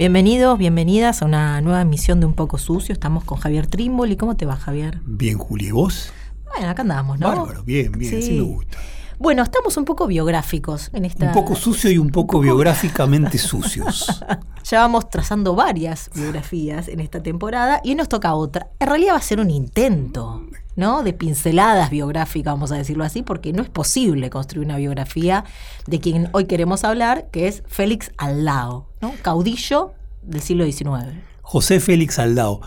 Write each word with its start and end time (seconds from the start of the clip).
Bienvenidos, 0.00 0.56
bienvenidas 0.56 1.20
a 1.20 1.26
una 1.26 1.60
nueva 1.60 1.82
emisión 1.82 2.20
de 2.20 2.26
Un 2.26 2.32
poco 2.32 2.56
sucio. 2.56 2.94
Estamos 2.94 3.22
con 3.22 3.36
Javier 3.36 3.66
Trimboli. 3.66 4.16
¿Cómo 4.16 4.34
te 4.34 4.46
va, 4.46 4.56
Javier? 4.56 4.98
Bien, 5.04 5.36
Juli, 5.36 5.66
¿y 5.66 5.72
vos? 5.72 6.10
Bueno, 6.48 6.70
acá 6.70 6.80
andamos, 6.80 7.18
¿no? 7.18 7.28
Bárbaro, 7.28 7.62
bien, 7.64 7.92
bien, 7.92 8.16
así 8.16 8.32
me 8.32 8.40
gusta. 8.40 8.78
Bueno, 9.18 9.42
estamos 9.42 9.76
un 9.76 9.84
poco 9.84 10.06
biográficos 10.06 10.88
en 10.94 11.04
esta. 11.04 11.26
Un 11.26 11.32
poco 11.34 11.54
sucio 11.54 11.90
y 11.90 11.98
un 11.98 12.08
poco, 12.08 12.40
biográficamente 12.40 13.36
sucios. 13.38 14.24
Ya 14.64 14.80
vamos 14.80 15.10
trazando 15.10 15.54
varias 15.54 16.10
biografías 16.14 16.88
en 16.88 17.00
esta 17.00 17.22
temporada 17.22 17.82
y 17.84 17.90
hoy 17.90 17.96
nos 17.96 18.08
toca 18.08 18.32
otra. 18.32 18.70
En 18.78 18.88
realidad 18.88 19.12
va 19.12 19.18
a 19.18 19.20
ser 19.20 19.38
un 19.38 19.50
intento, 19.50 20.46
¿no? 20.76 21.02
De 21.02 21.12
pinceladas 21.12 21.90
biográficas, 21.90 22.54
vamos 22.54 22.72
a 22.72 22.76
decirlo 22.76 23.04
así, 23.04 23.20
porque 23.20 23.52
no 23.52 23.62
es 23.62 23.68
posible 23.68 24.30
construir 24.30 24.66
una 24.66 24.78
biografía 24.78 25.44
de 25.86 26.00
quien 26.00 26.30
hoy 26.32 26.46
queremos 26.46 26.84
hablar, 26.84 27.28
que 27.30 27.48
es 27.48 27.62
Félix 27.66 28.12
Aldao, 28.16 28.89
¿no? 29.00 29.14
Caudillo 29.22 29.92
del 30.22 30.40
siglo 30.40 30.64
XIX. 30.64 31.16
José 31.42 31.80
Félix 31.80 32.18
Aldao. 32.18 32.60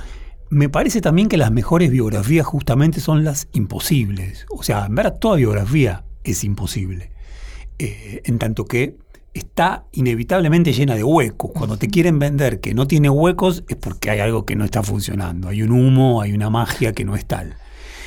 Me 0.50 0.70
parece 0.70 1.02
también 1.02 1.30
que 1.30 1.38
las 1.38 1.52
mejores 1.52 1.90
biografías 1.90 2.46
justamente 2.46 3.00
son 3.00 3.24
las 3.24 3.48
imposibles. 3.54 4.46
O 4.50 4.62
sea, 4.62 4.86
en 4.86 4.96
verdad 4.96 5.18
toda 5.20 5.38
biografía 5.38 6.06
es 6.24 6.44
imposible. 6.44 7.12
Eh, 7.80 8.22
en 8.26 8.38
tanto 8.38 8.66
que 8.66 8.98
está 9.34 9.86
inevitablemente 9.92 10.74
llena 10.74 10.96
de 10.96 11.04
huecos. 11.04 11.52
Cuando 11.54 11.78
te 11.78 11.88
quieren 11.88 12.20
vender 12.20 12.60
que 12.60 12.74
no 12.74 12.88
tiene 12.88 13.10
huecos 13.10 13.64
es 13.68 13.78
porque 13.78 14.12
hay 14.12 14.20
algo 14.20 14.46
que 14.46 14.56
no 14.56 14.64
está 14.64 14.84
funcionando. 14.84 15.50
Hay 15.50 15.64
un 15.64 15.72
humo, 15.72 16.22
hay 16.22 16.34
una 16.34 16.50
magia 16.50 16.94
que 16.94 17.06
no 17.06 17.16
es 17.16 17.26
tal. 17.26 17.56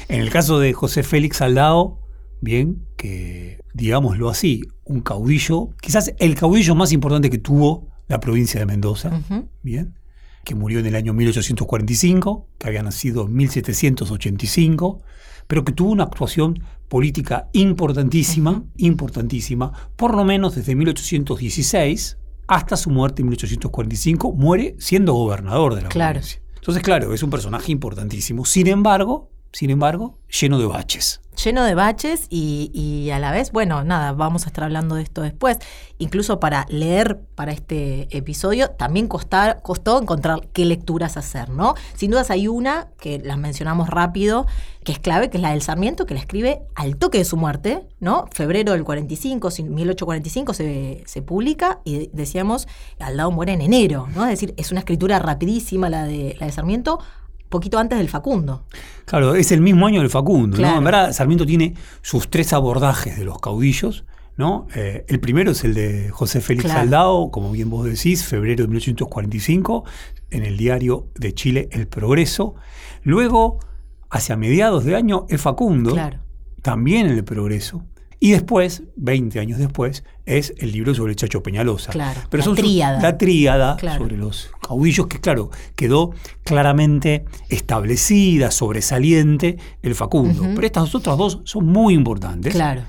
En 0.08 0.20
el 0.20 0.30
caso 0.30 0.60
de 0.60 0.72
José 0.72 1.02
Félix 1.02 1.40
Aldao, 1.40 1.98
bien, 2.40 2.86
que 2.96 3.58
digámoslo 3.74 4.30
así, 4.30 4.62
un 4.84 5.00
caudillo, 5.00 5.70
quizás 5.80 6.14
el 6.18 6.36
caudillo 6.36 6.76
más 6.76 6.92
importante 6.92 7.28
que 7.28 7.38
tuvo 7.38 7.88
la 8.08 8.20
provincia 8.20 8.60
de 8.60 8.66
Mendoza, 8.66 9.10
bien, 9.62 9.98
que 10.44 10.54
murió 10.54 10.78
en 10.78 10.86
el 10.86 10.94
año 10.94 11.12
1845, 11.12 12.46
que 12.58 12.68
había 12.68 12.82
nacido 12.82 13.26
en 13.26 13.34
1785, 13.34 15.02
pero 15.46 15.64
que 15.64 15.72
tuvo 15.72 15.90
una 15.90 16.04
actuación 16.04 16.60
política 16.88 17.48
importantísima, 17.52 18.62
importantísima, 18.76 19.72
por 19.96 20.14
lo 20.14 20.24
menos 20.24 20.54
desde 20.54 20.74
1816 20.76 22.18
hasta 22.48 22.76
su 22.76 22.90
muerte 22.90 23.22
en 23.22 23.28
1845, 23.28 24.32
muere 24.32 24.76
siendo 24.78 25.12
gobernador 25.14 25.74
de 25.74 25.82
la 25.82 25.88
Claro. 25.88 26.20
provincia. 26.20 26.40
Entonces, 26.56 26.82
claro, 26.82 27.12
es 27.14 27.22
un 27.22 27.30
personaje 27.30 27.72
importantísimo. 27.72 28.44
Sin 28.44 28.66
embargo, 28.68 29.30
sin 29.56 29.70
embargo, 29.70 30.18
lleno 30.28 30.58
de 30.58 30.66
baches. 30.66 31.22
lleno 31.42 31.64
de 31.64 31.74
baches 31.74 32.26
y, 32.28 32.70
y 32.74 33.10
a 33.10 33.18
la 33.18 33.30
vez, 33.30 33.52
bueno, 33.52 33.84
nada, 33.84 34.12
vamos 34.12 34.44
a 34.44 34.48
estar 34.48 34.64
hablando 34.64 34.96
de 34.96 35.02
esto 35.02 35.22
después. 35.22 35.56
Incluso 35.98 36.40
para 36.40 36.66
leer 36.68 37.20
para 37.34 37.52
este 37.52 38.06
episodio 38.14 38.68
también 38.72 39.06
costar, 39.08 39.62
costó 39.62 39.98
encontrar 40.00 40.40
qué 40.52 40.66
lecturas 40.66 41.16
hacer, 41.16 41.48
¿no? 41.48 41.74
Sin 41.94 42.10
dudas 42.10 42.30
hay 42.30 42.48
una 42.48 42.88
que 43.00 43.18
las 43.18 43.38
mencionamos 43.38 43.88
rápido, 43.88 44.46
que 44.84 44.92
es 44.92 44.98
clave, 44.98 45.30
que 45.30 45.38
es 45.38 45.42
la 45.42 45.52
del 45.52 45.62
Sarmiento, 45.62 46.04
que 46.04 46.12
la 46.14 46.20
escribe 46.20 46.60
al 46.74 46.96
toque 46.96 47.16
de 47.18 47.24
su 47.24 47.38
muerte, 47.38 47.86
¿no? 47.98 48.26
Febrero 48.32 48.72
del 48.72 48.84
45, 48.84 49.50
sin- 49.50 49.74
1845 49.74 50.52
se, 50.52 51.02
se 51.06 51.22
publica 51.22 51.80
y 51.84 52.10
decíamos, 52.12 52.68
Aldao 52.98 53.30
muere 53.30 53.52
en 53.54 53.62
enero, 53.62 54.06
¿no? 54.14 54.24
Es 54.24 54.30
decir, 54.38 54.52
es 54.58 54.70
una 54.70 54.80
escritura 54.80 55.18
rapidísima 55.18 55.88
la 55.88 56.04
de, 56.04 56.36
la 56.38 56.44
de 56.46 56.52
Sarmiento, 56.52 56.98
poquito 57.56 57.78
antes 57.78 57.98
del 57.98 58.08
Facundo. 58.08 58.64
Claro, 59.04 59.34
es 59.34 59.50
el 59.52 59.60
mismo 59.60 59.86
año 59.86 60.00
del 60.00 60.10
Facundo, 60.10 60.56
Claro. 60.56 60.72
¿no? 60.74 60.78
En 60.78 60.84
verdad, 60.84 61.12
Sarmiento 61.12 61.44
tiene 61.46 61.74
sus 62.02 62.28
tres 62.28 62.52
abordajes 62.52 63.16
de 63.18 63.24
los 63.24 63.38
caudillos, 63.40 64.04
¿no? 64.36 64.66
Eh, 64.74 65.04
el 65.08 65.18
primero 65.20 65.52
es 65.52 65.64
el 65.64 65.74
de 65.74 66.10
José 66.10 66.40
Félix 66.40 66.66
Claro. 66.66 66.80
Aldao, 66.80 67.30
como 67.30 67.50
bien 67.52 67.70
vos 67.70 67.84
decís, 67.86 68.24
febrero 68.24 68.64
de 68.64 68.68
1845, 68.68 69.84
en 70.30 70.44
el 70.44 70.56
diario 70.56 71.08
de 71.14 71.32
Chile 71.34 71.68
El 71.72 71.86
Progreso. 71.88 72.54
Luego, 73.02 73.58
hacia 74.10 74.36
mediados 74.36 74.84
de 74.84 74.96
año, 74.96 75.26
es 75.28 75.40
Facundo, 75.40 75.92
Claro. 75.92 76.18
también 76.62 77.06
en 77.06 77.12
El 77.12 77.24
Progreso. 77.24 77.84
Y 78.18 78.30
después, 78.30 78.82
20 78.96 79.38
años 79.40 79.58
después, 79.58 80.02
es 80.24 80.54
el 80.56 80.72
libro 80.72 80.94
sobre 80.94 81.12
el 81.12 81.16
Chacho 81.16 81.42
Peñalosa. 81.42 81.92
Claro, 81.92 82.20
Pero 82.30 82.38
la 82.40 82.44
son 82.44 82.56
su- 82.56 82.62
tríada. 82.62 83.00
la 83.00 83.18
tríada 83.18 83.76
Claro. 83.76 83.98
sobre 84.02 84.16
los 84.16 84.50
caudillos 84.66 85.06
que, 85.06 85.20
claro, 85.20 85.50
quedó 85.76 86.12
claramente 86.42 87.26
establecida, 87.50 88.50
sobresaliente 88.50 89.58
el 89.82 89.94
Facundo. 89.94 90.46
Pero 90.54 90.66
estas 90.66 90.94
otras 90.94 91.18
dos 91.18 91.40
son 91.44 91.66
muy 91.66 91.92
importantes. 91.94 92.54
Claro. 92.54 92.82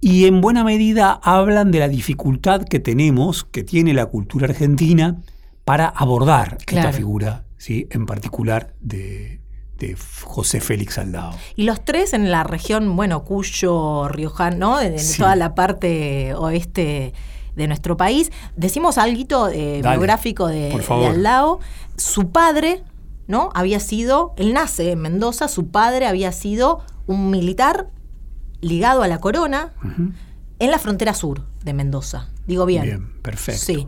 Y 0.00 0.24
en 0.26 0.40
buena 0.40 0.64
medida 0.64 1.12
hablan 1.22 1.70
de 1.70 1.80
la 1.80 1.88
dificultad 1.88 2.62
que 2.64 2.78
tenemos, 2.80 3.44
que 3.44 3.64
tiene 3.64 3.92
la 3.92 4.06
cultura 4.06 4.46
argentina, 4.46 5.20
para 5.64 5.86
abordar 5.88 6.58
Claro. 6.66 6.88
esta 6.88 6.96
figura, 6.96 7.44
¿sí? 7.56 7.86
en 7.90 8.06
particular 8.06 8.74
de, 8.80 9.40
de 9.78 9.96
José 10.22 10.60
Félix 10.60 10.98
Aldao. 10.98 11.32
Y 11.56 11.64
los 11.64 11.84
tres 11.84 12.12
en 12.12 12.30
la 12.30 12.44
región, 12.44 12.94
bueno, 12.96 13.24
Cuyo, 13.24 14.08
Rioján, 14.08 14.58
¿no? 14.58 14.80
En, 14.80 14.98
Sí. 14.98 15.18
toda 15.18 15.36
la 15.36 15.54
parte 15.54 16.34
oeste 16.34 17.12
de 17.56 17.66
nuestro 17.68 17.96
país. 17.96 18.30
Decimos 18.56 18.98
algo 18.98 19.48
eh, 19.48 19.80
biográfico 19.82 20.46
de. 20.48 20.72
Aldao. 20.88 21.60
Su 21.96 22.30
padre, 22.30 22.82
¿no? 23.26 23.50
Había 23.54 23.80
sido, 23.80 24.34
él 24.36 24.52
nace 24.52 24.92
en 24.92 25.00
Mendoza, 25.00 25.48
su 25.48 25.68
padre 25.68 26.06
había 26.06 26.32
sido 26.32 26.82
un 27.06 27.30
militar 27.30 27.88
ligado 28.60 29.02
a 29.02 29.08
la 29.08 29.18
corona 29.20 29.72
en 30.58 30.70
la 30.70 30.78
frontera 30.78 31.14
sur 31.14 31.44
de 31.62 31.72
Mendoza. 31.74 32.30
Digo 32.46 32.66
bien. 32.66 32.82
Bien, 32.82 33.12
perfecto. 33.22 33.62
Sí. 33.64 33.86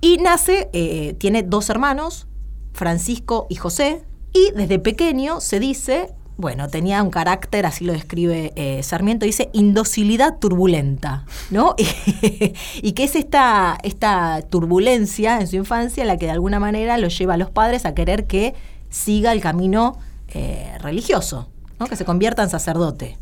Y 0.00 0.18
nace, 0.18 0.70
eh, 0.72 1.14
tiene 1.18 1.42
dos 1.42 1.68
hermanos, 1.70 2.26
Francisco 2.72 3.46
y 3.50 3.56
José, 3.56 4.04
y 4.32 4.52
desde 4.54 4.78
pequeño 4.78 5.40
se 5.40 5.60
dice, 5.60 6.12
bueno, 6.36 6.68
tenía 6.68 7.02
un 7.02 7.10
carácter, 7.10 7.66
así 7.66 7.84
lo 7.84 7.92
describe 7.92 8.52
eh, 8.54 8.82
Sarmiento, 8.82 9.26
dice 9.26 9.50
indocilidad 9.52 10.38
turbulenta, 10.38 11.24
¿no? 11.50 11.74
y 12.82 12.92
que 12.92 13.04
es 13.04 13.16
esta, 13.16 13.76
esta 13.82 14.42
turbulencia 14.42 15.40
en 15.40 15.48
su 15.48 15.56
infancia 15.56 16.04
la 16.04 16.16
que 16.16 16.26
de 16.26 16.32
alguna 16.32 16.60
manera 16.60 16.96
lo 16.98 17.08
lleva 17.08 17.34
a 17.34 17.36
los 17.36 17.50
padres 17.50 17.86
a 17.86 17.94
querer 17.94 18.26
que 18.26 18.54
siga 18.90 19.32
el 19.32 19.40
camino 19.40 19.98
eh, 20.28 20.76
religioso, 20.80 21.48
¿no? 21.80 21.86
que 21.86 21.96
se 21.96 22.04
convierta 22.04 22.42
en 22.42 22.50
sacerdote. 22.50 23.18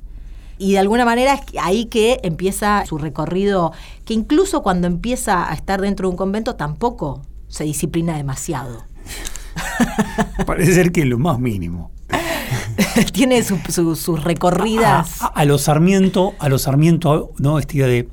Y 0.58 0.72
de 0.72 0.78
alguna 0.78 1.04
manera 1.04 1.34
es 1.34 1.40
ahí 1.60 1.86
que 1.86 2.20
empieza 2.22 2.84
su 2.86 2.98
recorrido, 2.98 3.72
que 4.04 4.14
incluso 4.14 4.62
cuando 4.62 4.86
empieza 4.86 5.50
a 5.50 5.54
estar 5.54 5.80
dentro 5.80 6.08
de 6.08 6.10
un 6.12 6.16
convento 6.16 6.56
tampoco 6.56 7.22
se 7.48 7.64
disciplina 7.64 8.16
demasiado. 8.16 8.84
Parece 10.46 10.74
ser 10.74 10.92
que 10.92 11.04
lo 11.04 11.18
más 11.18 11.38
mínimo. 11.38 11.90
Tiene 13.12 13.42
su- 13.42 13.58
su- 13.68 13.96
sus 13.96 14.22
recorridas. 14.24 15.20
A, 15.22 15.26
a- 15.26 15.28
a 15.28 15.44
los 15.44 15.62
Sarmiento, 15.62 16.34
a 16.38 16.48
los 16.48 16.62
Sarmiento, 16.62 17.32
¿no? 17.38 17.58
Esta 17.58 17.76
idea 17.76 17.86
de 17.86 18.08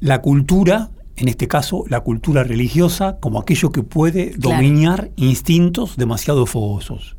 la 0.00 0.20
cultura, 0.20 0.90
en 1.16 1.28
este 1.28 1.48
caso 1.48 1.84
la 1.88 2.00
cultura 2.00 2.44
religiosa, 2.44 3.18
como 3.20 3.40
aquello 3.40 3.70
que 3.72 3.82
puede 3.82 4.30
Claro. 4.32 4.56
dominar 4.56 5.10
instintos 5.16 5.96
demasiado 5.96 6.46
fogosos. 6.46 7.16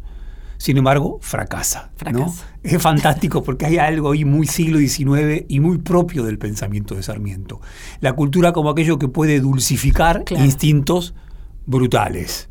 Sin 0.58 0.78
embargo, 0.78 1.20
fracasa. 1.22 1.92
¿no? 2.12 2.20
Fracasa. 2.30 2.46
Es 2.64 2.82
fantástico 2.82 3.44
porque 3.44 3.66
hay 3.66 3.78
algo 3.78 4.12
ahí 4.12 4.26
muy 4.26 4.46
siglo 4.46 4.78
XIX 4.78 5.46
y 5.48 5.62
muy 5.62 5.78
propio 5.78 6.24
del 6.26 6.38
pensamiento 6.38 6.96
de 6.96 7.04
Sarmiento. 7.04 7.62
La 8.02 8.12
cultura 8.14 8.52
como 8.52 8.70
aquello 8.70 9.00
que 9.00 9.08
puede 9.08 9.40
dulcificar 9.40 10.26
Claro. 10.26 10.44
instintos 10.44 11.14
brutales. 11.66 12.50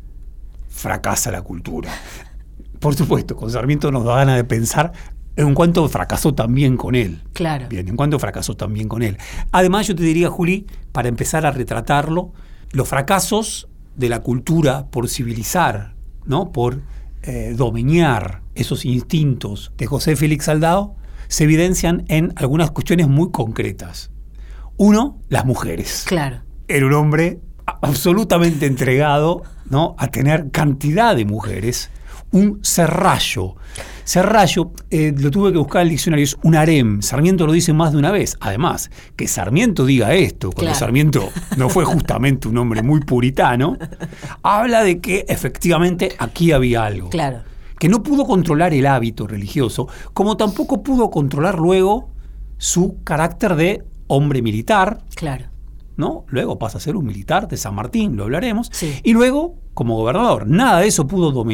Fracasa 0.79 1.29
la 1.29 1.41
cultura. 1.41 1.91
Por 2.79 2.95
supuesto, 2.95 3.35
con 3.35 3.51
Sarmiento 3.51 3.91
nos 3.91 4.05
da 4.05 4.15
ganas 4.15 4.37
de 4.37 4.45
pensar 4.45 4.93
en 5.35 5.53
cuanto 5.53 5.89
fracasó 5.89 6.33
también 6.33 6.77
con 6.77 6.95
él. 6.95 7.21
Claro. 7.33 7.67
Bien, 7.67 7.85
en 7.89 7.97
cuanto 7.97 8.17
fracasó 8.17 8.55
también 8.55 8.87
con 8.87 9.03
él. 9.03 9.17
Además, 9.51 9.87
yo 9.87 9.95
te 9.95 10.03
diría, 10.03 10.29
Juli, 10.29 10.67
para 10.93 11.09
empezar 11.09 11.45
a 11.45 11.51
retratarlo, 11.51 12.31
los 12.71 12.87
fracasos 12.87 13.67
de 13.97 14.07
la 14.07 14.21
cultura 14.21 14.87
por 14.87 15.09
civilizar, 15.09 15.95
¿no? 16.25 16.53
Por 16.53 16.81
eh, 17.23 17.53
dominar 17.57 18.41
esos 18.55 18.85
instintos 18.85 19.73
de 19.77 19.85
José 19.85 20.15
Félix 20.15 20.45
Saldao 20.45 20.95
se 21.27 21.43
evidencian 21.43 22.05
en 22.07 22.31
algunas 22.37 22.71
cuestiones 22.71 23.09
muy 23.09 23.31
concretas. 23.31 24.11
Uno, 24.77 25.19
las 25.27 25.43
mujeres. 25.43 26.05
Claro. 26.07 26.43
Era 26.69 26.85
un 26.85 26.93
hombre 26.93 27.41
absolutamente 27.81 28.65
entregado 28.65 29.43
¿no? 29.69 29.95
a 29.97 30.07
tener 30.07 30.51
cantidad 30.51 31.15
de 31.15 31.25
mujeres. 31.25 31.89
Un 32.31 32.59
serrallo. 32.63 33.55
Serrallo, 34.03 34.71
eh, 34.91 35.13
lo 35.17 35.29
tuve 35.31 35.51
que 35.51 35.57
buscar 35.57 35.81
en 35.81 35.87
el 35.87 35.91
diccionario, 35.91 36.23
es 36.23 36.37
un 36.43 36.55
harem. 36.55 37.01
Sarmiento 37.01 37.45
lo 37.45 37.51
dice 37.51 37.73
más 37.73 37.91
de 37.91 37.97
una 37.97 38.11
vez. 38.11 38.37
Además, 38.39 38.89
que 39.15 39.27
Sarmiento 39.27 39.85
diga 39.85 40.13
esto, 40.13 40.49
cuando 40.51 40.71
Claro. 40.71 40.79
Sarmiento 40.79 41.29
no 41.57 41.69
fue 41.69 41.85
justamente 41.85 42.47
un 42.47 42.57
hombre 42.57 42.81
muy 42.83 42.99
puritano, 43.01 43.77
habla 44.43 44.83
de 44.83 44.99
que 44.99 45.25
efectivamente 45.27 46.11
aquí 46.19 46.51
había 46.51 46.85
algo 46.85 47.09
Claro. 47.09 47.41
que 47.79 47.89
no 47.89 48.01
pudo 48.03 48.25
controlar 48.25 48.73
el 48.73 48.85
hábito 48.87 49.25
religioso, 49.27 49.87
como 50.13 50.37
tampoco 50.37 50.81
pudo 50.83 51.09
controlar 51.11 51.57
luego 51.59 52.09
su 52.57 52.97
carácter 53.03 53.55
de 53.55 53.83
hombre 54.07 54.41
militar, 54.41 55.01
Claro. 55.15 55.45
¿No? 55.99 56.25
Luego 56.29 56.57
pasa 56.57 56.77
a 56.79 56.81
ser 56.81 56.95
un 56.95 57.05
militar 57.05 57.47
de 57.47 57.57
San 57.57 57.75
Martín, 57.75 58.15
lo 58.15 58.23
hablaremos, 58.23 58.69
Sí. 58.71 58.99
y 59.03 59.13
luego 59.13 59.55
como 59.75 59.95
gobernador. 59.97 60.47
Nada 60.47 60.79
de 60.79 60.87
eso 60.87 61.05
pudo 61.05 61.45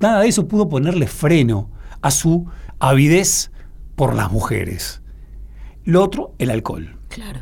nada 0.00 0.20
de 0.20 0.28
eso 0.28 0.46
pudo 0.48 0.68
ponerle 0.68 1.06
freno 1.06 1.70
a 2.02 2.10
su 2.10 2.46
avidez 2.80 3.50
por 3.94 4.14
las 4.14 4.30
mujeres. 4.30 5.00
Lo 5.84 6.02
otro, 6.02 6.34
el 6.38 6.50
alcohol. 6.50 6.98
Claro. 7.08 7.40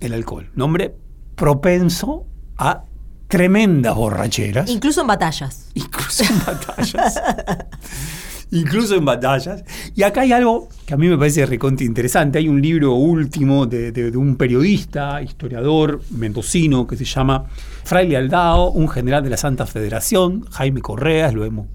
El 0.00 0.14
alcohol. 0.14 0.50
Un 0.56 0.62
hombre 0.62 0.94
propenso 1.34 2.26
a 2.56 2.84
tremendas 3.28 3.94
borracheras. 3.96 4.70
Incluso 4.70 5.00
en 5.00 5.06
batallas. 5.08 5.68
Incluso 5.74 6.22
en 6.24 6.38
batallas. 6.44 7.20
Incluso 8.52 8.94
en 8.94 9.04
batallas. 9.04 9.64
Y 9.94 10.02
acá 10.02 10.20
hay 10.22 10.32
algo 10.32 10.68
que 10.86 10.94
a 10.94 10.96
mí 10.96 11.08
me 11.08 11.16
parece 11.18 11.44
recontra 11.46 11.84
interesante. 11.86 12.38
Hay 12.38 12.48
un 12.48 12.60
libro 12.62 12.94
último 12.94 13.66
de, 13.66 13.90
de- 13.92 14.10
de 14.10 14.16
un 14.18 14.36
periodista, 14.36 15.20
historiador 15.22 16.00
mendocino 16.10 16.86
que 16.86 16.96
se 16.96 17.04
llama 17.04 17.44
Fraile 17.84 18.16
Aldao, 18.16 18.70
un 18.72 18.88
general 18.88 19.24
de 19.24 19.30
la 19.30 19.36
Santa 19.36 19.66
Federación, 19.66 20.44
Jaime 20.50 20.80
Correas, 20.80 21.32
lo 21.34 21.44
hemos 21.44 21.66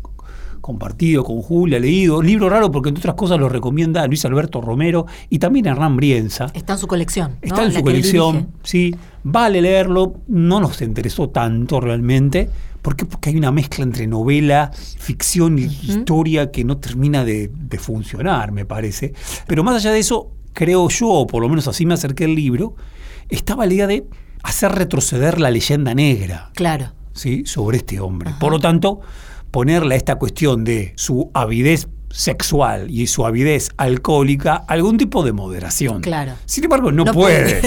compartido 0.61 1.23
con 1.23 1.41
Julia, 1.41 1.79
leído. 1.79 2.21
Libro 2.21 2.49
raro 2.49 2.71
porque 2.71 2.89
entre 2.89 3.01
otras 3.01 3.15
cosas 3.15 3.39
lo 3.39 3.47
recomienda 3.47 4.05
Luis 4.07 4.25
Alberto 4.25 4.59
Romero 4.59 5.05
y 5.29 5.39
también 5.39 5.65
Hernán 5.67 5.95
Brienza. 5.95 6.47
Está 6.53 6.73
en 6.73 6.79
su 6.79 6.87
colección. 6.87 7.31
¿no? 7.31 7.37
Está 7.41 7.63
en 7.63 7.73
La 7.73 7.79
su 7.79 7.83
colección, 7.83 8.47
sí. 8.63 8.93
Vale 9.23 9.61
leerlo, 9.61 10.15
no 10.27 10.59
nos 10.59 10.81
interesó 10.81 11.29
tanto 11.29 11.79
realmente. 11.79 12.49
¿Por 12.87 12.95
qué? 12.95 13.05
Porque 13.05 13.31
hay 13.31 13.35
una 13.35 13.51
mezcla 13.51 13.83
entre 13.83 14.07
novela, 14.07 14.71
ficción 14.71 15.59
y 15.59 15.63
historia 15.63 16.51
que 16.51 16.63
no 16.63 16.77
termina 16.77 17.25
de, 17.25 17.51
de 17.53 17.79
funcionar, 17.79 18.53
me 18.53 18.63
parece. 18.63 19.11
Pero 19.45 19.61
más 19.61 19.75
allá 19.75 19.91
de 19.91 19.99
eso, 19.99 20.31
creo 20.53 20.87
yo, 20.87 21.09
o 21.09 21.27
por 21.27 21.41
lo 21.41 21.49
menos 21.49 21.67
así 21.67 21.85
me 21.85 21.95
acerqué 21.95 22.23
al 22.23 22.33
libro, 22.33 22.75
estaba 23.27 23.65
la 23.65 23.73
idea 23.73 23.87
de 23.87 24.07
hacer 24.41 24.71
retroceder 24.71 25.37
la 25.37 25.51
leyenda 25.51 25.93
negra. 25.93 26.51
Claro. 26.55 26.93
¿sí? 27.11 27.43
sobre 27.45 27.79
este 27.79 27.99
hombre. 27.99 28.31
Por 28.39 28.53
lo 28.53 28.59
tanto, 28.59 29.01
ponerle 29.51 29.95
a 29.95 29.97
esta 29.97 30.15
cuestión 30.15 30.63
de 30.63 30.93
su 30.95 31.29
avidez 31.33 31.89
sexual 32.09 32.89
y 32.89 33.07
su 33.07 33.25
avidez 33.25 33.69
alcohólica 33.75 34.63
algún 34.65 34.97
tipo 34.97 35.23
de 35.23 35.33
moderación. 35.33 35.99
Claro. 36.03 36.35
Sin 36.45 36.63
embargo, 36.63 36.93
no, 36.93 37.03
No 37.03 37.11
puede. 37.11 37.59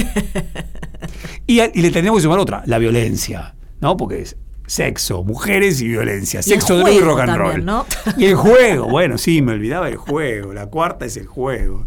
y, 1.47 1.57
le 1.57 1.91
tenemos 1.91 2.21
que 2.21 2.23
sumar 2.23 2.39
otra, 2.39 2.63
la 2.65 2.79
violencia, 2.79 3.55
¿no? 3.83 3.99
Porque 3.99 4.23
es 4.23 4.37
sexo, 4.71 5.25
mujeres 5.25 5.81
y 5.81 5.89
violencia. 5.89 6.39
Y 6.45 6.53
el 6.53 6.61
Sexo, 6.61 6.77
droga 6.77 6.93
y 6.93 7.01
rock 7.01 7.21
and 7.21 7.29
también, 7.31 7.53
roll. 7.57 7.65
¿no? 7.65 7.87
Y 8.17 8.27
el 8.27 8.37
juego, 8.37 8.89
bueno, 8.89 9.19
sí, 9.19 9.43
me 9.43 9.53
olvidaba 9.53 9.87
del 9.87 9.97
juego. 9.97 10.53
La 10.53 10.67
cuarta 10.67 11.07
es 11.07 11.17
el 11.17 11.27
juego. 11.27 11.87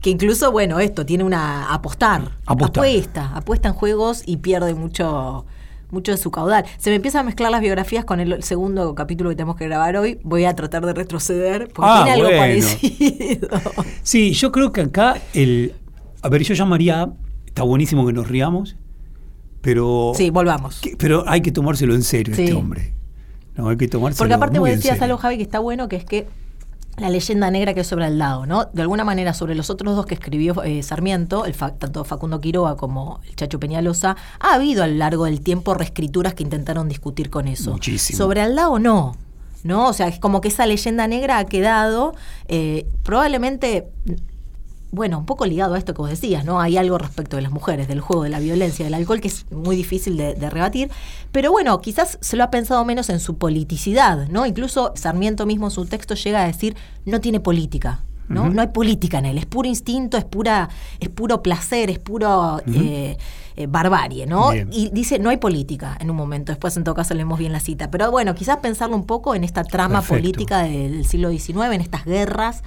Que 0.00 0.08
incluso, 0.10 0.50
bueno, 0.50 0.80
esto 0.80 1.04
tiene 1.04 1.22
una 1.24 1.72
apostar. 1.72 2.32
Apostar. 2.46 2.84
Apuesta. 2.84 3.30
Apuesta 3.34 3.68
en 3.68 3.74
juegos 3.74 4.22
y 4.26 4.38
pierde 4.38 4.74
mucho 4.74 5.44
mucho 5.90 6.10
de 6.12 6.18
su 6.18 6.30
caudal. 6.32 6.64
Se 6.78 6.90
me 6.90 6.96
empiezan 6.96 7.20
a 7.20 7.24
mezclar 7.24 7.52
las 7.52 7.60
biografías 7.60 8.04
con 8.04 8.18
el 8.18 8.42
segundo 8.42 8.94
capítulo 8.96 9.30
que 9.30 9.36
tenemos 9.36 9.54
que 9.56 9.66
grabar 9.66 9.96
hoy. 9.96 10.18
Voy 10.24 10.44
a 10.44 10.54
tratar 10.56 10.84
de 10.86 10.92
retroceder 10.92 11.68
porque 11.72 11.90
Ah, 11.92 12.02
tiene 12.04 12.12
algo 12.12 12.26
bueno. 12.26 12.40
parecido. 12.40 13.48
Sí, 14.02 14.32
yo 14.32 14.50
creo 14.50 14.72
que 14.72 14.80
acá 14.80 15.18
el. 15.34 15.74
A 16.22 16.28
ver, 16.30 16.42
yo 16.42 16.54
llamaría. 16.54 17.10
Está 17.46 17.62
buenísimo 17.62 18.04
que 18.06 18.12
nos 18.12 18.26
riamos, 18.28 18.76
pero. 19.64 20.12
Sí, 20.14 20.30
volvamos. 20.30 20.78
que- 20.80 20.96
pero 20.96 21.24
hay 21.28 21.40
que 21.40 21.50
tomárselo 21.50 21.94
en 21.96 22.02
serio, 22.04 22.36
Sí. 22.36 22.42
este 22.44 22.54
hombre. 22.54 22.94
No, 23.56 23.68
hay 23.68 23.76
que 23.76 23.88
tomárselo 23.88 24.18
Porque 24.18 24.34
aparte 24.34 24.58
vos 24.60 24.64
muy 24.66 24.70
en 24.70 24.76
decías 24.76 25.00
algo, 25.02 25.16
Javi, 25.16 25.36
que 25.38 25.42
está 25.42 25.58
bueno, 25.58 25.88
que 25.88 25.96
es 25.96 26.04
que 26.04 26.26
la 26.96 27.10
leyenda 27.10 27.50
negra 27.50 27.74
que 27.74 27.80
es 27.80 27.86
sobre 27.88 28.06
el 28.06 28.18
lado, 28.18 28.46
¿no? 28.46 28.66
De 28.72 28.82
alguna 28.82 29.02
manera, 29.02 29.34
sobre 29.34 29.56
los 29.56 29.68
otros 29.70 29.96
dos 29.96 30.06
que 30.06 30.14
escribió 30.14 30.62
eh, 30.62 30.80
Sarmiento, 30.84 31.44
el 31.44 31.54
Fa- 31.54 31.74
tanto 31.74 32.04
Facundo 32.04 32.40
Quiroga 32.40 32.76
como 32.76 33.20
el 33.28 33.34
Chacho 33.34 33.58
Peñalosa, 33.58 34.16
ha 34.38 34.54
habido 34.54 34.84
a 34.84 34.86
lo 34.86 34.94
largo 34.94 35.24
del 35.24 35.40
tiempo 35.40 35.74
reescrituras 35.74 36.34
que 36.34 36.44
intentaron 36.44 36.88
discutir 36.88 37.30
con 37.30 37.48
eso. 37.48 37.72
Muchísimo. 37.72 38.16
Sobre 38.16 38.42
al 38.42 38.54
lado 38.54 38.78
no. 38.78 39.16
¿No? 39.64 39.88
O 39.88 39.92
sea, 39.94 40.08
es 40.08 40.18
como 40.18 40.40
que 40.42 40.48
esa 40.48 40.66
leyenda 40.66 41.08
negra 41.08 41.38
ha 41.38 41.46
quedado 41.46 42.14
eh, 42.48 42.86
probablemente 43.02 43.86
bueno, 44.94 45.18
un 45.18 45.26
poco 45.26 45.46
ligado 45.46 45.74
a 45.74 45.78
esto 45.78 45.94
que 45.94 46.02
vos 46.02 46.10
decías, 46.10 46.44
¿no? 46.44 46.60
Hay 46.60 46.76
algo 46.76 46.98
respecto 46.98 47.36
de 47.36 47.42
las 47.42 47.52
mujeres, 47.52 47.88
del 47.88 48.00
juego, 48.00 48.22
de 48.22 48.30
la 48.30 48.40
violencia, 48.40 48.84
del 48.84 48.94
alcohol, 48.94 49.20
que 49.20 49.28
es 49.28 49.46
muy 49.50 49.76
difícil 49.76 50.16
de, 50.16 50.34
de 50.34 50.50
rebatir. 50.50 50.90
Pero 51.32 51.50
bueno, 51.50 51.80
quizás 51.80 52.18
se 52.20 52.36
lo 52.36 52.44
ha 52.44 52.50
pensado 52.50 52.84
menos 52.84 53.10
en 53.10 53.20
su 53.20 53.36
politicidad, 53.36 54.28
¿no? 54.28 54.46
Incluso 54.46 54.92
Sarmiento 54.94 55.46
mismo 55.46 55.66
en 55.66 55.70
su 55.70 55.86
texto 55.86 56.14
llega 56.14 56.42
a 56.42 56.46
decir, 56.46 56.76
no 57.04 57.20
tiene 57.20 57.40
política. 57.40 58.02
¿no? 58.28 58.48
no 58.50 58.62
hay 58.62 58.68
política 58.68 59.18
en 59.18 59.26
él, 59.26 59.38
es 59.38 59.46
puro 59.46 59.68
instinto, 59.68 60.16
es 60.16 60.24
pura, 60.24 60.68
es 61.00 61.08
puro 61.08 61.42
placer, 61.42 61.90
es 61.90 61.98
puro 61.98 62.60
eh, 62.66 63.16
eh, 63.56 63.66
barbarie, 63.66 64.26
¿no? 64.26 64.50
Bien. 64.50 64.68
Y 64.72 64.90
dice, 64.90 65.18
no 65.18 65.30
hay 65.30 65.36
política 65.36 65.96
en 66.00 66.10
un 66.10 66.16
momento, 66.16 66.52
después 66.52 66.76
en 66.76 66.84
todo 66.84 66.94
caso 66.94 67.14
leemos 67.14 67.38
bien 67.38 67.52
la 67.52 67.60
cita. 67.60 67.90
Pero 67.90 68.10
bueno, 68.10 68.34
quizás 68.34 68.58
pensarlo 68.58 68.96
un 68.96 69.06
poco 69.06 69.34
en 69.34 69.44
esta 69.44 69.64
trama 69.64 70.00
Perfecto. 70.00 70.14
política 70.14 70.62
del 70.62 71.04
siglo 71.06 71.30
XIX, 71.30 71.72
en 71.72 71.80
estas 71.80 72.04
guerras, 72.04 72.62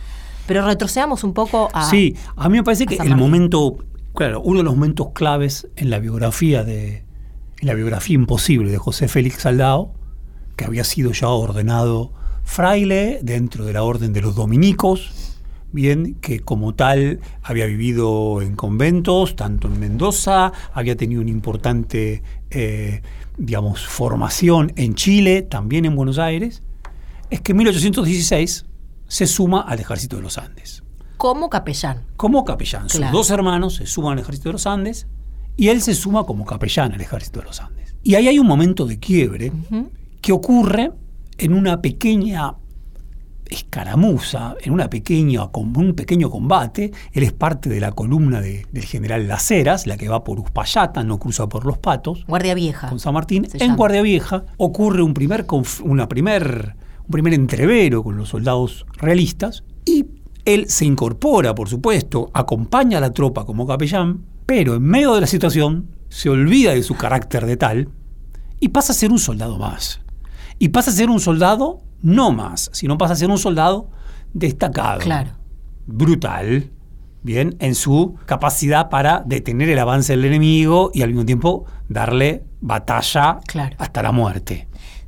pero 0.48 0.66
retrocedamos 0.66 1.24
un 1.24 1.34
poco 1.34 1.70
a... 1.74 1.90
Sí, 1.90 2.16
a 2.36 2.50
mí 2.50 2.58
me 2.58 2.64
parece 2.64 2.86
que 2.86 2.96
el 2.96 3.16
momento, 3.16 3.78
claro, 4.16 4.42
uno 4.42 4.60
de 4.60 4.64
los 4.64 4.74
momentos 4.74 5.10
claves 5.14 5.68
en 5.76 5.90
la 5.90 6.00
biografía 6.00 6.64
de 6.64 7.06
en 7.60 7.68
la 7.68 7.74
biografía 7.74 8.16
imposible 8.16 8.72
de 8.72 8.78
José 8.78 9.08
Félix 9.08 9.42
Saldao, 9.42 9.94
que 10.56 10.66
había 10.66 10.84
sido 10.84 11.12
ya 11.12 11.28
ordenado 11.30 12.14
fraile 12.44 13.20
dentro 13.24 13.66
de 13.66 13.74
la 13.74 13.84
orden 13.84 14.14
de 14.14 14.22
los 14.22 14.36
dominicos, 14.36 15.36
bien 15.72 16.16
que 16.22 16.40
como 16.40 16.76
tal 16.76 17.20
había 17.42 17.66
vivido 17.66 18.42
en 18.42 18.56
conventos, 18.56 19.36
tanto 19.36 19.68
en 19.68 19.80
Mendoza, 19.80 20.54
había 20.74 20.96
tenido 20.96 21.22
una 21.22 21.32
importante, 21.32 22.22
eh, 22.52 23.02
digamos, 23.38 23.86
formación 23.86 24.72
en 24.76 24.96
Chile, 24.96 25.42
también 25.42 25.86
en 25.86 25.96
Buenos 25.96 26.20
Aires, 26.20 26.62
es 27.30 27.42
que 27.42 27.52
en 27.52 27.58
1816 27.58 28.67
se 29.08 29.26
suma 29.28 29.62
al 29.62 29.80
ejército 29.80 30.18
de 30.18 30.22
los 30.24 30.38
Andes 30.38 30.84
como 31.18 31.50
capellán. 31.50 32.04
como 32.16 32.44
capellán. 32.46 32.90
Sus 32.90 33.02
dos 33.12 33.30
hermanos 33.32 33.76
se 33.76 33.86
suman 33.88 34.14
al 34.14 34.20
ejército 34.20 34.50
de 34.50 34.54
los 34.54 34.68
Andes 34.68 35.08
y 35.56 35.70
él 35.70 35.82
se 35.82 35.96
suma 35.96 36.24
como 36.26 36.46
capellán 36.46 36.92
al 36.94 37.02
ejército 37.02 37.40
de 37.40 37.46
los 37.48 37.60
Andes. 37.62 37.96
Y 38.04 38.16
ahí 38.16 38.28
hay 38.28 38.38
un 38.40 38.46
momento 38.48 38.86
de 38.86 39.00
quiebre 39.00 39.52
que 40.22 40.32
ocurre 40.32 40.92
en 41.40 41.54
una 41.54 41.82
pequeña 41.82 42.54
escaramuza, 43.50 44.56
en 44.62 44.74
una 44.74 44.90
pequeña, 44.90 45.46
un 45.54 45.94
pequeño 45.96 46.30
combate. 46.30 46.92
Él 47.14 47.24
es 47.24 47.34
parte 47.34 47.70
de 47.70 47.80
la 47.80 47.92
columna 47.92 48.42
de- 48.42 48.66
del 48.72 48.86
general 48.86 49.28
Las 49.28 49.50
Heras, 49.52 49.88
la 49.88 49.98
que 49.98 50.10
va 50.10 50.24
por 50.24 50.40
Uspallata, 50.40 51.04
no 51.04 51.18
cruza 51.18 51.48
por 51.48 51.66
Los 51.66 51.78
Patos 51.78 52.26
Guardia 52.28 52.54
Vieja. 52.54 52.90
con 52.90 53.00
San 53.00 53.14
Martín. 53.14 53.48
En. 53.54 53.76
Guardia 53.76 54.02
Vieja 54.02 54.44
ocurre 54.58 55.02
un 55.02 55.14
primer, 55.14 55.46
una 55.84 56.10
primer, 56.10 56.76
un 57.08 57.12
primer 57.12 57.34
entrevero 57.34 58.04
con 58.04 58.18
los 58.18 58.30
soldados 58.30 58.86
realistas 58.98 59.64
y 59.86 60.06
él 60.46 60.70
se 60.70 60.86
incorpora, 60.86 61.56
por 61.56 61.70
supuesto, 61.70 62.30
acompaña 62.34 62.98
a 62.98 63.02
la 63.02 63.12
tropa 63.12 63.46
como 63.46 63.66
capellán, 63.66 64.26
pero 64.46 64.76
en 64.76 64.84
medio 64.84 65.14
de 65.16 65.22
la 65.22 65.28
situación 65.28 65.90
se 66.10 66.30
olvida 66.30 66.72
de 66.74 66.84
su 66.84 66.96
carácter 66.96 67.46
de 67.46 67.58
tal 67.58 67.90
y 68.60 68.70
pasa 68.70 68.92
a 68.94 68.96
ser 68.96 69.12
un 69.12 69.20
soldado 69.20 69.58
más. 69.58 70.02
Y 70.60 70.70
pasa 70.70 70.92
a 70.92 70.94
ser 70.94 71.10
un 71.10 71.20
soldado 71.20 71.80
no 72.02 72.32
más, 72.32 72.70
sino 72.74 72.98
pasa 72.98 73.14
a 73.14 73.18
ser 73.18 73.30
un 73.30 73.38
soldado 73.38 73.90
destacado 74.34 75.00
Claro. 75.00 75.32
brutal, 75.86 76.72
bien, 77.24 77.56
en 77.60 77.76
su 77.76 78.16
capacidad 78.26 78.90
para 78.90 79.24
detener 79.26 79.70
el 79.70 79.80
avance 79.80 80.14
del 80.14 80.26
enemigo 80.26 80.92
y 80.94 81.02
al 81.02 81.10
mismo 81.10 81.26
tiempo 81.26 81.66
darle 81.90 82.44
batalla 82.62 83.40
Claro. 83.48 83.76
hasta 83.80 84.02
la 84.02 84.12
muerte. 84.12 84.68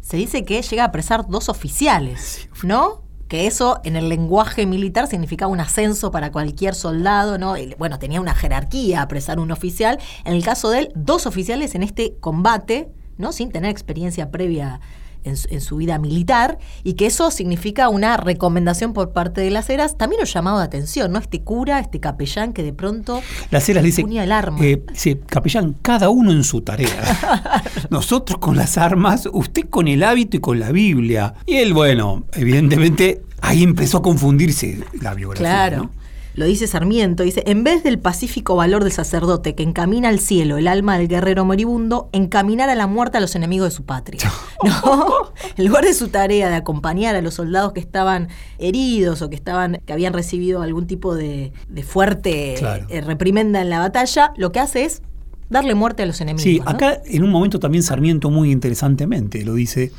Se 0.10 0.18
dice 0.18 0.44
que 0.44 0.60
llega 0.64 0.82
a 0.82 0.88
apresar 0.88 1.28
dos 1.28 1.50
oficiales, 1.50 2.50
¿no? 2.64 3.04
Que 3.28 3.46
eso 3.46 3.80
en 3.84 3.96
el 3.96 4.10
lenguaje 4.10 4.66
militar 4.66 5.06
significaba 5.06 5.52
un 5.52 5.60
ascenso 5.60 6.10
para 6.10 6.32
cualquier 6.32 6.74
soldado, 6.74 7.38
¿no? 7.38 7.54
Bueno, 7.78 8.00
tenía 8.00 8.20
una 8.20 8.34
jerarquía 8.34 9.04
apresar 9.04 9.38
un 9.38 9.52
oficial. 9.52 10.00
En 10.26 10.34
el 10.34 10.44
caso 10.44 10.72
de 10.72 10.80
él, 10.80 10.92
dos 10.96 11.28
oficiales 11.28 11.76
en 11.76 11.84
este 11.84 12.16
combate, 12.22 12.90
¿no? 13.20 13.32
Sin 13.32 13.52
tener 13.52 13.70
experiencia 13.70 14.32
previa 14.32 14.80
en, 15.24 15.62
su 15.62 15.78
vida 15.78 15.98
militar 15.98 16.58
y 16.84 16.94
que 16.94 17.06
eso 17.06 17.32
significa 17.32 17.90
una 17.90 18.18
recomendación 18.18 18.94
por 18.94 19.12
parte 19.12 19.42
de 19.42 19.52
las 19.52 19.70
eras, 19.70 19.98
también 19.98 20.22
un 20.22 20.28
llamado 20.28 20.60
de 20.60 20.66
atención, 20.66 21.12
¿no? 21.12 21.20
Este 21.20 21.42
cura, 21.42 21.80
este 21.80 22.00
capellán 22.00 22.54
que 22.54 22.64
de 22.64 22.74
pronto 22.74 23.22
las 23.52 23.68
eras 23.70 23.84
dice, 23.84 24.02
el 24.02 24.32
arma. 24.32 24.60
Eh, 24.62 24.84
capellán, 25.28 25.76
cada 25.82 26.10
uno 26.10 26.32
en 26.32 26.44
su 26.44 26.62
tarea. 26.62 27.64
Nosotros 27.90 28.40
con 28.40 28.56
las 28.56 28.78
armas, 28.78 29.28
usted 29.32 29.70
con 29.70 29.88
el 29.88 30.04
hábito 30.04 30.38
y 30.38 30.40
con 30.40 30.60
la 30.60 30.72
Biblia. 30.72 31.34
Y 31.46 31.56
él, 31.56 31.74
bueno, 31.74 32.26
evidentemente 32.34 33.24
ahí 33.42 33.64
empezó 33.64 33.98
a 33.98 34.02
confundirse 34.02 34.80
la 35.02 35.14
biografía. 35.14 35.48
Claro 35.48 35.90
lo 36.36 36.46
dice 36.46 36.68
Sarmiento, 36.68 37.24
dice, 37.24 37.44
en 37.48 37.64
vez 37.64 37.84
del 37.84 38.00
pacífico 38.00 38.56
valor 38.56 38.84
del 38.84 38.94
sacerdote 38.94 39.56
que 39.56 39.64
encamina 39.64 40.10
al 40.10 40.20
cielo 40.20 40.58
el 40.58 40.68
alma 40.68 40.98
del 40.98 41.08
guerrero 41.08 41.44
moribundo, 41.44 42.10
encaminar 42.12 42.70
a 42.70 42.76
la 42.76 42.88
muerte 42.88 43.18
a 43.18 43.22
los 43.22 43.36
enemigos 43.36 43.70
de 43.70 43.76
su 43.76 43.84
patria. 43.84 44.22
¿No? 44.64 45.34
En 45.58 45.66
lugar 45.66 45.84
de 45.84 45.94
su 45.94 46.10
tarea 46.10 46.50
de 46.50 46.56
acompañar 46.56 47.16
a 47.16 47.22
los 47.22 47.34
soldados 47.36 47.74
que 47.74 47.80
estaban 47.80 48.30
heridos 48.58 49.22
o 49.22 49.30
que 49.30 49.36
estaban, 49.36 49.82
que 49.86 49.94
habían 49.94 50.14
recibido 50.14 50.62
algún 50.62 50.88
tipo 50.88 51.16
de, 51.16 51.52
fuerte 51.86 52.56
eh, 52.90 53.02
reprimenda 53.02 53.62
en 53.62 53.70
la 53.70 53.80
batalla, 53.80 54.34
lo 54.38 54.52
que 54.52 54.60
hace 54.60 54.86
es 54.86 55.02
darle 55.50 55.74
muerte 55.74 56.04
a 56.04 56.06
los 56.06 56.22
enemigos. 56.22 56.44
Sí, 56.44 56.62
acá 56.66 57.02
en 57.06 57.24
un 57.24 57.32
momento 57.32 57.60
también 57.60 57.84
Sarmiento 57.84 58.30
muy 58.30 58.52
interesantemente 58.52 59.44
lo 59.44 59.56
dice, 59.56 59.92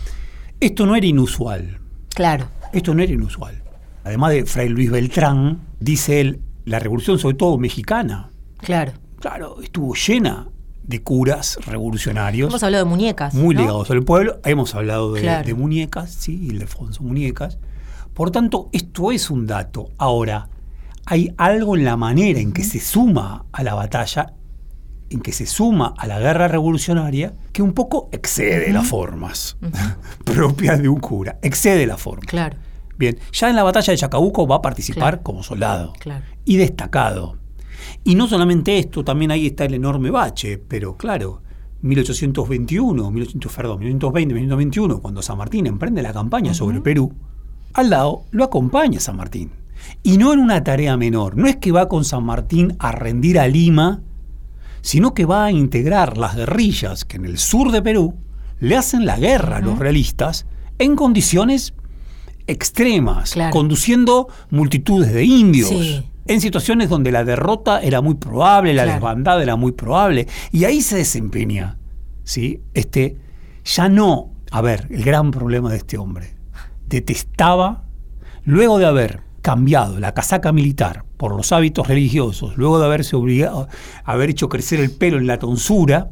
esto 0.61 0.87
no 0.87 0.95
era 0.95 1.07
inusual. 1.07 1.81
Claro. 2.15 2.49
Esto 2.73 2.95
no 2.95 3.03
era 3.03 3.13
inusual 3.13 3.61
además 4.05 4.33
de 4.33 4.45
Fray 4.45 4.69
Luis 4.69 4.91
Beltrán, 4.91 5.61
dice 5.79 6.21
él, 6.21 6.41
la 6.65 6.79
revolución 6.79 7.19
sobre 7.19 7.37
todo 7.37 7.59
mexicana. 7.59 8.31
Claro. 8.59 8.93
Claro, 9.21 9.61
estuvo 9.63 9.95
llena 9.95 10.49
de 10.83 11.03
curas 11.03 11.59
revolucionarios. 11.67 12.49
Hemos 12.49 12.63
hablado 12.63 12.85
de 12.85 12.91
muñecas. 12.91 13.35
Muy 13.35 13.55
ligados 13.55 13.91
al 13.91 14.03
pueblo. 14.03 14.41
Hemos 14.45 14.75
hablado 14.75 15.13
de, 15.13 15.55
muñecas, 15.55 16.11
sí, 16.11 16.33
Ildefonso 16.47 17.03
Muñecas. 17.03 17.59
Por 18.15 18.31
tanto, 18.31 18.69
esto 18.73 19.13
es 19.13 19.31
un 19.31 19.47
dato. 19.47 19.91
Ahora, 19.99 20.49
hay 21.07 21.33
algo 21.37 21.77
en 21.77 21.85
la 21.85 21.97
manera 21.97 22.41
en 22.41 22.53
que 22.53 22.65
se 22.65 22.81
suma 22.81 23.45
a 23.53 23.63
la 23.63 23.75
batalla, 23.75 24.35
en 25.11 25.21
que 25.21 25.33
se 25.33 25.47
suma 25.47 25.95
a 25.97 26.07
la 26.07 26.19
guerra 26.19 26.49
revolucionaria, 26.49 27.35
que 27.53 27.63
un 27.63 27.73
poco 27.73 28.09
excede 28.13 28.73
las 28.73 28.87
formas 28.87 29.57
propias 30.25 30.81
de 30.83 30.89
un 30.89 30.99
cura. 30.99 31.39
Excede 31.43 31.87
la 31.87 31.97
forma. 31.97 32.25
Claro. 32.27 32.57
Bien, 33.01 33.17
ya 33.33 33.49
en 33.49 33.57
la 33.57 33.63
batalla 33.63 33.93
de 33.93 33.97
Chacabuco 33.97 34.47
va 34.47 34.57
a 34.57 34.61
participar 34.63 35.23
como 35.23 35.43
soldado 35.43 35.95
y 36.45 36.59
destacado. 36.59 37.39
Y 38.05 38.15
no 38.15 38.29
solamente 38.29 38.79
esto, 38.79 39.03
también 39.03 39.31
ahí 39.31 39.47
está 39.47 39.65
el 39.65 39.73
enorme 39.73 40.11
bache, 40.11 40.59
pero 40.59 40.99
claro, 40.99 41.41
1821, 41.81 43.11
1800, 43.11 43.53
perdón, 43.55 43.79
1820, 43.79 44.35
1821, 44.35 45.01
cuando 45.01 45.23
San 45.23 45.39
Martín 45.39 45.67
emprende 45.67 46.03
la 46.03 46.13
campaña 46.13 46.53
sobre 46.53 46.83
Perú, 46.83 47.15
al 47.73 47.89
lado 47.89 48.27
lo 48.33 48.45
acompaña 48.45 49.01
San 49.01 49.17
Martín. 49.17 49.53
Y 50.03 50.19
no 50.19 50.35
en 50.35 50.41
una 50.41 50.63
tarea 50.63 50.99
menor, 50.99 51.39
no 51.39 51.47
es 51.47 51.57
que 51.57 51.73
va 51.73 51.89
con 51.89 52.05
San 52.05 52.25
Martín 52.25 52.77
a 52.79 52.93
rendir 52.93 53.39
a 53.39 53.49
Lima, 53.49 54.03
sino 54.83 55.15
que 55.15 55.25
va 55.25 55.47
a 55.47 55.53
integrar 55.53 56.19
las 56.19 56.37
guerrillas 56.37 57.07
que 57.07 57.17
en 57.17 57.25
el 57.25 57.39
sur 57.39 57.73
de 57.73 57.81
Perú 57.81 58.17
le 58.59 58.77
hacen 58.77 59.07
la 59.07 59.17
guerra 59.17 59.57
a 59.57 59.61
los 59.63 59.79
realistas 59.79 60.45
en 60.79 60.97
condiciones 60.97 61.73
extremas, 62.51 63.35
conduciendo 63.51 64.29
multitudes 64.51 65.13
de 65.13 65.25
indios. 65.25 66.05
En 66.27 66.41
situaciones 66.41 66.89
donde 66.89 67.11
la 67.11 67.25
derrota 67.25 67.81
era 67.81 68.01
muy 68.01 68.15
probable, 68.15 68.75
la 68.75 68.87
desbandada 68.87 69.43
era 69.43 69.57
muy 69.57 69.73
probable, 69.73 70.29
y 70.53 70.65
ahí 70.65 70.81
se 70.81 70.97
desempeña. 70.97 71.79
¿sí? 72.25 72.63
Este, 72.75 73.17
ya 73.65 73.89
no, 73.89 74.31
a 74.51 74.61
ver, 74.61 74.87
el 74.91 75.03
gran 75.03 75.31
problema 75.31 75.71
de 75.71 75.79
este 75.79 75.99
hombre, 75.99 76.37
detestaba, 76.87 77.85
luego 78.45 78.79
de 78.79 78.87
haber 78.87 79.23
cambiado 79.43 79.99
la 79.99 80.13
casaca 80.13 80.53
militar 80.53 81.05
por 81.17 81.35
los 81.35 81.53
hábitos 81.53 81.89
religiosos, 81.89 82.57
luego 82.57 82.79
de 82.79 82.87
haberse 82.87 83.17
obligado, 83.17 83.69
haber 84.05 84.31
hecho 84.31 84.49
crecer 84.49 84.81
el 84.81 84.91
pelo 84.91 85.19
en 85.19 85.27
la 85.27 85.39
tonsura, 85.39 86.11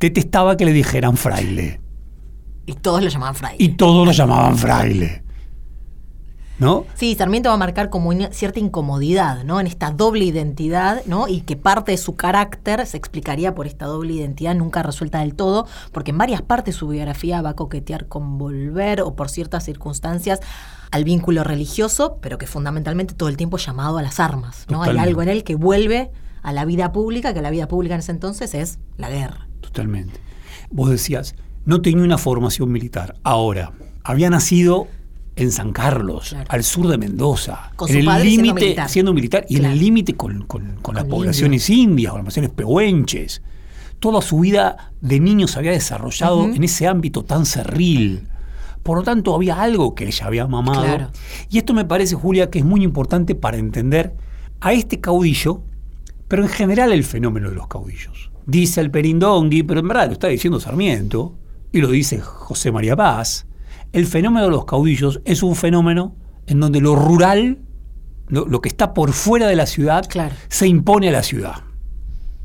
detestaba 0.00 0.56
que 0.56 0.64
le 0.64 0.72
dijeran 0.72 1.16
fraile. 1.16 1.80
Y 2.66 2.74
todos 2.74 3.02
lo 3.02 3.10
llamaban 3.10 3.34
fraile. 3.34 3.56
Y 3.58 3.68
todos 3.70 4.06
lo 4.06 4.12
llamaban 4.12 4.56
fraile. 4.56 5.23
¿No? 6.58 6.86
Sí, 6.94 7.16
Sarmiento 7.16 7.48
va 7.48 7.56
a 7.56 7.58
marcar 7.58 7.90
como 7.90 8.12
cierta 8.30 8.60
incomodidad, 8.60 9.42
¿no? 9.42 9.58
En 9.58 9.66
esta 9.66 9.90
doble 9.90 10.24
identidad, 10.24 11.02
¿no? 11.06 11.26
Y 11.26 11.40
que 11.40 11.56
parte 11.56 11.92
de 11.92 11.98
su 11.98 12.14
carácter 12.14 12.86
se 12.86 12.96
explicaría 12.96 13.54
por 13.54 13.66
esta 13.66 13.86
doble 13.86 14.12
identidad 14.12 14.54
nunca 14.54 14.82
resuelta 14.82 15.18
del 15.18 15.34
todo, 15.34 15.66
porque 15.90 16.12
en 16.12 16.18
varias 16.18 16.42
partes 16.42 16.76
su 16.76 16.86
biografía 16.86 17.42
va 17.42 17.50
a 17.50 17.54
coquetear 17.54 18.06
con 18.06 18.38
volver 18.38 19.00
o 19.00 19.16
por 19.16 19.30
ciertas 19.30 19.64
circunstancias 19.64 20.40
al 20.92 21.02
vínculo 21.02 21.42
religioso, 21.42 22.18
pero 22.20 22.38
que 22.38 22.46
fundamentalmente 22.46 23.14
todo 23.14 23.28
el 23.28 23.36
tiempo 23.36 23.56
llamado 23.56 23.98
a 23.98 24.02
las 24.02 24.20
armas, 24.20 24.66
¿no? 24.68 24.82
Hay 24.82 24.96
algo 24.96 25.22
en 25.22 25.28
él 25.28 25.42
que 25.42 25.56
vuelve 25.56 26.12
a 26.42 26.52
la 26.52 26.64
vida 26.64 26.92
pública, 26.92 27.34
que 27.34 27.42
la 27.42 27.50
vida 27.50 27.66
pública 27.66 27.94
en 27.94 28.00
ese 28.00 28.12
entonces 28.12 28.54
es 28.54 28.78
la 28.96 29.10
guerra. 29.10 29.48
Totalmente. 29.60 30.20
Vos 30.70 30.90
decías, 30.90 31.34
no 31.64 31.82
tenía 31.82 32.04
una 32.04 32.18
formación 32.18 32.70
militar. 32.70 33.16
Ahora, 33.24 33.72
había 34.04 34.30
nacido 34.30 34.86
en 35.36 35.50
San 35.50 35.72
Carlos, 35.72 36.34
al 36.48 36.62
sur 36.62 36.88
de 36.88 36.98
Mendoza, 36.98 37.72
en 37.88 38.08
el 38.08 38.22
límite 38.22 38.76
siendo, 38.88 39.12
militar 39.12 39.44
y 39.48 39.56
en 39.56 39.64
el 39.64 39.78
límite 39.78 40.14
con, 40.14 40.46
las 40.92 41.04
poblaciones 41.04 41.68
indias, 41.70 42.12
con 42.12 42.18
las 42.18 42.24
poblaciones 42.24 42.50
pehuenches. 42.50 43.42
Toda 43.98 44.20
su 44.20 44.40
vida 44.40 44.92
de 45.00 45.18
niño 45.18 45.48
se 45.48 45.58
había 45.58 45.72
desarrollado 45.72 46.44
en 46.44 46.62
ese 46.62 46.86
ámbito 46.86 47.24
tan 47.24 47.46
cerril. 47.46 48.28
Por 48.82 48.98
lo 48.98 49.02
tanto, 49.02 49.34
había 49.34 49.60
algo 49.62 49.94
que 49.94 50.06
ella 50.06 50.26
había 50.26 50.46
mamado. 50.46 51.10
Y 51.48 51.58
esto 51.58 51.72
me 51.72 51.86
parece, 51.86 52.14
Julia, 52.14 52.50
que 52.50 52.58
es 52.58 52.64
muy 52.64 52.84
importante 52.84 53.34
para 53.34 53.56
entender 53.56 54.14
a 54.60 54.72
este 54.72 55.00
caudillo, 55.00 55.62
pero 56.28 56.42
en 56.42 56.48
general 56.48 56.92
el 56.92 57.02
fenómeno 57.02 57.48
de 57.48 57.56
los 57.56 57.66
caudillos. 57.66 58.30
Dice 58.46 58.82
el 58.82 58.90
Perindongui, 58.90 59.62
pero 59.62 59.80
en 59.80 59.88
verdad 59.88 60.06
lo 60.08 60.12
está 60.12 60.28
diciendo 60.28 60.60
Sarmiento, 60.60 61.34
y 61.72 61.80
lo 61.80 61.90
dice 61.90 62.20
José 62.20 62.70
María 62.70 62.94
Paz, 62.94 63.46
el 63.94 64.06
fenómeno 64.06 64.46
de 64.46 64.50
los 64.50 64.64
caudillos 64.64 65.20
es 65.24 65.42
un 65.42 65.54
fenómeno 65.54 66.16
en 66.46 66.58
donde 66.58 66.80
lo 66.80 66.96
rural, 66.96 67.60
lo, 68.28 68.60
que 68.60 68.68
está 68.68 68.92
por 68.92 69.12
fuera 69.12 69.46
de 69.46 69.54
la 69.54 69.66
ciudad, 69.66 70.04
se 70.48 70.66
impone 70.66 71.08
a 71.08 71.12
la 71.12 71.22
ciudad. 71.22 71.54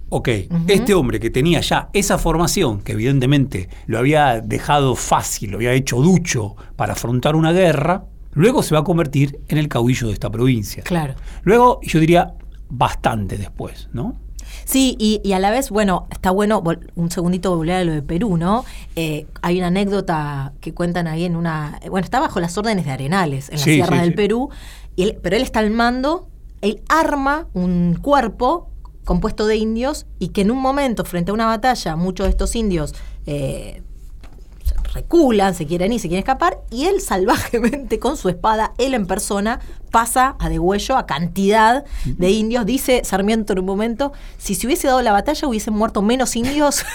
Ok, 0.10 0.30
este 0.68 0.94
hombre 0.94 1.20
que 1.20 1.32
tenía 1.32 1.60
ya 1.62 1.90
esa 1.94 2.20
formación, 2.20 2.82
que 2.82 2.94
evidentemente 2.94 3.68
lo 3.88 3.98
había 3.98 4.42
dejado 4.42 4.96
fácil, 4.96 5.52
lo 5.52 5.58
había 5.58 5.74
hecho 5.74 5.98
ducho 5.98 6.56
para 6.76 6.94
afrontar 6.94 7.36
una 7.36 7.52
guerra, 7.52 8.06
luego 8.34 8.62
se 8.62 8.76
va 8.76 8.82
a 8.82 8.84
convertir 8.84 9.40
en 9.48 9.58
el 9.58 9.68
caudillo 9.68 10.08
de 10.08 10.14
esta 10.14 10.30
provincia. 10.30 10.84
Claro. 10.84 11.16
Luego, 11.44 11.80
yo 11.82 12.00
diría, 12.00 12.36
bastante 12.70 13.38
después, 13.38 13.90
¿no? 13.92 14.20
Sí, 14.70 14.96
y, 15.00 15.34
a 15.34 15.40
la 15.40 15.50
vez, 15.50 15.72
bueno, 15.72 16.08
está 16.12 16.30
bueno, 16.30 16.62
un 16.94 17.10
segundito 17.10 17.56
volver 17.58 17.78
a 17.78 17.84
lo 17.84 17.92
de 17.92 18.04
Perú, 18.04 18.38
¿no? 18.38 18.66
Eh, 18.96 19.26
hay 19.42 19.58
una 19.58 19.68
anécdota 19.68 20.54
que 20.62 20.76
cuentan 20.76 21.08
ahí 21.08 21.26
en 21.26 21.36
una. 21.36 21.80
Bueno, 21.90 22.06
está 22.06 22.20
bajo 22.20 22.40
las 22.40 22.56
órdenes 22.56 22.86
de 22.86 22.92
Arenales, 22.92 23.50
en 23.50 23.58
la 23.58 23.64
Sierra 23.64 24.02
del 24.02 24.14
Perú, 24.14 24.52
y 24.96 25.14
pero 25.24 25.38
él 25.38 25.42
está 25.42 25.58
al 25.58 25.72
mando, 25.72 26.30
él 26.62 26.84
arma 26.88 27.48
un 27.56 27.98
cuerpo 28.00 28.70
compuesto 29.06 29.48
de 29.48 29.56
indios 29.56 30.06
y 30.20 30.28
que 30.28 30.42
en 30.42 30.52
un 30.52 30.60
momento, 30.60 31.04
frente 31.04 31.32
a 31.32 31.34
una 31.34 31.48
batalla, 31.48 31.96
muchos 31.96 32.28
de 32.28 32.30
estos 32.30 32.56
indios. 32.56 32.94
Eh, 33.26 33.82
reculan, 34.94 35.56
se 35.56 35.66
quieren 35.66 35.94
ir, 35.94 36.00
se 36.00 36.08
quieren 36.08 36.24
escapar, 36.24 36.60
y 36.72 36.86
él 36.86 37.02
salvajemente 37.02 38.00
con 38.00 38.18
su 38.18 38.30
espada, 38.30 38.74
él 38.78 38.94
en 38.94 39.06
persona, 39.06 39.60
pasa 39.90 40.36
a 40.40 40.50
degüello 40.50 40.98
a 40.98 41.06
cantidad 41.06 41.84
de 42.06 42.32
indios. 42.32 42.66
Dice 42.66 43.02
Sarmiento 43.04 43.54
en 43.54 43.60
un 43.60 43.66
momento, 43.66 44.14
si 44.38 44.56
se 44.56 44.68
hubiese 44.68 44.88
dado 44.88 45.02
la 45.02 45.12
batalla 45.12 45.48
hubiesen 45.48 45.74
muerto 45.74 46.02
menos 46.02 46.36
indios 46.36 46.86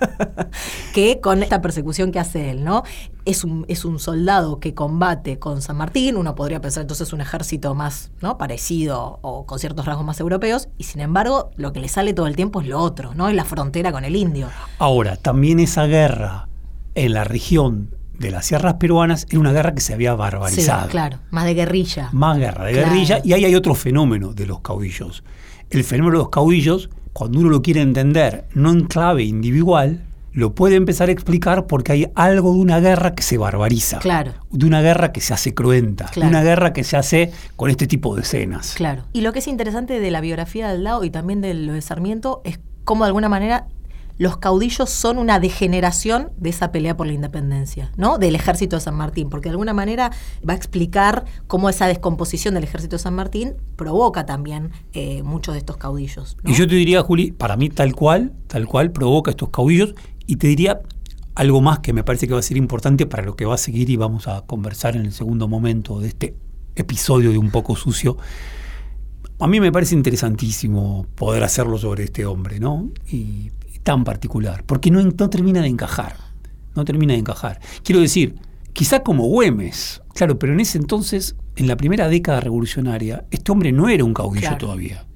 que 0.94 1.20
con 1.20 1.42
esta 1.42 1.60
persecución 1.60 2.12
que 2.12 2.20
hace 2.20 2.50
él, 2.50 2.64
¿no? 2.64 2.82
Es 3.24 3.44
un, 3.44 3.64
es 3.68 3.84
un 3.84 3.98
soldado 3.98 4.60
que 4.60 4.74
combate 4.74 5.38
con 5.38 5.62
San 5.62 5.76
Martín, 5.76 6.16
uno 6.16 6.34
podría 6.34 6.60
pensar 6.60 6.82
entonces 6.82 7.12
un 7.12 7.22
ejército 7.22 7.74
más 7.74 8.10
¿no? 8.20 8.36
parecido 8.36 9.18
o 9.22 9.46
con 9.46 9.58
ciertos 9.58 9.86
rasgos 9.86 10.04
más 10.04 10.20
europeos, 10.20 10.68
y 10.76 10.84
sin 10.84 11.00
embargo 11.00 11.50
lo 11.56 11.72
que 11.72 11.80
le 11.80 11.88
sale 11.88 12.12
todo 12.12 12.26
el 12.26 12.36
tiempo 12.36 12.60
es 12.60 12.66
lo 12.66 12.78
otro, 12.80 13.14
¿no? 13.14 13.28
Es 13.28 13.34
la 13.34 13.44
frontera 13.44 13.92
con 13.92 14.04
el 14.04 14.16
indio. 14.16 14.48
Ahora, 14.78 15.16
también 15.16 15.60
esa 15.60 15.86
guerra 15.86 16.48
en 16.94 17.14
la 17.14 17.24
región 17.24 17.90
de 18.18 18.30
las 18.30 18.46
sierras 18.46 18.74
peruanas 18.74 19.26
era 19.28 19.40
una 19.40 19.52
guerra 19.52 19.74
que 19.74 19.80
se 19.80 19.94
había 19.94 20.14
barbarizado. 20.14 20.84
Sí, 20.84 20.90
claro, 20.90 21.18
más 21.30 21.44
de 21.44 21.54
guerrilla. 21.54 22.08
Más 22.12 22.38
guerra 22.38 22.66
de 22.66 22.72
guerrilla. 22.74 23.20
Y 23.24 23.32
ahí 23.32 23.44
hay 23.44 23.54
otro 23.54 23.74
fenómeno 23.74 24.32
de 24.32 24.46
los 24.46 24.60
caudillos. 24.60 25.24
El 25.70 25.84
fenómeno 25.84 26.18
de 26.18 26.24
los 26.24 26.30
caudillos, 26.30 26.90
cuando 27.12 27.40
uno 27.40 27.48
lo 27.48 27.62
quiere 27.62 27.80
entender, 27.80 28.46
no 28.54 28.70
en 28.70 28.84
clave 28.84 29.24
individual, 29.24 30.04
lo 30.32 30.54
puede 30.54 30.74
empezar 30.74 31.08
a 31.08 31.12
explicar 31.12 31.66
porque 31.66 31.92
hay 31.92 32.06
algo 32.16 32.52
de 32.52 32.58
una 32.58 32.80
guerra 32.80 33.14
que 33.14 33.22
se 33.22 33.38
barbariza. 33.38 34.00
Claro. 34.00 34.32
De 34.50 34.66
una 34.66 34.82
guerra 34.82 35.12
que 35.12 35.20
se 35.20 35.32
hace 35.32 35.54
cruenta. 35.54 36.10
De 36.14 36.22
una 36.22 36.42
guerra 36.42 36.72
que 36.72 36.82
se 36.82 36.96
hace 36.96 37.32
con 37.56 37.70
este 37.70 37.86
tipo 37.86 38.14
de 38.16 38.22
escenas. 38.22 38.74
Claro. 38.74 39.04
Y 39.12 39.20
lo 39.20 39.32
que 39.32 39.38
es 39.38 39.46
interesante 39.46 40.00
de 40.00 40.10
la 40.10 40.20
biografía 40.20 40.68
del 40.68 40.84
lado 40.84 41.04
y 41.04 41.10
también 41.10 41.40
de 41.40 41.54
lo 41.54 41.72
de 41.72 41.80
Sarmiento 41.80 42.42
es 42.44 42.58
cómo 42.84 43.04
de 43.04 43.08
alguna 43.08 43.28
manera 43.28 43.68
los 44.16 44.36
caudillos 44.36 44.90
son 44.90 45.18
una 45.18 45.40
degeneración 45.40 46.30
de 46.36 46.50
esa 46.50 46.70
pelea 46.70 46.96
por 46.96 47.06
la 47.06 47.12
independencia, 47.12 47.90
¿no? 47.96 48.18
Del 48.18 48.34
ejército 48.34 48.76
de 48.76 48.80
San 48.80 48.94
Martín, 48.94 49.28
porque 49.28 49.48
de 49.48 49.52
alguna 49.52 49.74
manera 49.74 50.10
va 50.48 50.52
a 50.52 50.56
explicar 50.56 51.24
cómo 51.46 51.68
esa 51.68 51.86
descomposición 51.86 52.54
del 52.54 52.64
ejército 52.64 52.96
de 52.96 53.02
San 53.02 53.14
Martín 53.14 53.54
provoca 53.76 54.24
también 54.26 54.70
eh, 54.92 55.22
muchos 55.22 55.54
de 55.54 55.58
estos 55.58 55.76
caudillos. 55.76 56.36
Y 56.44 56.54
yo 56.54 56.68
te 56.68 56.74
diría, 56.76 57.02
Juli, 57.02 57.32
para 57.32 57.56
mí 57.56 57.70
tal 57.70 57.94
cual, 57.94 58.32
tal 58.46 58.66
cual 58.66 58.92
provoca 58.92 59.30
estos 59.30 59.50
caudillos, 59.50 59.94
y 60.26 60.36
te 60.36 60.46
diría 60.46 60.80
algo 61.34 61.60
más 61.60 61.80
que 61.80 61.92
me 61.92 62.04
parece 62.04 62.28
que 62.28 62.34
va 62.34 62.38
a 62.38 62.42
ser 62.42 62.56
importante 62.56 63.06
para 63.06 63.24
lo 63.24 63.34
que 63.34 63.44
va 63.44 63.54
a 63.54 63.58
seguir 63.58 63.90
y 63.90 63.96
vamos 63.96 64.28
a 64.28 64.42
conversar 64.42 64.96
en 64.96 65.04
el 65.04 65.12
segundo 65.12 65.48
momento 65.48 65.98
de 65.98 66.08
este 66.08 66.36
episodio 66.76 67.30
de 67.30 67.38
Un 67.38 67.50
poco 67.50 67.76
sucio. 67.76 68.16
A 69.40 69.48
mí 69.48 69.58
me 69.58 69.72
parece 69.72 69.96
interesantísimo 69.96 71.06
poder 71.16 71.42
hacerlo 71.42 71.76
sobre 71.76 72.04
este 72.04 72.24
hombre, 72.24 72.60
¿no? 72.60 72.90
Y, 73.10 73.50
tan 73.84 74.02
particular, 74.02 74.64
porque 74.66 74.90
no, 74.90 75.00
no 75.00 75.30
termina 75.30 75.62
de 75.62 75.68
encajar, 75.68 76.16
no 76.74 76.84
termina 76.84 77.12
de 77.12 77.20
encajar. 77.20 77.60
Quiero 77.84 78.00
decir, 78.00 78.34
quizá 78.72 79.04
como 79.04 79.26
Güemes, 79.26 80.02
claro, 80.14 80.38
pero 80.38 80.52
en 80.52 80.60
ese 80.60 80.78
entonces, 80.78 81.36
en 81.54 81.68
la 81.68 81.76
primera 81.76 82.08
década 82.08 82.40
revolucionaria, 82.40 83.26
este 83.30 83.52
hombre 83.52 83.70
no 83.70 83.88
era 83.88 84.02
un 84.02 84.14
caudillo 84.14 84.56
todavía, 84.56 85.06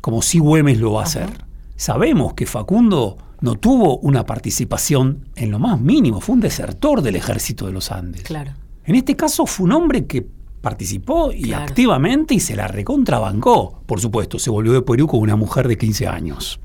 como 0.00 0.22
si 0.22 0.38
Güemes 0.38 0.78
lo 0.78 0.92
va 0.92 1.00
a 1.00 1.04
hacer. 1.04 1.28
Sabemos 1.74 2.34
que 2.34 2.46
Facundo 2.46 3.16
no 3.40 3.54
tuvo 3.56 3.98
una 3.98 4.26
participación 4.26 5.28
en 5.34 5.50
lo 5.50 5.58
más 5.58 5.80
mínimo, 5.80 6.20
fue 6.20 6.34
un 6.34 6.40
desertor 6.40 7.02
del 7.02 7.16
ejército 7.16 7.66
de 7.66 7.72
los 7.72 7.90
Andes. 7.90 8.22
Claro. 8.22 8.52
En 8.84 8.94
este 8.94 9.16
caso 9.16 9.46
fue 9.46 9.66
un 9.66 9.72
hombre 9.72 10.06
que 10.06 10.26
participó 10.60 11.30
y 11.32 11.52
activamente 11.52 12.34
y 12.34 12.40
se 12.40 12.56
la 12.56 12.68
recontrabancó. 12.68 13.82
Por 13.86 14.00
supuesto, 14.00 14.38
se 14.38 14.50
volvió 14.50 14.72
de 14.72 14.82
Perú 14.82 15.06
con 15.06 15.20
una 15.20 15.36
mujer 15.36 15.68
de 15.68 15.78
15 15.78 16.08
años 16.08 16.60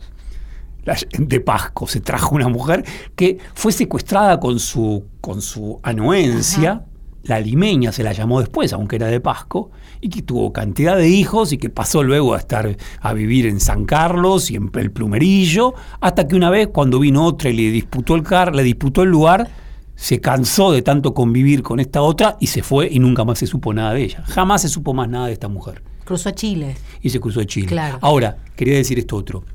de 1.18 1.40
Pasco 1.40 1.88
se 1.88 2.02
trajo 2.02 2.36
una 2.36 2.50
mujer 2.50 2.84
que 3.16 3.38
fue 3.54 3.72
secuestrada 3.72 4.40
con 4.40 4.60
su, 4.60 5.06
con 5.22 5.42
su 5.42 5.80
anuencia. 5.84 6.84
La 7.24 7.40
limeña 7.40 7.94
se 7.94 8.04
la 8.04 8.12
llamó 8.12 8.42
después, 8.42 8.74
aunque 8.74 8.98
era 8.98 9.08
de 9.08 9.22
Pasco, 9.22 9.72
y 10.02 10.10
que 10.10 10.22
tuvo 10.22 10.52
cantidad 10.52 10.98
de 10.98 11.08
hijos 11.08 11.54
y 11.54 11.58
que 11.58 11.70
pasó 11.70 12.04
luego 12.04 12.34
a 12.34 12.40
estar 12.40 12.76
a 13.00 13.14
vivir 13.14 13.46
en 13.46 13.62
San 13.62 13.86
Carlos 13.86 14.52
y 14.52 14.58
en 14.58 14.70
el 14.74 14.92
Plumerillo, 14.92 15.74
hasta 16.02 16.28
que 16.28 16.36
una 16.36 16.50
vez 16.50 16.68
cuando 16.68 17.00
vino 17.00 17.26
otra 17.26 17.50
y 17.50 17.54
le 17.54 17.72
disputó 17.72 18.16
el 18.16 18.24
car, 18.24 18.54
le 18.54 18.64
disputó 18.64 19.04
el 19.04 19.10
lugar, 19.10 19.50
se 19.96 20.20
cansó 20.20 20.74
de 20.74 20.82
tanto 20.82 21.14
convivir 21.14 21.64
con 21.64 21.80
esta 21.80 22.02
otra 22.02 22.36
y 22.42 22.48
se 22.48 22.62
fue 22.62 22.90
y 22.92 23.00
nunca 23.00 23.24
más 23.24 23.40
se 23.40 23.48
supo 23.48 23.74
nada 23.74 23.94
de 23.94 24.04
ella. 24.04 24.24
Jamás 24.28 24.64
se 24.64 24.68
supo 24.68 24.94
más 24.94 25.08
nada 25.08 25.28
de 25.28 25.34
esta 25.34 25.48
mujer. 25.48 25.82
Cruzó 26.04 26.28
a 26.28 26.34
Chile. 26.34 26.76
Y 27.02 27.10
se 27.10 27.22
cruzó 27.22 27.40
a 27.40 27.46
Chile. 27.46 27.74
Ahora, 28.02 28.38
quería 28.58 28.76
decir 28.76 29.00
esto 29.00 29.16
otro. 29.16 29.46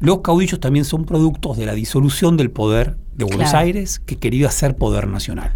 Los 0.00 0.20
caudillos 0.20 0.60
también 0.60 0.84
son 0.84 1.04
productos 1.04 1.56
de 1.56 1.66
la 1.66 1.74
disolución 1.74 2.36
del 2.36 2.50
poder 2.50 2.96
de 3.16 3.24
Buenos 3.24 3.52
Aires 3.52 3.98
que 3.98 4.16
quería 4.16 4.48
ser 4.50 4.76
poder 4.76 5.08
nacional. 5.08 5.52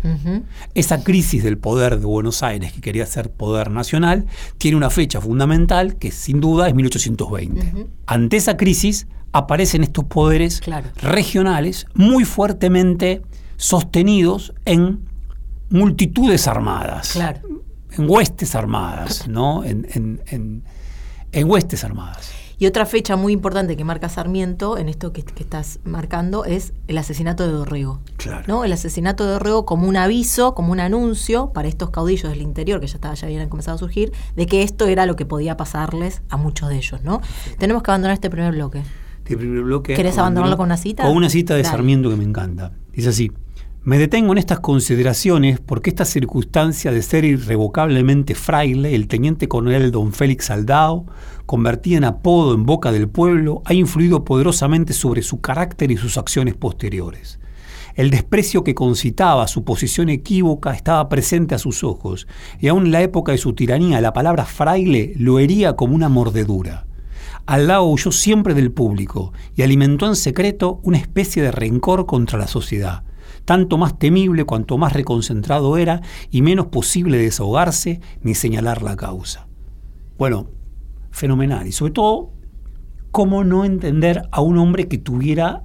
Esa 0.74 1.04
crisis 1.04 1.44
del 1.44 1.58
poder 1.58 2.00
de 2.00 2.06
Buenos 2.06 2.42
Aires 2.42 2.72
que 2.72 2.80
quería 2.80 3.06
ser 3.06 3.30
poder 3.30 3.70
nacional 3.70 4.26
tiene 4.58 4.76
una 4.76 4.90
fecha 4.90 5.20
fundamental 5.20 5.96
que 5.96 6.10
sin 6.10 6.40
duda 6.40 6.68
es 6.68 6.74
1820. 6.74 7.86
Ante 8.06 8.36
esa 8.36 8.56
crisis 8.56 9.06
aparecen 9.30 9.84
estos 9.84 10.04
poderes 10.06 10.60
regionales 10.96 11.86
muy 11.94 12.24
fuertemente 12.24 13.22
sostenidos 13.56 14.52
en 14.64 15.06
multitudes 15.70 16.48
armadas, 16.48 17.16
en 17.92 18.10
huestes 18.10 18.56
armadas, 18.56 19.28
¿no? 19.28 19.62
en, 19.64 19.86
en 20.26 21.48
huestes 21.48 21.84
armadas. 21.84 22.41
Y 22.62 22.66
otra 22.66 22.86
fecha 22.86 23.16
muy 23.16 23.32
importante 23.32 23.76
que 23.76 23.82
marca 23.82 24.08
Sarmiento 24.08 24.78
en 24.78 24.88
esto 24.88 25.12
que, 25.12 25.24
estás 25.40 25.80
marcando 25.82 26.44
es 26.44 26.74
el 26.86 26.96
asesinato 26.96 27.44
de 27.44 27.50
Dorrego. 27.50 27.98
Claro. 28.18 28.44
¿no? 28.46 28.64
El 28.64 28.72
asesinato 28.72 29.24
de 29.24 29.32
Dorrego 29.32 29.66
como 29.66 29.88
un 29.88 29.96
aviso, 29.96 30.54
como 30.54 30.70
un 30.70 30.78
anuncio 30.78 31.52
para 31.52 31.66
estos 31.66 31.90
caudillos 31.90 32.30
del 32.30 32.40
interior 32.40 32.80
que 32.80 32.86
ya, 32.86 32.94
estaba, 32.94 33.14
ya 33.14 33.26
habían 33.26 33.48
comenzado 33.48 33.74
a 33.74 33.78
surgir, 33.80 34.12
de 34.36 34.46
que 34.46 34.62
esto 34.62 34.86
era 34.86 35.06
lo 35.06 35.16
que 35.16 35.26
podía 35.26 35.56
pasarles 35.56 36.22
a 36.28 36.36
muchos 36.36 36.68
de 36.68 36.76
ellos. 36.76 37.02
¿no? 37.02 37.20
Tenemos 37.58 37.82
que 37.82 37.90
abandonar 37.90 38.14
este 38.14 38.30
primer 38.30 38.52
bloque. 38.52 38.84
Este 39.18 39.36
primer 39.36 39.64
bloque. 39.64 39.94
¿Querés 39.94 40.16
abandonarlo 40.18 40.56
con 40.56 40.66
una 40.66 40.76
cita? 40.76 41.02
Con 41.02 41.16
una 41.16 41.30
cita 41.30 41.56
de 41.56 41.64
Sarmiento 41.64 42.10
que 42.10 42.16
me 42.16 42.22
encanta. 42.22 42.70
Dice 42.92 43.08
así. 43.08 43.32
Me 43.84 43.98
detengo 43.98 44.30
en 44.30 44.38
estas 44.38 44.60
consideraciones 44.60 45.58
porque 45.58 45.90
esta 45.90 46.04
circunstancia 46.04 46.92
de 46.92 47.02
ser 47.02 47.24
irrevocablemente 47.24 48.36
fraile, 48.36 48.94
el 48.94 49.08
teniente 49.08 49.48
coronel 49.48 49.90
don 49.90 50.12
Félix 50.12 50.52
Aldao, 50.52 51.06
convertida 51.46 51.96
en 51.96 52.04
apodo 52.04 52.54
en 52.54 52.64
boca 52.64 52.92
del 52.92 53.08
pueblo, 53.08 53.60
ha 53.64 53.74
influido 53.74 54.24
poderosamente 54.24 54.92
sobre 54.92 55.22
su 55.22 55.40
carácter 55.40 55.90
y 55.90 55.96
sus 55.96 56.16
acciones 56.16 56.54
posteriores. 56.54 57.40
El 57.96 58.10
desprecio 58.10 58.62
que 58.62 58.76
concitaba 58.76 59.48
su 59.48 59.64
posición 59.64 60.10
equívoca 60.10 60.74
estaba 60.74 61.08
presente 61.08 61.56
a 61.56 61.58
sus 61.58 61.82
ojos, 61.82 62.28
y 62.60 62.68
aun 62.68 62.86
en 62.86 62.92
la 62.92 63.02
época 63.02 63.32
de 63.32 63.38
su 63.38 63.52
tiranía 63.52 64.00
la 64.00 64.12
palabra 64.12 64.44
fraile 64.44 65.12
lo 65.16 65.40
hería 65.40 65.74
como 65.74 65.96
una 65.96 66.08
mordedura. 66.08 66.86
Aldao 67.46 67.90
huyó 67.90 68.12
siempre 68.12 68.54
del 68.54 68.70
público 68.70 69.32
y 69.56 69.62
alimentó 69.62 70.06
en 70.06 70.14
secreto 70.14 70.78
una 70.84 70.98
especie 70.98 71.42
de 71.42 71.50
rencor 71.50 72.06
contra 72.06 72.38
la 72.38 72.46
sociedad 72.46 73.02
tanto 73.44 73.78
más 73.78 73.98
temible 73.98 74.44
cuanto 74.44 74.78
más 74.78 74.92
reconcentrado 74.92 75.76
era 75.76 76.02
y 76.30 76.42
menos 76.42 76.66
posible 76.66 77.18
desahogarse 77.18 78.00
ni 78.22 78.34
señalar 78.34 78.82
la 78.82 78.96
causa. 78.96 79.48
Bueno, 80.18 80.48
fenomenal. 81.10 81.66
Y 81.66 81.72
sobre 81.72 81.92
todo, 81.92 82.30
cómo 83.10 83.44
no 83.44 83.64
entender 83.64 84.22
a 84.30 84.40
un 84.40 84.58
hombre 84.58 84.88
que 84.88 84.98
tuviera 84.98 85.64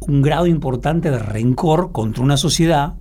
un 0.00 0.22
grado 0.22 0.46
importante 0.46 1.10
de 1.10 1.18
rencor 1.18 1.92
contra 1.92 2.22
una 2.22 2.36
sociedad 2.36 2.94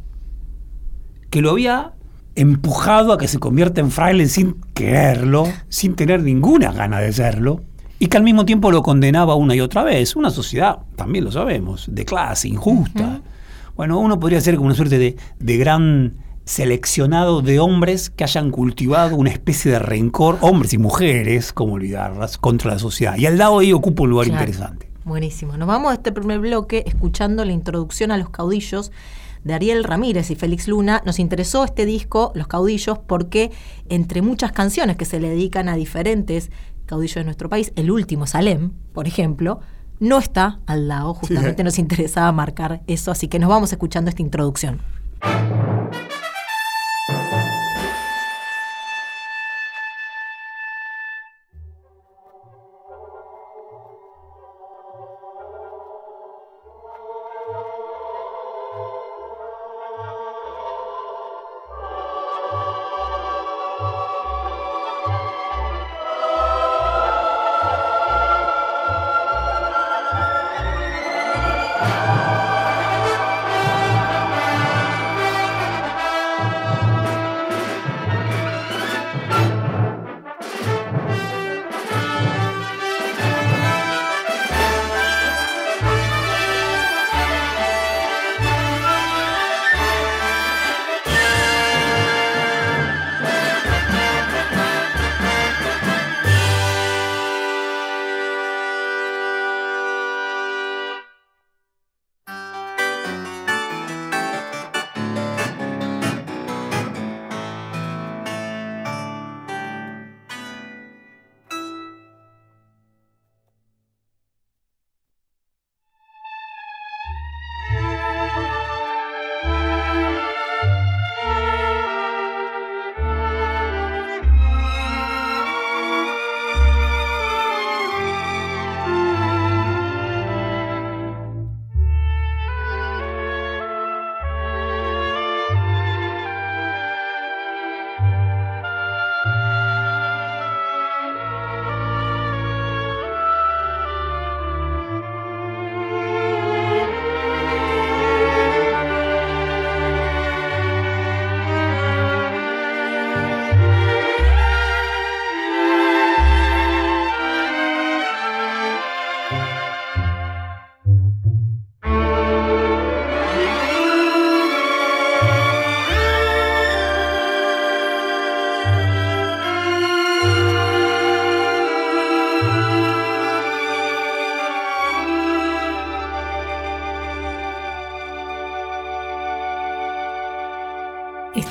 que 1.30 1.42
lo 1.42 1.52
había 1.52 1.94
empujado 2.36 3.14
a 3.14 3.18
que 3.18 3.28
se 3.28 3.40
convierta 3.40 3.82
en 3.82 3.92
fraile 3.92 4.28
sin 4.28 4.56
quererlo, 4.74 5.46
sin 5.70 5.96
tener 5.96 6.24
ninguna 6.24 6.72
gana 6.72 7.00
de 7.00 7.14
serlo, 7.14 7.62
y 8.00 8.08
que 8.08 8.18
al 8.18 8.24
mismo 8.24 8.46
tiempo 8.46 8.72
lo 8.72 8.82
condenaba 8.82 9.36
una 9.36 9.56
y 9.56 9.62
otra 9.62 9.84
vez. 9.84 10.16
Una 10.16 10.30
sociedad, 10.30 10.80
también 10.96 11.26
lo 11.26 11.32
sabemos, 11.32 11.88
de 11.90 12.06
clase, 12.06 12.48
injusta, 12.48 13.22
bueno, 13.76 14.00
uno 14.00 14.20
podría 14.20 14.40
ser 14.42 14.56
como 14.56 14.68
una 14.68 14.76
suerte 14.76 15.00
de, 15.40 15.58
gran 15.58 16.16
seleccionado 16.46 17.42
de 17.42 17.60
hombres 17.60 18.10
que 18.10 18.24
hayan 18.24 18.52
cultivado 18.52 19.16
una 19.16 19.30
especie 19.30 19.72
de 19.72 19.80
rencor, 19.80 20.38
hombres 20.42 20.74
y 20.74 20.78
mujeres, 20.78 21.54
como 21.54 21.74
olvidarlas, 21.74 22.38
contra 22.38 22.72
la 22.72 22.80
sociedad. 22.80 23.18
Y 23.18 23.26
al 23.26 23.38
lado 23.38 23.60
ahí 23.60 23.74
ocupa 23.74 24.04
un 24.04 24.10
lugar 24.10 24.28
interesante. 24.28 24.90
Buenísimo. 25.06 25.58
Nos 25.58 25.68
vamos 25.68 25.92
a 25.92 25.96
este 25.96 26.12
primer 26.12 26.40
bloque 26.40 26.84
escuchando 26.86 27.44
la 27.46 27.52
introducción 27.52 28.12
a 28.12 28.18
los 28.18 28.30
caudillos 28.30 28.92
de 29.44 29.54
Ariel 29.54 29.84
Ramírez 29.84 30.32
y 30.32 30.36
Félix 30.36 30.68
Luna. 30.68 31.02
Nos 31.06 31.20
interesó 31.20 31.66
este 31.66 31.86
disco, 31.86 32.32
Los 32.36 32.48
Caudillos, 32.48 33.00
porque 33.00 33.52
entre 33.90 34.22
muchas 34.22 34.52
canciones 34.52 34.96
que 34.96 35.06
se 35.06 35.20
le 35.20 35.30
dedican 35.30 35.68
a 35.70 35.76
diferentes 35.76 36.52
caudillos 36.86 37.16
de 37.16 37.24
nuestro 37.26 37.50
país, 37.50 37.74
el 37.76 37.92
último, 37.92 38.28
Salem, 38.28 38.72
por 38.94 39.08
ejemplo, 39.08 39.60
no 40.04 40.20
está 40.20 40.60
al 40.66 40.90
lado, 40.90 41.14
justamente 41.14 41.64
nos 41.64 41.80
interesaba 41.80 42.32
marcar 42.34 42.82
eso, 42.88 43.10
así 43.10 43.30
que 43.30 43.40
nos 43.40 43.50
vamos 43.50 43.72
escuchando 43.72 44.10
esta 44.10 44.22
introducción. 44.22 44.82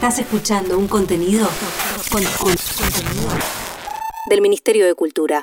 Estás 0.03 0.19
escuchando 0.19 0.77
un 0.79 0.88
contenido 0.88 1.49
con, 2.11 2.25
con- 2.25 2.57
contenido 2.77 3.29
del 4.29 4.41
Ministerio 4.41 4.85
de 4.85 4.97
Cultura. 4.97 5.43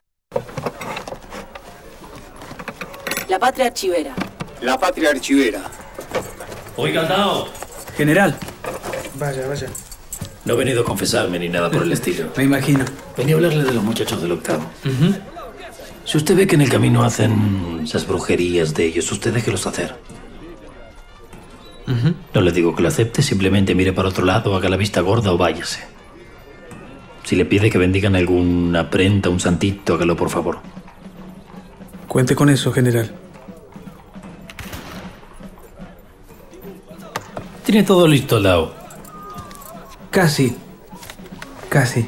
La 3.30 3.40
patria 3.40 3.68
archivera. 3.68 4.14
La 4.60 4.78
patria 4.78 5.12
archivera. 5.12 5.62
Oiga, 6.76 7.04
Aldao, 7.04 7.48
General. 7.96 8.36
Vaya, 9.16 9.48
vaya. 9.48 9.70
no 10.44 10.56
he 10.56 10.58
venido 10.58 10.82
a 10.82 10.84
confesarme 10.84 11.40
ni 11.40 11.48
nada 11.48 11.72
por 11.72 11.84
el 11.84 11.94
estilo. 11.94 12.28
Me 12.36 12.44
imagino. 12.44 12.84
Venía 13.16 13.36
a 13.36 13.38
hablarle 13.38 13.64
de 13.64 13.72
los 13.72 13.84
muchachos 13.86 14.22
del 14.22 14.34
octavo. 14.34 14.66
Si 16.04 16.18
usted 16.18 16.36
ve 16.36 16.48
que 16.48 16.56
en 16.56 16.62
el 16.64 16.70
camino 16.70 17.06
hacen 17.06 17.80
esas 17.86 18.06
brujerías 18.06 18.74
de 18.74 18.88
ellos, 18.88 19.10
usted 19.10 19.34
déjelos 19.34 19.66
hacer. 19.68 19.96
No 22.40 22.46
le 22.46 22.54
digo 22.54 22.74
que 22.74 22.82
lo 22.82 22.88
acepte, 22.88 23.22
simplemente 23.22 23.76
mire 23.76 23.92
para 23.92 24.08
otro 24.08 24.24
lado, 24.24 24.56
haga 24.56 24.70
la 24.70 24.78
vista 24.78 25.02
gorda 25.02 25.34
o 25.34 25.38
váyase. 25.38 25.82
Si 27.26 27.36
le 27.36 27.44
pide 27.44 27.70
que 27.70 27.78
bendigan 27.78 28.16
alguna 28.16 28.90
prenda, 28.90 29.30
un 29.30 29.42
santito, 29.42 29.96
hágalo 29.96 30.16
por 30.16 30.30
favor. 30.30 30.60
Cuente 32.08 32.38
con 32.38 32.50
eso, 32.50 32.72
general. 32.72 33.12
Tiene 37.66 37.84
todo 37.84 38.08
listo, 38.08 38.38
Aldao. 38.38 38.72
Casi. 40.10 40.56
Casi. 41.68 42.08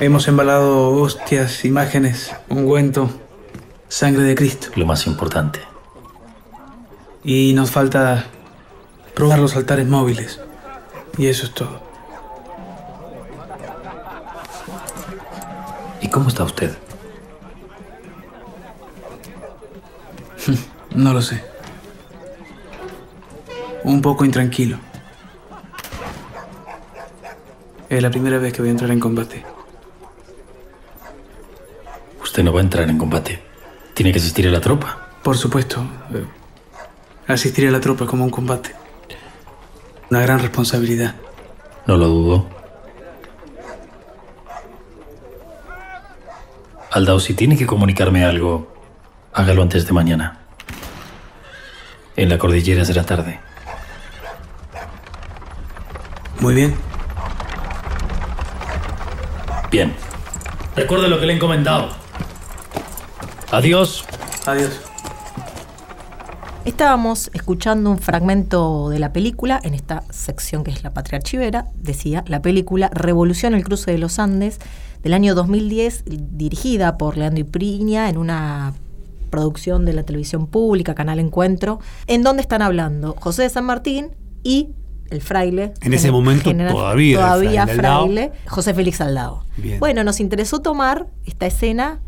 Hemos 0.00 0.28
embalado 0.28 0.92
hostias, 0.92 1.66
imágenes, 1.66 2.34
ungüento, 2.48 3.10
sangre 3.86 4.22
de 4.22 4.34
Cristo. 4.34 4.68
Lo 4.76 4.86
más 4.86 5.06
importante. 5.06 5.60
Y 7.22 7.52
nos 7.52 7.70
falta 7.70 8.30
probar 9.16 9.38
los 9.38 9.56
altares 9.56 9.86
móviles. 9.88 10.38
Y 11.16 11.26
eso 11.28 11.46
es 11.46 11.54
todo. 11.54 11.80
¿Y 16.02 16.08
cómo 16.08 16.28
está 16.28 16.44
usted? 16.44 16.76
No 20.94 21.12
lo 21.12 21.20
sé. 21.20 21.44
Un 23.84 24.00
poco 24.00 24.24
intranquilo. 24.24 24.78
Es 27.90 28.02
la 28.02 28.10
primera 28.10 28.38
vez 28.38 28.54
que 28.54 28.62
voy 28.62 28.68
a 28.68 28.72
entrar 28.72 28.90
en 28.90 28.98
combate. 28.98 29.44
Usted 32.22 32.42
no 32.42 32.52
va 32.54 32.60
a 32.60 32.62
entrar 32.62 32.88
en 32.88 32.96
combate. 32.96 33.42
Tiene 33.92 34.10
que 34.10 34.18
asistir 34.18 34.48
a 34.48 34.50
la 34.50 34.60
tropa. 34.62 35.10
Por 35.22 35.36
supuesto. 35.36 35.82
eh, 36.14 36.24
asistir 37.28 37.68
a 37.68 37.70
la 37.70 37.80
tropa 37.80 38.06
como 38.06 38.24
un 38.24 38.30
combate. 38.30 38.74
Una 40.10 40.20
gran 40.20 40.38
responsabilidad. 40.38 41.14
No 41.86 41.96
lo 41.96 42.06
dudo. 42.06 42.46
Aldao, 46.92 47.20
si 47.20 47.34
tiene 47.34 47.56
que 47.56 47.66
comunicarme 47.66 48.24
algo, 48.24 48.72
hágalo 49.32 49.62
antes 49.62 49.86
de 49.86 49.92
mañana. 49.92 50.38
En 52.16 52.28
la 52.28 52.38
cordillera 52.38 52.84
será 52.84 53.04
tarde. 53.04 53.38
Muy 56.40 56.54
bien. 56.54 56.74
Bien. 59.70 59.94
Recuerde 60.74 61.08
lo 61.08 61.18
que 61.18 61.26
le 61.26 61.32
he 61.32 61.36
encomendado. 61.36 61.90
Adiós. 63.50 64.04
Adiós. 64.46 64.80
Estábamos 66.66 67.30
escuchando 67.32 67.90
un 67.92 67.98
fragmento 67.98 68.88
de 68.90 68.98
la 68.98 69.12
película, 69.12 69.60
en 69.62 69.72
esta 69.72 70.02
sección 70.10 70.64
que 70.64 70.72
es 70.72 70.82
la 70.82 70.92
patria 70.92 71.18
archivera, 71.18 71.66
decía 71.76 72.24
la 72.26 72.42
película 72.42 72.90
Revolución 72.92 73.54
el 73.54 73.62
cruce 73.62 73.92
de 73.92 73.98
los 73.98 74.18
Andes, 74.18 74.58
del 75.04 75.14
año 75.14 75.36
2010, 75.36 76.02
dirigida 76.06 76.98
por 76.98 77.16
Leandro 77.16 77.42
Ipriña 77.42 78.08
en 78.10 78.18
una 78.18 78.74
producción 79.30 79.84
de 79.84 79.92
la 79.92 80.02
televisión 80.02 80.48
pública, 80.48 80.96
Canal 80.96 81.20
Encuentro, 81.20 81.78
en 82.08 82.24
donde 82.24 82.42
están 82.42 82.62
hablando 82.62 83.14
José 83.16 83.42
de 83.42 83.50
San 83.50 83.64
Martín 83.64 84.08
y 84.42 84.70
el 85.10 85.22
fraile. 85.22 85.72
En 85.82 85.94
ese 85.94 86.10
momento 86.10 86.50
general- 86.50 86.72
todavía 86.72 87.16
todavía 87.20 87.66
fraile 87.68 88.32
José 88.48 88.74
Félix 88.74 89.00
Aldao. 89.00 89.44
Bien. 89.56 89.78
Bueno, 89.78 90.02
nos 90.02 90.18
interesó 90.18 90.58
tomar 90.62 91.06
esta 91.26 91.46
escena 91.46 92.00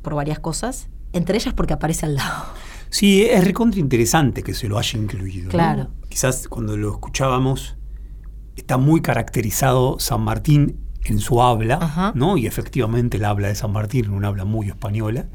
por 0.00 0.14
varias 0.14 0.38
cosas, 0.38 0.88
entre 1.12 1.36
ellas 1.36 1.52
porque 1.52 1.74
aparece 1.74 2.06
Aldao. 2.06 2.44
Sí, 2.96 3.24
es 3.24 3.44
recontra 3.44 3.78
interesante 3.78 4.42
que 4.42 4.54
se 4.54 4.68
lo 4.68 4.78
haya 4.78 4.98
incluido. 4.98 5.44
¿no? 5.44 5.50
Claro. 5.50 5.88
Quizás 6.08 6.48
cuando 6.48 6.78
lo 6.78 6.92
escuchábamos 6.92 7.76
está 8.56 8.78
muy 8.78 9.02
caracterizado 9.02 10.00
San 10.00 10.22
Martín 10.22 10.78
en 11.04 11.18
su 11.18 11.42
habla, 11.42 11.78
Ajá. 11.78 12.12
¿no? 12.14 12.38
Y 12.38 12.46
efectivamente 12.46 13.18
el 13.18 13.26
habla 13.26 13.48
de 13.48 13.54
San 13.54 13.70
Martín 13.72 14.06
es 14.06 14.10
una 14.10 14.28
habla 14.28 14.46
muy 14.46 14.68
española, 14.68 15.26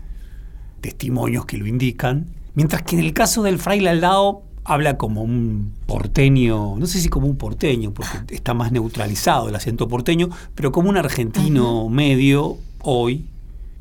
testimonios 0.81 1.45
que 1.45 1.57
lo 1.57 1.67
indican, 1.67 2.31
mientras 2.55 2.81
que 2.81 2.95
en 2.95 3.05
el 3.05 3.13
caso 3.13 3.43
del 3.43 3.59
fraile 3.59 3.91
Aldao 3.91 4.41
habla 4.63 4.97
como 4.97 5.21
un 5.21 5.75
porteño, 5.85 6.77
no 6.79 6.87
sé 6.87 6.99
si 6.99 7.09
como 7.09 7.27
un 7.27 7.37
porteño, 7.37 7.93
porque 7.93 8.33
está 8.33 8.55
más 8.55 8.71
neutralizado 8.71 9.49
el 9.49 9.55
acento 9.55 9.87
porteño, 9.87 10.29
pero 10.55 10.71
como 10.71 10.89
un 10.89 10.97
argentino 10.97 11.89
medio 11.89 12.57
hoy, 12.79 13.27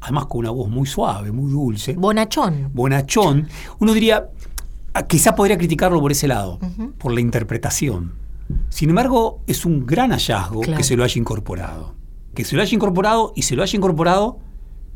además 0.00 0.26
con 0.26 0.40
una 0.40 0.50
voz 0.50 0.68
muy 0.68 0.86
suave, 0.86 1.30
muy 1.32 1.50
dulce 1.50 1.94
Bonachón. 1.94 2.70
bonachón, 2.72 3.48
uno 3.78 3.92
diría, 3.92 4.28
ah, 4.94 5.02
quizá 5.06 5.34
podría 5.34 5.58
criticarlo 5.58 6.00
por 6.00 6.12
ese 6.12 6.26
lado, 6.28 6.58
por 6.98 7.12
la 7.12 7.20
interpretación. 7.20 8.12
Sin 8.68 8.88
embargo, 8.90 9.40
es 9.46 9.64
un 9.64 9.86
gran 9.86 10.10
hallazgo 10.10 10.60
Claro. 10.62 10.76
que 10.78 10.84
se 10.84 10.96
lo 10.96 11.04
haya 11.04 11.18
incorporado. 11.18 11.94
Que 12.34 12.44
se 12.44 12.56
lo 12.56 12.62
haya 12.62 12.74
incorporado 12.74 13.32
y 13.36 13.42
se 13.42 13.54
lo 13.56 13.62
haya 13.62 13.76
incorporado 13.76 14.38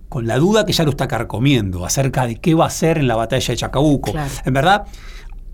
con 0.08 0.26
la 0.26 0.38
duda 0.38 0.64
que 0.66 0.72
ya 0.72 0.84
lo 0.84 0.90
está 0.90 1.08
carcomiendo 1.08 1.84
acerca 1.84 2.26
de 2.26 2.36
qué 2.36 2.54
va 2.54 2.64
a 2.64 2.68
hacer 2.68 2.98
en 2.98 3.06
la 3.08 3.16
batalla 3.16 3.46
de 3.46 3.56
Chacabuco. 3.56 4.12
Claro. 4.12 4.30
En 4.44 4.52
verdad, 4.54 4.84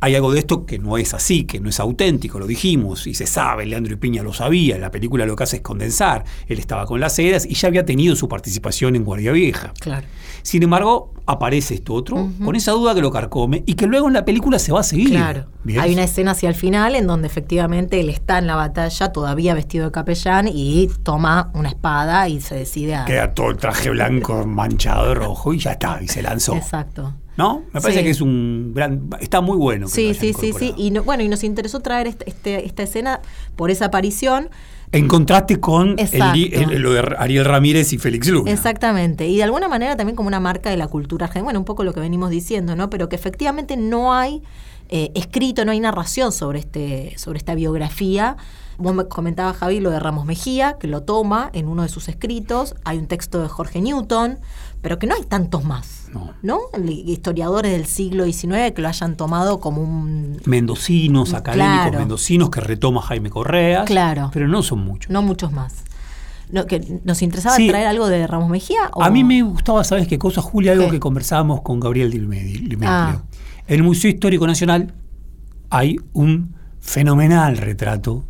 hay 0.00 0.14
algo 0.14 0.32
de 0.32 0.40
esto 0.40 0.64
que 0.64 0.78
no 0.78 0.96
es 0.96 1.12
así, 1.12 1.44
que 1.44 1.60
no 1.60 1.68
es 1.68 1.78
auténtico, 1.78 2.38
lo 2.38 2.46
dijimos, 2.46 3.06
y 3.06 3.14
se 3.14 3.26
sabe, 3.26 3.66
Leandro 3.66 3.92
y 3.92 3.96
Piña 3.96 4.22
lo 4.22 4.32
sabía, 4.32 4.78
la 4.78 4.90
película 4.90 5.26
lo 5.26 5.36
que 5.36 5.42
hace 5.44 5.56
es 5.56 5.62
condensar. 5.62 6.24
Él 6.46 6.58
estaba 6.58 6.86
con 6.86 7.00
las 7.00 7.18
eras 7.18 7.44
y 7.44 7.54
ya 7.54 7.68
había 7.68 7.84
tenido 7.84 8.16
su 8.16 8.26
participación 8.26 8.96
en 8.96 9.04
Guardia 9.04 9.32
Vieja. 9.32 9.72
Claro. 9.78 10.06
Sin 10.42 10.62
embargo, 10.62 11.12
aparece 11.26 11.74
esto 11.74 11.92
otro, 11.92 12.30
con 12.42 12.56
esa 12.56 12.72
duda 12.72 12.94
que 12.94 13.02
lo 13.02 13.10
carcome 13.10 13.62
y 13.66 13.74
que 13.74 13.86
luego 13.86 14.08
en 14.08 14.14
la 14.14 14.24
película 14.24 14.58
se 14.58 14.72
va 14.72 14.80
a 14.80 14.84
seguir. 14.84 15.10
Claro. 15.10 15.46
Hay 15.78 15.92
una 15.92 16.04
escena 16.04 16.30
hacia 16.30 16.48
el 16.48 16.54
final 16.54 16.94
en 16.94 17.06
donde 17.06 17.28
efectivamente 17.28 18.00
él 18.00 18.08
está 18.08 18.38
en 18.38 18.46
la 18.46 18.56
batalla 18.56 19.12
todavía 19.12 19.52
vestido 19.52 19.84
de 19.84 19.92
capellán 19.92 20.48
y 20.48 20.88
toma 21.02 21.50
una 21.54 21.68
espada 21.68 22.26
y 22.28 22.40
se 22.40 22.54
decide 22.54 22.94
a... 22.94 23.04
Queda 23.04 23.34
todo 23.34 23.50
el 23.50 23.58
traje 23.58 23.90
blanco 23.90 24.46
manchado 24.46 25.08
de 25.08 25.14
rojo 25.14 25.52
y 25.52 25.58
ya 25.58 25.72
está, 25.72 26.00
y 26.02 26.08
se 26.08 26.22
lanzó. 26.22 26.56
Exacto. 26.56 27.14
¿No? 27.40 27.62
Me 27.72 27.80
parece 27.80 28.00
Sí. 28.00 28.04
que 28.04 28.10
es 28.10 28.20
un 28.20 28.72
gran. 28.74 29.08
Está 29.18 29.40
muy 29.40 29.56
bueno. 29.56 29.86
que 29.86 29.92
Sí, 29.92 30.12
sí, 30.12 30.34
sí, 30.38 30.52
sí. 30.52 30.74
Y 30.76 30.90
no- 30.90 31.02
bueno, 31.04 31.22
y 31.22 31.28
nos 31.30 31.42
interesó 31.42 31.80
traer 31.80 32.06
este- 32.06 32.28
este- 32.28 32.66
esta 32.66 32.82
escena 32.82 33.20
por 33.56 33.70
esa 33.70 33.86
aparición. 33.86 34.50
En 34.92 35.08
contraste 35.08 35.58
con 35.58 35.96
el- 35.98 36.82
lo 36.82 36.92
de 36.92 37.14
Ariel 37.16 37.46
Ramírez 37.46 37.94
y 37.94 37.98
Félix 37.98 38.28
Luna. 38.28 38.50
Exactamente. 38.50 39.26
Y 39.26 39.38
de 39.38 39.44
alguna 39.44 39.68
manera 39.68 39.96
también 39.96 40.16
como 40.16 40.26
una 40.28 40.40
marca 40.40 40.68
de 40.68 40.76
la 40.76 40.88
cultura 40.88 41.24
argentina. 41.26 41.44
Bueno, 41.44 41.60
un 41.60 41.64
poco 41.64 41.82
lo 41.82 41.94
que 41.94 42.00
venimos 42.00 42.28
diciendo, 42.28 42.76
¿no? 42.76 42.90
Pero 42.90 43.08
que 43.08 43.16
efectivamente 43.16 43.78
no 43.78 44.12
hay 44.12 44.42
eh, 44.92 45.12
escrito, 45.14 45.64
no 45.64 45.70
hay 45.70 45.78
narración 45.78 46.32
sobre, 46.32 46.58
este, 46.58 47.14
sobre 47.16 47.38
esta 47.38 47.54
biografía. 47.54 48.36
Vos 48.76 48.92
me 48.92 49.04
comentabas, 49.06 49.56
Javi, 49.58 49.78
lo 49.78 49.90
de 49.90 50.00
Ramos 50.00 50.26
Mejía, 50.26 50.78
que 50.80 50.88
lo 50.88 51.04
toma 51.04 51.48
en 51.52 51.68
uno 51.68 51.82
de 51.84 51.88
sus 51.88 52.08
escritos. 52.08 52.74
Hay 52.84 52.98
un 52.98 53.06
texto 53.06 53.40
de 53.40 53.46
Jorge 53.46 53.80
Newton, 53.80 54.38
pero 54.82 54.98
que 54.98 55.06
no 55.06 55.14
hay 55.14 55.22
tantos 55.24 55.64
más. 55.64 56.08
No. 56.42 56.60
Historiadores 56.88 57.72
del 57.72 57.86
siglo 57.86 58.24
XIX 58.24 58.72
que 58.74 58.82
lo 58.82 58.88
hayan 58.88 59.16
tomado 59.16 59.60
como 59.60 59.82
un. 59.82 60.40
Mendocinos, 60.44 61.34
académicos 61.34 61.76
Claro. 61.82 61.98
mendocinos 62.00 62.50
que 62.50 62.60
retoma 62.60 63.00
Jaime 63.02 63.30
Correas. 63.30 63.84
Claro. 63.86 64.30
Pero 64.32 64.48
no 64.48 64.62
son 64.62 64.80
muchos. 64.84 65.10
No 65.10 65.22
muchos 65.22 65.52
más. 65.52 65.74
No, 66.50 66.66
que 66.66 67.00
¿Nos 67.04 67.22
interesaba 67.22 67.54
Sí. 67.56 67.68
traer 67.68 67.86
algo 67.86 68.08
de 68.08 68.26
Ramos 68.26 68.50
Mejía? 68.50 68.90
o- 68.94 69.02
A 69.04 69.10
mí 69.10 69.22
me 69.22 69.40
gustaba, 69.42 69.84
¿sabes 69.84 70.08
qué 70.08 70.18
cosa, 70.18 70.42
Julia? 70.42 70.72
Algo 70.72 70.86
¿Qué? 70.86 70.92
que 70.92 71.00
conversábamos 71.00 71.60
con 71.62 71.78
Gabriel 71.78 72.10
Dilmedi- 72.12 72.58
Dimeglio. 72.68 72.88
Ah. 72.88 73.22
En 73.68 73.76
el 73.76 73.82
Museo 73.84 74.10
Histórico 74.10 74.46
Nacional 74.48 74.92
hay 75.70 75.96
un 76.12 76.56
fenomenal 76.80 77.56
retrato 77.56 78.24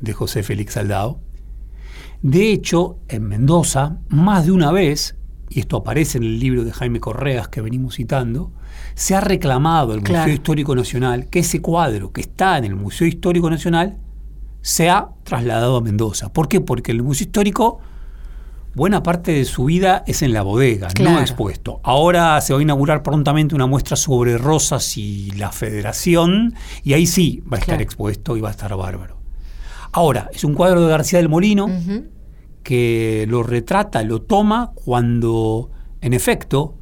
de 0.00 0.12
José 0.12 0.42
Félix 0.42 0.76
Aldao. 0.76 1.20
De 2.22 2.50
hecho, 2.52 2.98
en 3.08 3.24
Mendoza, 3.28 3.98
más 4.08 4.46
de 4.46 4.52
una 4.52 4.72
vez, 4.72 5.14
y 5.54 5.60
esto 5.60 5.76
aparece 5.78 6.18
en 6.18 6.24
el 6.24 6.38
libro 6.38 6.64
de 6.64 6.72
Jaime 6.72 7.00
Correas 7.00 7.48
que 7.48 7.60
venimos 7.60 7.96
citando, 7.96 8.52
se 8.94 9.14
ha 9.14 9.20
reclamado 9.20 9.92
al 9.92 10.02
Claro. 10.02 10.20
Museo 10.22 10.34
Histórico 10.34 10.74
Nacional 10.74 11.28
que 11.28 11.40
ese 11.40 11.60
cuadro 11.60 12.12
que 12.12 12.20
está 12.22 12.58
en 12.58 12.64
el 12.64 12.74
Museo 12.76 13.06
Histórico 13.06 13.50
Nacional 13.50 13.98
se 14.62 14.88
ha 14.90 15.08
trasladado 15.24 15.76
a 15.76 15.80
Mendoza. 15.80 16.32
¿Por 16.32 16.48
qué? 16.48 16.60
Porque 16.60 16.92
el 16.92 17.02
Museo 17.02 17.26
Histórico 17.26 17.80
buena 18.74 19.02
parte 19.02 19.32
de 19.32 19.44
su 19.44 19.64
vida 19.66 20.02
es 20.06 20.22
en 20.22 20.32
la 20.32 20.42
bodega, 20.42 20.88
Claro. 20.88 21.16
no 21.16 21.20
expuesto. 21.20 21.80
Ahora 21.82 22.40
se 22.40 22.52
va 22.54 22.58
a 22.58 22.62
inaugurar 22.62 23.02
prontamente 23.02 23.54
una 23.54 23.66
muestra 23.66 23.96
sobre 23.96 24.38
Rosas 24.38 24.96
y 24.96 25.30
la 25.32 25.52
Federación, 25.52 26.54
y 26.82 26.94
ahí 26.94 27.06
sí 27.06 27.42
va 27.52 27.56
a 27.56 27.60
estar 27.60 27.74
Claro. 27.76 27.82
expuesto 27.82 28.36
y 28.36 28.40
va 28.40 28.48
a 28.48 28.52
estar 28.52 28.74
bárbaro. 28.76 29.18
Ahora, 29.94 30.30
es 30.32 30.42
un 30.44 30.54
cuadro 30.54 30.80
de 30.80 30.88
García 30.88 31.18
del 31.18 31.28
Molino. 31.28 31.68
Que 32.62 33.26
lo 33.28 33.42
retrata, 33.42 34.02
lo 34.02 34.22
toma 34.22 34.72
cuando, 34.74 35.70
en 36.00 36.14
efecto, 36.14 36.74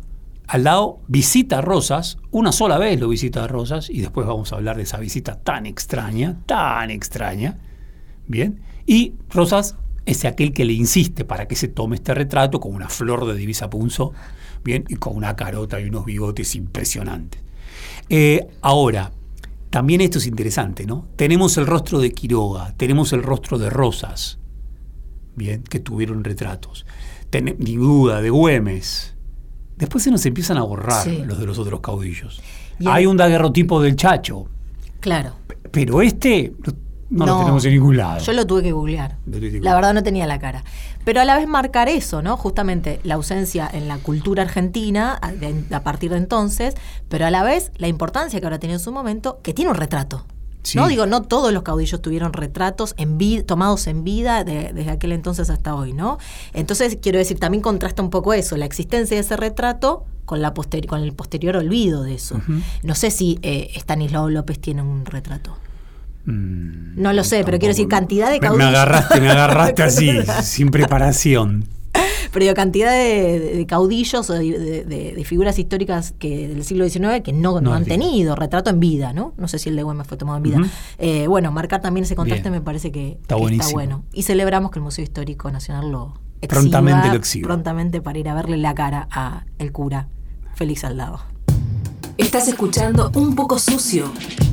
al 0.47 0.64
lado 0.64 0.99
visita 1.07 1.59
a 1.59 1.61
Rosas, 1.61 2.19
una 2.33 2.51
sola 2.51 2.77
vez 2.77 2.99
lo 2.99 3.09
visita 3.09 3.45
a 3.45 3.47
Rosas, 3.47 3.88
y 3.88 4.01
después 4.01 4.27
vamos 4.27 4.53
a 4.53 4.57
hablar 4.57 4.77
de 4.77 4.83
esa 4.83 4.99
visita 4.99 5.37
tan 5.37 5.64
extraña, 5.64 6.38
tan 6.47 6.90
extraña, 6.90 7.59
¿bien? 8.27 8.61
Y 8.85 9.14
Rosas 9.31 9.77
es 10.07 10.25
aquel 10.25 10.53
que 10.53 10.64
le 10.64 10.73
insiste 10.73 11.25
para 11.25 11.47
que 11.47 11.55
se 11.55 11.69
tome 11.69 11.97
este 11.97 12.14
retrato 12.14 12.59
con 12.59 12.75
una 12.75 12.88
flor 12.88 13.27
de 13.27 13.35
divisa 13.35 13.71
punzo, 13.71 14.12
¿bien? 14.64 14.85
Y 14.88 14.97
con 14.97 15.16
una 15.16 15.37
carota 15.37 15.81
y 15.81 15.85
unos 15.85 16.05
bigotes 16.05 16.57
impresionantes. 16.57 17.40
Eh, 18.09 18.49
ahora, 18.61 19.12
también 19.71 20.01
esto 20.01 20.19
es 20.19 20.27
interesante, 20.27 20.85
¿no? 20.85 21.07
Tenemos 21.14 21.57
el 21.59 21.69
rostro 21.69 22.01
de 22.01 22.11
Quiroga, 22.11 22.75
tenemos 22.77 23.12
el 23.12 23.23
rostro 23.23 23.57
de 23.57 23.71
Rosas, 23.71 24.39
bien, 25.40 25.62
que 25.62 25.81
tuvieron 25.81 26.22
retratos. 26.22 26.85
Ten- 27.31 27.57
ni 27.59 27.76
duda, 27.76 28.20
de 28.20 28.29
Güemes. 28.31 29.14
Después 29.79 30.05
se 30.05 30.11
nos 30.11 30.24
empiezan 30.26 30.59
a 30.59 30.62
borrar 30.62 31.05
Sí. 31.05 31.22
los 31.26 31.38
de 31.38 31.46
los 31.46 31.59
otros 31.59 31.81
caudillos. 31.81 32.42
Y 32.79 32.87
Hay 32.87 33.05
el- 33.05 33.09
un 33.09 33.16
daguerrotipo 33.16 33.81
del 33.81 33.96
Chacho, 33.96 34.46
Claro. 35.00 35.33
pero 35.70 36.03
este 36.03 36.53
no, 37.09 37.26
lo 37.26 37.38
tenemos 37.40 37.64
en 37.64 37.72
ningún 37.72 37.96
lado. 37.96 38.20
Yo 38.20 38.33
lo 38.35 38.46
tuve 38.46 38.62
que 38.62 38.72
googlear. 38.72 39.16
La 39.26 39.74
verdad 39.74 39.94
no 39.94 40.03
tenía 40.03 40.26
la 40.26 40.38
cara. 40.38 40.62
Pero 41.05 41.20
a 41.20 41.24
la 41.24 41.37
vez 41.38 41.48
marcar 41.48 41.88
eso, 41.88 42.20
¿no? 42.22 42.37
Justamente 42.37 43.00
la 43.05 43.14
ausencia 43.14 43.68
en 43.72 43.88
la 43.88 43.96
cultura 43.98 44.42
argentina 44.42 45.18
a, 45.22 45.33
de- 45.33 45.64
a 45.74 45.83
partir 45.83 46.11
de 46.11 46.18
entonces, 46.18 46.74
pero 47.09 47.24
a 47.26 47.31
la 47.31 47.42
vez 47.42 47.72
la 47.79 47.88
importancia 47.88 48.38
que 48.38 48.46
ahora 48.46 48.59
tiene 48.61 48.74
en 48.74 48.81
su 48.81 48.92
momento, 48.92 49.40
que 49.42 49.55
tiene 49.55 49.70
un 49.70 49.76
retrato. 49.79 50.26
Sí. 50.62 50.77
No 50.77 50.88
digo, 50.88 51.07
no 51.07 51.23
todos 51.23 51.53
los 51.53 51.62
caudillos 51.62 52.03
tuvieron 52.03 52.33
retratos 52.35 52.94
en 52.99 53.18
vid- 53.18 53.46
tomados 53.46 53.87
en 53.87 54.05
vida 54.05 54.44
de- 54.44 54.73
desde 54.75 54.90
aquel 54.90 55.12
entonces 55.12 55.49
hasta 55.51 55.75
hoy, 55.75 55.92
¿no? 55.94 56.18
Entonces, 56.53 56.99
quiero 57.01 57.18
decir, 57.18 57.38
también 57.38 57.62
contrasta 57.62 58.03
un 58.03 58.11
poco 58.11 58.35
eso, 58.35 58.57
la 58.59 58.66
existencia 58.66 59.16
de 59.16 59.23
ese 59.23 59.37
retrato 59.37 60.05
con, 60.27 60.42
la 60.42 60.53
posteri- 60.55 60.87
con 60.87 61.01
el 61.01 61.12
posterior 61.12 61.57
olvido 61.57 62.03
de 62.03 62.14
eso. 62.14 62.40
No 62.83 62.94
sé 62.94 63.11
si 63.11 63.38
eh, 63.42 63.70
Estanislao 63.75 64.29
López 64.29 64.61
tiene 64.61 64.83
un 64.83 65.05
retrato. 65.07 65.57
Mm, 66.27 67.01
No 67.01 67.12
lo 67.12 67.25
sé, 67.25 67.42
pero 67.44 67.59
quiero 67.59 67.73
decir, 67.73 67.88
cantidad 67.88 68.27
de 68.31 68.35
Me- 68.35 68.40
Me, 68.40 68.46
caudillos. 68.49 68.68
agarraste, 68.68 69.20
me 69.20 69.31
agarraste 69.31 69.83
así, 69.83 70.11
sin 70.42 70.70
preparación. 70.70 71.64
Pero 72.33 72.45
digo, 72.45 72.55
cantidad 72.55 72.93
de, 72.93 73.40
de 73.57 73.66
caudillos 73.66 74.31
o 74.31 74.35
de, 74.35 74.59
de- 74.59 74.85
de- 74.85 75.12
de 75.14 75.25
figuras 75.25 75.59
históricas 75.59 76.14
que 76.19 76.47
del 76.49 76.64
siglo 76.64 76.88
XIX 76.88 77.23
que 77.25 77.33
no, 77.33 77.55
no 77.55 77.61
No 77.61 77.75
han 77.75 77.85
tenido 77.85 78.37
retrato 78.37 78.71
en 78.71 78.79
vida, 78.81 79.12
¿no? 79.12 79.35
No 79.37 79.49
sé 79.49 79.59
si 79.59 79.69
el 79.69 79.77
de 79.77 79.83
Güemes 79.83 80.07
fue 80.07 80.16
tomado 80.16 80.37
en 80.37 80.43
vida. 80.45 80.59
Eh, 80.99 81.27
bueno, 81.27 81.51
marcar 81.51 81.81
también 81.81 82.05
ese 82.05 82.14
contraste 82.14 82.51
Bien. 82.51 82.61
me 82.61 82.64
parece 82.64 82.93
que 82.93 83.12
Está 83.21 83.35
que 83.35 83.40
buenísimo. 83.40 83.73
bueno. 83.73 84.05
Y 84.12 84.23
celebramos 84.23 84.71
que 84.71 84.79
el 84.79 84.85
Museo 84.85 85.03
Histórico 85.03 85.51
Nacional 85.51 85.90
lo 85.90 86.14
exhiba 86.40 86.61
Prontamente 86.61 87.09
lo 87.09 87.14
exhiba. 87.14 87.47
prontamente 87.49 88.01
para 88.01 88.19
ir 88.19 88.29
a 88.29 88.35
verle 88.35 88.57
la 88.59 88.75
cara 88.75 89.09
a 89.11 89.45
el 89.59 89.73
cura 89.73 90.09
Félix 90.55 90.85
Aldao. 90.85 91.19
Estás 92.16 92.47
escuchando 92.49 93.11
Un 93.14 93.35
poco 93.35 93.59
sucio, 93.59 94.12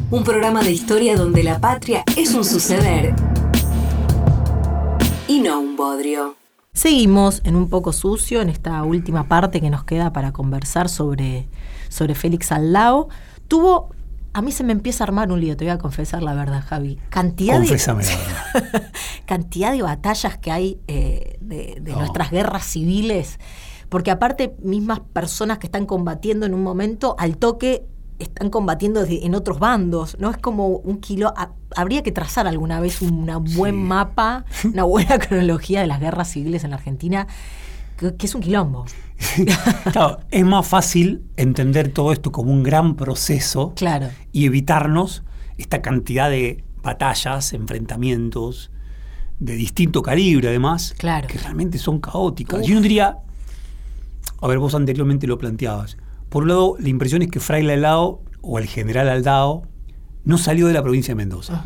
un 0.10 0.24
programa 0.24 0.64
de 0.64 0.72
historia 0.72 1.16
donde 1.18 1.44
la 1.44 1.60
patria 1.60 2.04
es 2.16 2.34
un 2.34 2.44
suceder 2.46 3.14
y 5.28 5.40
no 5.42 5.60
un 5.60 5.76
bodrio. 5.76 6.37
Seguimos 6.78 7.42
en 7.44 7.56
un 7.56 7.70
poco 7.70 7.92
sucio, 7.92 8.40
en 8.40 8.50
esta 8.50 8.84
última 8.84 9.28
parte 9.28 9.60
que 9.62 9.72
nos 9.72 9.84
queda 9.84 10.14
para 10.14 10.32
conversar 10.32 10.90
sobre, 10.90 11.48
sobre 11.90 12.14
Félix 12.14 12.52
Aldao. 12.52 13.10
Tuvo, 13.48 13.90
a 14.34 14.44
mí 14.44 14.52
se 14.52 14.64
me 14.64 14.74
empieza 14.74 15.04
a 15.04 15.08
armar 15.08 15.32
un 15.32 15.42
lío, 15.42 15.58
te 15.58 15.66
voy 15.66 15.72
a 15.72 15.80
confesar 15.80 16.22
la 16.22 16.36
verdad, 16.36 16.64
Javi. 16.64 17.00
Cantidad 17.10 17.60
de, 17.60 17.66
cantidad 19.26 19.72
de 19.72 19.82
batallas 19.82 20.38
que 20.38 20.52
hay 20.52 20.80
eh, 20.88 21.40
de, 21.42 21.80
de 21.82 21.92
No. 21.94 21.98
nuestras 21.98 22.30
guerras 22.30 22.64
civiles, 22.66 23.40
porque 23.90 24.12
aparte 24.12 24.56
mismas 24.62 25.00
personas 25.00 25.58
que 25.58 25.66
están 25.66 25.88
combatiendo 25.88 26.46
en 26.46 26.54
un 26.54 26.62
momento, 26.62 27.16
al 27.18 27.38
toque 27.38 27.88
están 28.20 28.50
combatiendo 28.50 29.02
desde- 29.02 29.26
en 29.26 29.36
otros 29.36 29.60
bandos, 29.60 30.18
¿no? 30.20 30.32
Es 30.32 30.38
como 30.38 30.68
un 30.68 31.00
kilo... 31.00 31.34
ha- 31.38 31.52
habría 31.76 32.02
que 32.04 32.12
trazar 32.12 32.48
alguna 32.48 32.80
vez 32.80 33.02
un 33.02 33.26
buen 33.56 33.76
Sí. 33.76 33.82
mapa, 33.82 34.46
una 34.66 34.84
buena 34.84 35.20
cronología 35.20 35.82
de 35.82 35.88
las 35.88 36.00
guerras 36.00 36.30
civiles 36.32 36.64
en 36.64 36.72
la 36.72 36.78
Argentina, 36.78 37.28
que, 37.98 38.16
que 38.16 38.26
es 38.26 38.36
un 38.36 38.42
quilombo. 38.42 38.86
Claro, 39.92 40.20
es 40.32 40.46
más 40.46 40.68
fácil 40.68 41.24
entender 41.38 41.90
todo 41.92 42.12
esto 42.14 42.32
como 42.32 42.52
un 42.52 42.64
gran 42.64 42.96
proceso 42.96 43.74
Claro. 43.76 44.10
y 44.32 44.46
evitarnos 44.46 45.24
esta 45.58 45.82
cantidad 45.82 46.30
de 46.30 46.64
batallas, 46.84 47.54
enfrentamientos 47.54 48.70
de 49.40 49.54
distinto 49.56 50.02
calibre 50.02 50.48
además, 50.50 50.94
Claro. 50.98 51.28
que 51.28 51.38
realmente 51.38 51.78
son 51.78 52.00
caóticas. 52.00 52.62
Uf. 52.62 52.68
Yo 52.68 52.76
no 52.76 52.82
diría, 52.82 53.18
a 54.42 54.48
ver, 54.48 54.60
vos 54.60 54.74
anteriormente 54.76 55.28
lo 55.28 55.38
planteabas, 55.38 55.98
por 56.30 56.44
un 56.44 56.50
lado 56.50 56.76
la 56.80 56.90
impresión 56.90 57.22
es 57.22 57.30
que 57.30 57.40
Fraile 57.40 57.74
Aldao 57.74 58.22
o 58.42 58.60
el 58.60 58.66
general 58.68 59.10
Aldao 59.10 59.64
no 60.26 60.38
salió 60.38 60.68
de 60.68 60.74
la 60.74 60.84
provincia 60.84 61.12
de 61.14 61.16
Mendoza, 61.16 61.64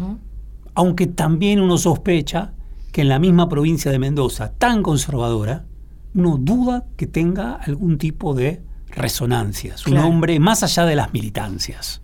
aunque 0.76 1.08
también 1.08 1.60
uno 1.60 1.78
sospecha 1.78 2.54
que 2.92 3.02
en 3.02 3.10
la 3.10 3.20
misma 3.20 3.48
provincia 3.50 3.92
de 3.92 4.00
Mendoza, 4.00 4.52
tan 4.54 4.84
conservadora, 4.84 5.66
uno 6.14 6.38
duda 6.38 6.86
que 6.98 7.08
tenga 7.08 7.54
algún 7.56 7.98
tipo 7.98 8.34
de 8.34 8.62
resonancias, 8.90 9.86
un 9.88 9.94
Claro. 9.94 10.08
hombre 10.10 10.40
más 10.40 10.64
allá 10.64 10.86
de 10.86 10.96
las 10.96 11.14
militancias 11.14 12.02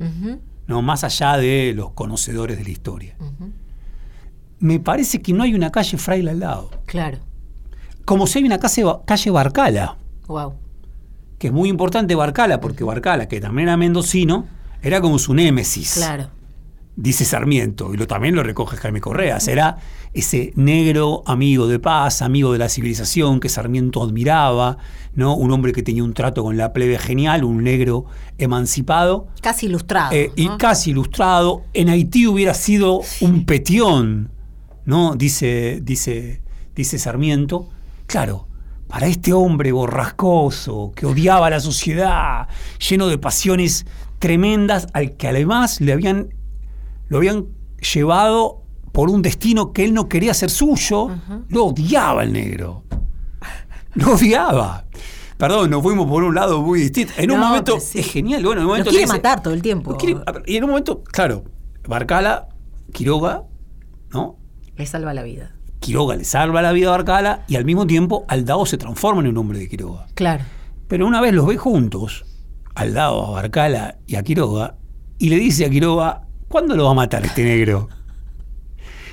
no 0.67 0.81
más 0.81 1.03
allá 1.05 1.37
de 1.37 1.73
los 1.75 1.91
conocedores 1.91 2.57
de 2.57 2.63
la 2.65 2.69
historia. 2.69 3.15
Me 4.59 4.79
parece 4.79 5.21
que 5.21 5.31
no 5.33 5.43
hay 5.43 5.53
una 5.53 5.71
calle 5.71 5.97
Fraile 5.97 6.31
al 6.31 6.39
lado. 6.39 6.69
Claro. 6.85 7.19
Como 8.05 8.27
si 8.27 8.39
hay 8.39 8.45
una 8.45 8.57
calle, 8.59 8.83
calle 9.05 9.31
Barcala, 9.31 9.97
Wow. 10.27 10.55
Que 11.37 11.47
es 11.47 11.53
muy 11.53 11.69
importante 11.69 12.15
Barcala, 12.15 12.59
porque 12.59 12.83
Barcala, 12.83 13.27
que 13.27 13.39
también 13.39 13.67
era 13.67 13.77
mendocino, 13.77 14.45
era 14.81 15.01
como 15.01 15.19
su 15.19 15.33
némesis, 15.33 15.93
Claro. 15.95 16.29
dice 16.95 17.25
Sarmiento, 17.25 17.93
y 17.93 17.97
lo, 17.97 18.07
también 18.07 18.35
lo 18.35 18.43
recoge 18.43 18.77
Jaime 18.77 19.01
Correa. 19.01 19.39
Será 19.39 19.77
ese 20.13 20.51
negro 20.55 21.21
amigo 21.27 21.67
de 21.67 21.77
paz, 21.79 22.21
amigo 22.23 22.51
de 22.53 22.57
la 22.59 22.69
civilización 22.69 23.39
que 23.39 23.49
Sarmiento 23.49 24.01
admiraba, 24.01 24.77
¿no? 25.13 25.35
un 25.35 25.51
hombre 25.51 25.73
que 25.73 25.83
tenía 25.83 26.03
un 26.03 26.13
trato 26.13 26.43
con 26.43 26.57
la 26.57 26.73
plebe 26.73 26.97
genial, 26.97 27.43
un 27.43 27.63
negro 27.63 28.05
emancipado. 28.39 29.27
Casi 29.41 29.67
ilustrado. 29.67 30.13
Eh, 30.13 30.31
y 30.35 30.47
casi 30.57 30.91
ilustrado. 30.91 31.63
En 31.73 31.89
Haití 31.89 32.25
hubiera 32.25 32.53
sido 32.53 33.01
un 33.21 33.45
petión, 33.45 34.31
¿no? 34.85 35.15
Dice, 35.15 35.79
dice, 35.83 36.41
dice 36.75 36.97
Sarmiento. 36.97 37.69
Claro, 38.07 38.46
para 38.87 39.07
este 39.07 39.33
hombre 39.33 39.71
borrascoso, 39.71 40.91
que 40.95 41.05
odiaba 41.05 41.47
a 41.47 41.49
la 41.49 41.59
sociedad, 41.59 42.47
lleno 42.89 43.07
de 43.07 43.17
pasiones 43.17 43.85
tremendas, 44.19 44.87
al 44.93 45.15
que 45.17 45.27
además 45.27 45.81
le 45.81 45.93
habían, 45.93 46.33
lo 47.09 47.17
habían 47.17 47.45
llevado 47.93 48.63
por 48.91 49.09
un 49.09 49.21
destino 49.21 49.73
que 49.73 49.83
él 49.83 49.93
no 49.93 50.07
quería 50.09 50.33
ser 50.33 50.49
suyo, 50.49 51.09
lo 51.49 51.65
odiaba 51.65 52.23
el 52.23 52.33
negro. 52.33 52.83
Lo 53.93 54.13
odiaba. 54.13 54.85
Perdón, 55.37 55.69
nos 55.69 55.83
fuimos 55.83 56.07
por 56.07 56.23
un 56.23 56.33
lado 56.33 56.61
muy 56.61 56.79
distinto. 56.79 57.13
En 57.17 57.29
un 57.31 57.39
No, 57.39 57.47
momento 57.47 57.79
sí. 57.79 57.99
es 57.99 58.11
genial. 58.11 58.43
Bueno, 58.43 58.61
en 58.61 58.65
un 58.65 58.69
Lo 58.69 58.69
momento 58.69 58.89
quiere 58.89 59.05
le 59.05 59.11
dice- 59.11 59.17
matar 59.17 59.43
todo 59.43 59.53
el 59.53 59.61
tiempo. 59.61 59.91
lo 59.91 59.97
quiere- 59.97 60.19
a 60.25 60.31
ver, 60.31 60.43
y 60.47 60.55
en 60.55 60.63
un 60.63 60.69
momento, 60.71 61.03
claro, 61.03 61.43
Barcala, 61.87 62.47
Quiroga, 62.93 63.43
¿no? 64.11 64.37
Le 64.75 64.85
salva 64.85 65.13
la 65.13 65.23
vida. 65.23 65.53
Quiroga 65.79 66.15
le 66.15 66.23
salva 66.23 66.61
la 66.61 66.71
vida 66.71 66.87
a 66.87 66.91
Barcala 66.91 67.45
y 67.47 67.55
al 67.55 67.65
mismo 67.65 67.85
tiempo 67.87 68.25
Aldao 68.27 68.65
se 68.65 68.77
transforma 68.77 69.21
en 69.21 69.27
un 69.27 69.37
hombre 69.37 69.59
de 69.59 69.69
Quiroga. 69.69 70.07
Claro. 70.15 70.43
Pero 70.87 71.05
una 71.07 71.21
vez 71.21 71.33
los 71.33 71.45
ve 71.47 71.57
juntos, 71.57 72.25
Aldao, 72.75 73.25
a 73.27 73.31
Barcala 73.31 73.97
y 74.07 74.15
a 74.15 74.23
Quiroga, 74.23 74.75
y 75.17 75.29
le 75.29 75.37
dice 75.37 75.65
a 75.65 75.69
Quiroga, 75.69 76.27
¿cuándo 76.47 76.75
lo 76.75 76.85
va 76.85 76.91
a 76.91 76.95
matar 76.95 77.25
este 77.25 77.43
negro? 77.43 77.89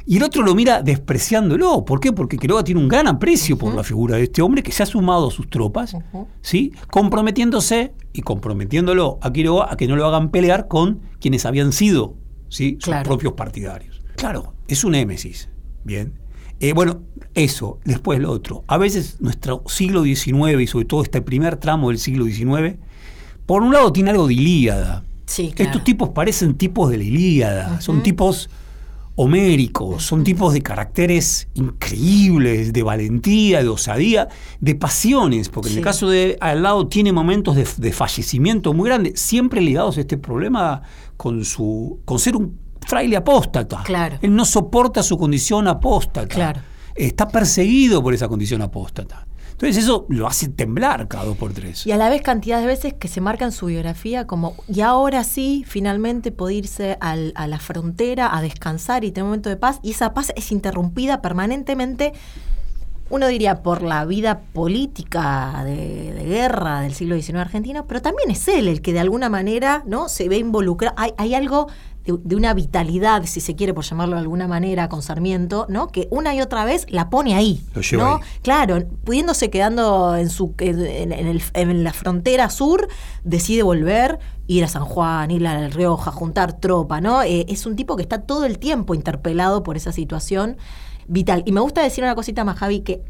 Y 0.07 0.19
el 0.19 0.23
otro 0.23 0.43
lo 0.43 0.55
mira 0.55 0.83
despreciándolo. 0.83 1.83
¿Por 1.87 1.99
qué? 1.99 2.13
Porque 2.13 2.37
Quiroga 2.37 2.63
tiene 2.63 2.79
un 2.81 2.89
gran 2.89 3.07
aprecio 3.07 3.57
por 3.57 3.75
la 3.75 3.83
figura 3.83 4.17
de 4.17 4.25
este 4.25 4.43
hombre 4.43 4.63
que 4.63 4.71
se 4.71 4.83
ha 4.83 4.87
sumado 4.87 5.29
a 5.29 5.31
sus 5.31 5.49
tropas. 5.49 5.97
¿sí? 6.43 6.73
comprometiéndose 6.91 7.95
y 8.13 8.21
comprometiéndolo 8.21 9.19
a 9.23 9.33
Quiroga 9.33 9.69
a 9.73 9.77
que 9.77 9.87
no 9.89 9.97
lo 9.97 10.05
hagan 10.07 10.31
pelear 10.31 10.69
con 10.69 11.01
quienes 11.21 11.47
habían 11.47 11.73
sido 11.73 12.17
¿sí? 12.51 12.77
sus 12.81 12.85
Claro. 12.93 13.05
propios 13.05 13.33
partidarios. 13.33 14.03
Claro, 14.17 14.53
es 14.69 14.85
un 14.85 14.95
émesis. 14.95 15.49
Bien. 15.85 16.13
Eh, 16.65 16.73
bueno, 16.73 17.03
eso, 17.35 17.79
después 17.85 18.19
lo 18.21 18.31
otro. 18.31 18.65
A 18.69 18.79
veces 18.79 19.19
nuestro 19.21 19.63
siglo 19.67 20.03
XIX 20.03 20.63
y 20.63 20.67
sobre 20.67 20.87
todo 20.87 21.03
este 21.03 21.21
primer 21.21 21.57
tramo 21.57 21.91
del 21.91 21.99
siglo 21.99 22.25
XIX, 22.25 22.77
por 23.45 23.63
un 23.63 23.75
lado 23.75 23.93
tiene 23.93 24.13
algo 24.13 24.27
de 24.27 24.33
Ilíada. 24.33 25.05
Sí, 25.27 25.53
claro. 25.55 25.71
Estos 25.71 25.85
tipos 25.85 26.09
parecen 26.09 26.55
tipos 26.55 26.91
de 26.91 26.97
la 26.97 27.05
Ilíada, 27.05 27.83
son 27.83 28.03
tipos 28.03 28.49
homéricos, 29.15 30.05
son 30.05 30.25
tipos 30.25 30.55
de 30.55 30.63
caracteres 30.63 31.49
increíbles, 31.53 32.73
de 32.73 32.83
valentía, 32.83 33.63
de 33.63 33.69
osadía, 33.69 34.29
de 34.61 34.75
pasiones, 34.75 35.51
porque 35.51 35.69
en 35.69 35.77
el 35.77 35.85
caso 35.85 36.09
de 36.09 36.39
al 36.41 36.63
lado 36.63 36.89
tiene 36.89 37.13
momentos 37.13 37.57
de, 37.57 37.69
de 37.77 37.93
fallecimiento 37.93 38.73
muy 38.73 38.89
grandes, 38.89 39.21
siempre 39.21 39.61
ligados 39.61 39.99
a 39.99 40.01
este 40.01 40.17
problema 40.17 40.81
con 41.19 41.45
su 41.45 42.01
con 42.07 42.19
ser 42.19 42.37
un 42.37 42.64
fraile 42.87 43.17
apóstata. 43.17 43.83
Claro. 43.85 44.19
Él 44.23 44.35
no 44.35 44.45
soporta 44.45 45.03
su 45.03 45.17
condición 45.19 45.69
apóstata. 45.69 46.27
Claro. 46.29 46.61
Está 46.95 47.29
perseguido 47.29 48.03
por 48.03 48.15
esa 48.15 48.29
condición 48.29 48.63
apóstata. 48.63 49.27
Entonces 49.53 49.85
eso 49.85 50.05
lo 50.09 50.27
hace 50.27 50.49
temblar 50.49 51.07
cada 51.07 51.25
dos 51.27 51.37
por 51.37 51.53
tres. 51.53 51.87
Y 51.87 51.93
a 51.93 51.97
la 51.97 52.09
vez 52.09 52.23
cantidad 52.23 52.61
de 52.61 52.67
veces 52.67 52.93
que 52.95 53.07
se 53.07 53.21
marca 53.21 53.45
en 53.45 53.53
su 53.53 53.67
biografía 53.67 54.27
como, 54.27 54.55
y 54.69 54.81
ahora 54.81 55.23
sí, 55.23 55.65
finalmente 55.67 56.33
puede 56.33 56.55
irse 56.55 56.99
al- 57.01 57.33
a 57.37 57.47
la 57.47 57.61
frontera 57.61 58.37
a 58.37 58.43
descansar 58.43 59.05
y 59.05 59.13
tener 59.13 59.23
un 59.25 59.29
momento 59.31 59.51
de 59.51 59.57
paz, 59.57 59.79
y 59.83 59.93
esa 59.93 60.13
paz 60.13 60.33
es 60.35 60.51
interrumpida 60.51 61.23
permanentemente, 61.23 62.13
uno 63.11 63.29
diría, 63.29 63.63
por 63.63 63.83
la 63.83 64.05
vida 64.07 64.41
política 64.53 65.63
de, 65.65 66.13
de 66.13 66.25
guerra 66.25 66.81
del 66.81 66.93
siglo 66.95 67.15
XIX 67.15 67.37
argentino, 67.39 67.87
pero 67.87 68.03
también 68.03 68.31
es 68.31 68.49
él 68.49 68.67
el 68.67 68.83
que 68.83 68.93
de 68.93 69.01
alguna 69.01 69.29
manera 69.29 69.85
¿no? 69.87 70.09
se 70.09 70.29
ve 70.29 70.39
involucrado. 70.39 70.95
Hay, 70.99 71.13
hay 71.17 71.35
algo 71.35 71.69
de, 72.05 72.19
de 72.23 72.37
una 72.37 72.53
vitalidad, 72.55 73.25
si 73.27 73.41
se 73.41 73.55
quiere 73.57 73.73
por 73.75 73.85
llamarlo 73.85 74.17
de 74.17 74.21
alguna 74.23 74.47
manera, 74.47 74.89
con 74.89 75.03
Sarmiento, 75.03 75.67
¿no? 75.69 75.89
que 75.89 76.07
una 76.11 76.35
y 76.35 76.41
otra 76.41 76.65
vez 76.65 76.87
la 76.91 77.09
pone 77.11 77.35
ahí. 77.35 77.63
Lo 77.75 77.81
lleva 77.83 78.03
¿no? 78.05 78.15
ahí. 78.17 78.21
Claro, 78.43 78.79
pudiéndose 79.05 79.51
quedando 79.51 80.17
en, 80.17 80.29
su, 80.31 80.55
en, 80.59 81.13
en 81.13 81.27
el- 81.27 81.43
en 81.55 81.83
la 81.85 81.93
frontera 81.93 82.51
sur, 82.51 82.89
decide 83.25 83.63
volver, 83.63 84.19
ir 84.47 84.65
a 84.65 84.69
San 84.69 84.85
Juan, 84.85 85.31
ir 85.31 85.47
a 85.47 85.59
La 85.59 85.69
Rioja, 85.69 86.11
juntar 86.11 86.53
tropa, 86.61 87.01
¿no? 87.01 87.23
Eh, 87.23 87.47
es 87.49 87.65
un 87.65 87.77
tipo 87.77 87.97
que 87.97 88.03
está 88.03 88.23
todo 88.23 88.45
el 88.45 88.59
tiempo 88.59 88.95
interpelado 88.95 89.63
por 89.63 89.77
esa 89.77 89.91
situación 89.93 90.57
vital. 91.07 91.43
Y 91.47 91.53
me 91.53 91.61
gusta 91.61 91.83
decir 91.83 92.05
una 92.05 92.15
cosita 92.15 92.45
más, 92.45 92.59
Javi, 92.59 92.81
que 92.81 93.03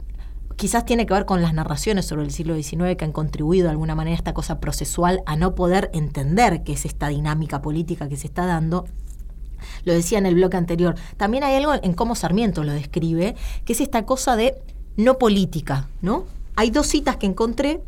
quizás 0.57 0.85
tiene 0.85 1.07
que 1.07 1.14
ver 1.14 1.27
con 1.27 1.43
las 1.43 1.55
narraciones 1.55 2.07
sobre 2.07 2.23
el 2.25 2.31
siglo 2.31 2.55
XIX 2.55 2.97
que 2.97 3.05
han 3.05 3.12
contribuido 3.12 3.64
de 3.64 3.71
alguna 3.71 3.95
manera 3.95 4.14
a 4.14 4.19
esta 4.19 4.35
cosa 4.35 4.61
procesual 4.61 5.23
a 5.27 5.37
no 5.37 5.55
poder 5.55 5.90
entender 5.93 6.62
qué 6.62 6.73
es 6.73 6.85
esta 6.85 7.09
dinámica 7.09 7.62
política 7.62 8.09
que 8.09 8.17
se 8.17 8.27
está 8.27 8.47
dando. 8.47 8.87
Lo 9.85 9.93
decía 9.93 10.19
en 10.19 10.27
el 10.27 10.35
bloque 10.35 10.57
anterior. 10.57 10.95
También 11.17 11.45
hay 11.45 11.57
algo 11.57 11.73
en 11.75 11.95
cómo 11.95 12.14
Sarmiento 12.14 12.64
lo 12.64 12.73
describe, 12.73 13.35
que 13.64 13.73
es 13.73 13.81
esta 13.81 14.05
cosa 14.07 14.37
de 14.37 14.57
no 14.97 15.19
política, 15.19 15.88
¿no? 16.03 16.25
Hay 16.57 16.71
dos 16.71 16.87
citas 16.87 17.17
que 17.17 17.27
encontré 17.27 17.83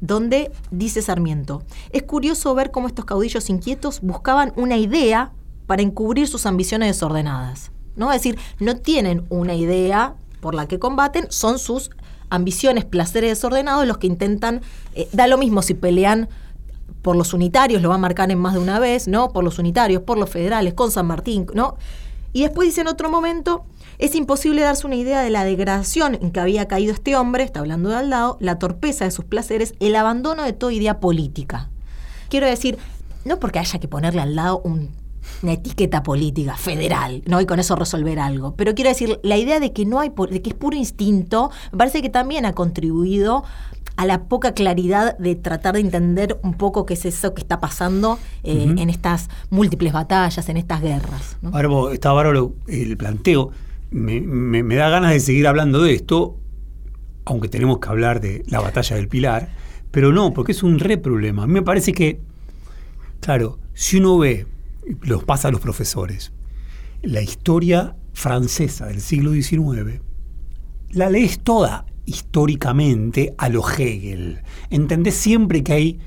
donde 0.00 0.50
dice 0.72 1.00
Sarmiento, 1.00 1.62
es 1.90 2.02
curioso 2.02 2.52
ver 2.56 2.72
cómo 2.72 2.88
estos 2.88 3.04
caudillos 3.04 3.48
inquietos 3.48 4.00
buscaban 4.00 4.52
una 4.56 4.76
idea 4.76 5.30
para 5.66 5.80
encubrir 5.80 6.26
sus 6.26 6.44
ambiciones 6.44 6.88
desordenadas. 6.88 7.70
¿no? 7.94 8.12
Es 8.12 8.22
decir, 8.22 8.38
no 8.58 8.76
tienen 8.76 9.24
una 9.28 9.54
idea 9.54 10.16
por 10.40 10.54
la 10.54 10.66
que 10.66 10.80
combaten, 10.80 11.26
son 11.30 11.58
sus 11.58 11.90
ambiciones, 12.32 12.84
placeres 12.84 13.30
desordenados 13.30 13.86
los 13.86 13.98
que 13.98 14.06
intentan, 14.06 14.60
eh, 14.94 15.08
da 15.12 15.26
lo 15.26 15.38
mismo 15.38 15.62
si 15.62 15.74
pelean 15.74 16.28
por 17.02 17.16
los 17.16 17.32
unitarios, 17.34 17.82
lo 17.82 17.88
va 17.88 17.96
a 17.96 17.98
marcar 17.98 18.30
en 18.30 18.38
más 18.38 18.54
de 18.54 18.60
una 18.60 18.78
vez, 18.78 19.08
¿no? 19.08 19.30
Por 19.32 19.42
los 19.44 19.58
unitarios, 19.58 20.02
por 20.02 20.18
los 20.18 20.30
federales, 20.30 20.74
con 20.74 20.90
San 20.90 21.06
Martín, 21.06 21.46
¿no? 21.54 21.76
Y 22.32 22.42
después 22.42 22.68
dice 22.68 22.80
en 22.82 22.88
otro 22.88 23.10
momento, 23.10 23.64
es 23.98 24.14
imposible 24.14 24.62
darse 24.62 24.86
una 24.86 24.96
idea 24.96 25.20
de 25.20 25.30
la 25.30 25.44
degradación 25.44 26.14
en 26.14 26.30
que 26.30 26.40
había 26.40 26.66
caído 26.68 26.92
este 26.92 27.14
hombre, 27.16 27.42
está 27.44 27.60
hablando 27.60 27.90
de 27.90 27.96
Aldao, 27.96 28.36
la 28.40 28.58
torpeza 28.58 29.04
de 29.04 29.10
sus 29.10 29.24
placeres, 29.24 29.74
el 29.80 29.94
abandono 29.96 30.42
de 30.44 30.52
toda 30.52 30.72
idea 30.72 30.98
política. 31.00 31.68
Quiero 32.30 32.46
decir, 32.46 32.78
no 33.24 33.38
porque 33.38 33.58
haya 33.58 33.78
que 33.78 33.88
ponerle 33.88 34.22
al 34.22 34.34
lado 34.34 34.60
un- 34.64 34.90
una 35.42 35.52
etiqueta 35.52 36.02
política 36.02 36.56
federal, 36.56 37.22
¿no? 37.26 37.40
Y 37.40 37.46
con 37.46 37.58
eso 37.60 37.76
resolver 37.76 38.18
algo. 38.18 38.54
Pero 38.56 38.74
quiero 38.74 38.90
decir, 38.90 39.18
la 39.22 39.36
idea 39.36 39.60
de 39.60 39.72
que 39.72 39.84
no 39.84 40.00
hay 40.00 40.12
de 40.30 40.42
que 40.42 40.50
es 40.50 40.56
puro 40.56 40.76
instinto, 40.76 41.50
me 41.72 41.78
parece 41.78 42.02
que 42.02 42.10
también 42.10 42.44
ha 42.46 42.52
contribuido 42.54 43.44
a 43.96 44.06
la 44.06 44.24
poca 44.24 44.52
claridad 44.54 45.18
de 45.18 45.34
tratar 45.36 45.74
de 45.74 45.80
entender 45.80 46.38
un 46.42 46.54
poco 46.54 46.86
qué 46.86 46.94
es 46.94 47.04
eso 47.04 47.34
que 47.34 47.42
está 47.42 47.60
pasando 47.60 48.18
eh, 48.42 48.74
en 48.78 48.88
estas 48.88 49.28
múltiples 49.50 49.92
batallas, 49.92 50.48
en 50.48 50.56
estas 50.56 50.80
guerras. 50.80 51.36
¿no? 51.42 51.50
Bárbaro, 51.50 51.90
está 51.92 52.10
bárbaro 52.12 52.54
el 52.68 52.96
planteo. 52.96 53.50
Me, 53.90 54.20
me- 54.22 54.62
me 54.62 54.76
da 54.76 54.88
ganas 54.88 55.12
de 55.12 55.20
seguir 55.20 55.46
hablando 55.46 55.82
de 55.82 55.92
esto, 55.94 56.38
aunque 57.26 57.48
tenemos 57.48 57.78
que 57.78 57.88
hablar 57.90 58.20
de 58.22 58.42
la 58.48 58.60
batalla 58.60 58.96
del 58.96 59.08
Pilar, 59.08 59.50
pero 59.90 60.10
no, 60.10 60.32
porque 60.32 60.52
es 60.52 60.62
un 60.62 60.78
re 60.78 60.96
problema. 60.96 61.42
A 61.42 61.46
mí 61.46 61.52
me 61.52 61.62
parece 61.62 61.92
que, 61.92 62.18
claro, 63.20 63.58
si 63.74 63.98
uno 63.98 64.16
ve, 64.18 64.46
los 65.02 65.24
pasa 65.24 65.48
a 65.48 65.50
los 65.50 65.60
profesores, 65.60 66.32
la 67.02 67.22
historia 67.22 67.96
francesa 68.12 68.86
del 68.86 69.00
siglo 69.00 69.32
XIX, 69.32 70.00
la 70.90 71.08
lees 71.10 71.40
toda 71.40 71.86
históricamente 72.04 73.34
a 73.38 73.48
lo 73.48 73.62
Hegel. 73.68 74.40
Entendés 74.70 75.14
siempre 75.14 75.62
que 75.62 75.72
hay 75.72 75.98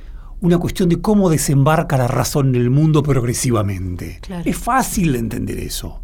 una 0.41 0.57
cuestión 0.57 0.89
de 0.89 1.01
cómo 1.01 1.29
desembarca 1.29 1.97
la 1.97 2.07
razón 2.07 2.49
en 2.49 2.61
el 2.61 2.69
mundo 2.69 3.01
progresivamente. 3.01 4.19
Claro. 4.21 4.43
Es 4.49 4.57
fácil 4.57 5.13
de 5.13 5.19
entender 5.19 5.57
eso. 5.59 6.01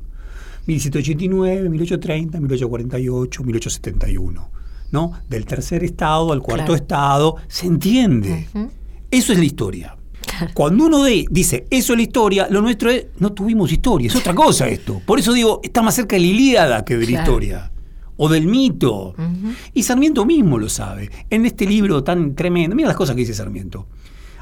1789, 0.67 1.69
1830, 1.69 2.39
1848, 2.39 3.43
1871. 3.43 4.51
¿no? 4.91 5.13
Del 5.29 5.45
tercer 5.45 5.83
estado 5.83 6.33
al 6.33 6.41
cuarto 6.41 6.65
Claro. 6.65 6.75
estado, 6.75 7.35
se 7.47 7.65
entiende. 7.67 8.47
Eso 9.09 9.33
es 9.33 9.39
la 9.39 9.45
historia. 9.45 9.97
Cuando 10.53 10.85
uno 10.85 11.03
de- 11.03 11.25
dice, 11.29 11.65
eso 11.69 11.93
es 11.93 11.97
la 11.97 12.03
historia, 12.03 12.47
lo 12.49 12.61
nuestro 12.61 12.89
es, 12.89 13.07
no 13.19 13.31
tuvimos 13.33 13.71
historia, 13.71 14.07
es 14.07 14.15
otra 14.15 14.33
cosa 14.35 14.67
esto. 14.67 15.01
Por 15.05 15.19
eso 15.19 15.33
digo, 15.33 15.59
está 15.63 15.81
más 15.81 15.95
cerca 15.95 16.15
de 16.15 16.21
la 16.21 16.27
Ilíada 16.27 16.85
que 16.85 16.97
de 16.97 17.05
la 17.05 17.11
historia. 17.21 17.71
O 18.17 18.29
del 18.29 18.45
mito. 18.45 19.15
Y 19.73 19.81
Sarmiento 19.83 20.25
mismo 20.25 20.59
lo 20.59 20.69
sabe. 20.69 21.09
En 21.29 21.45
este 21.45 21.65
libro 21.65 22.03
tan 22.03 22.35
tremendo, 22.35 22.75
mira 22.75 22.87
las 22.89 22.97
cosas 22.97 23.15
que 23.15 23.21
dice 23.21 23.33
Sarmiento. 23.33 23.87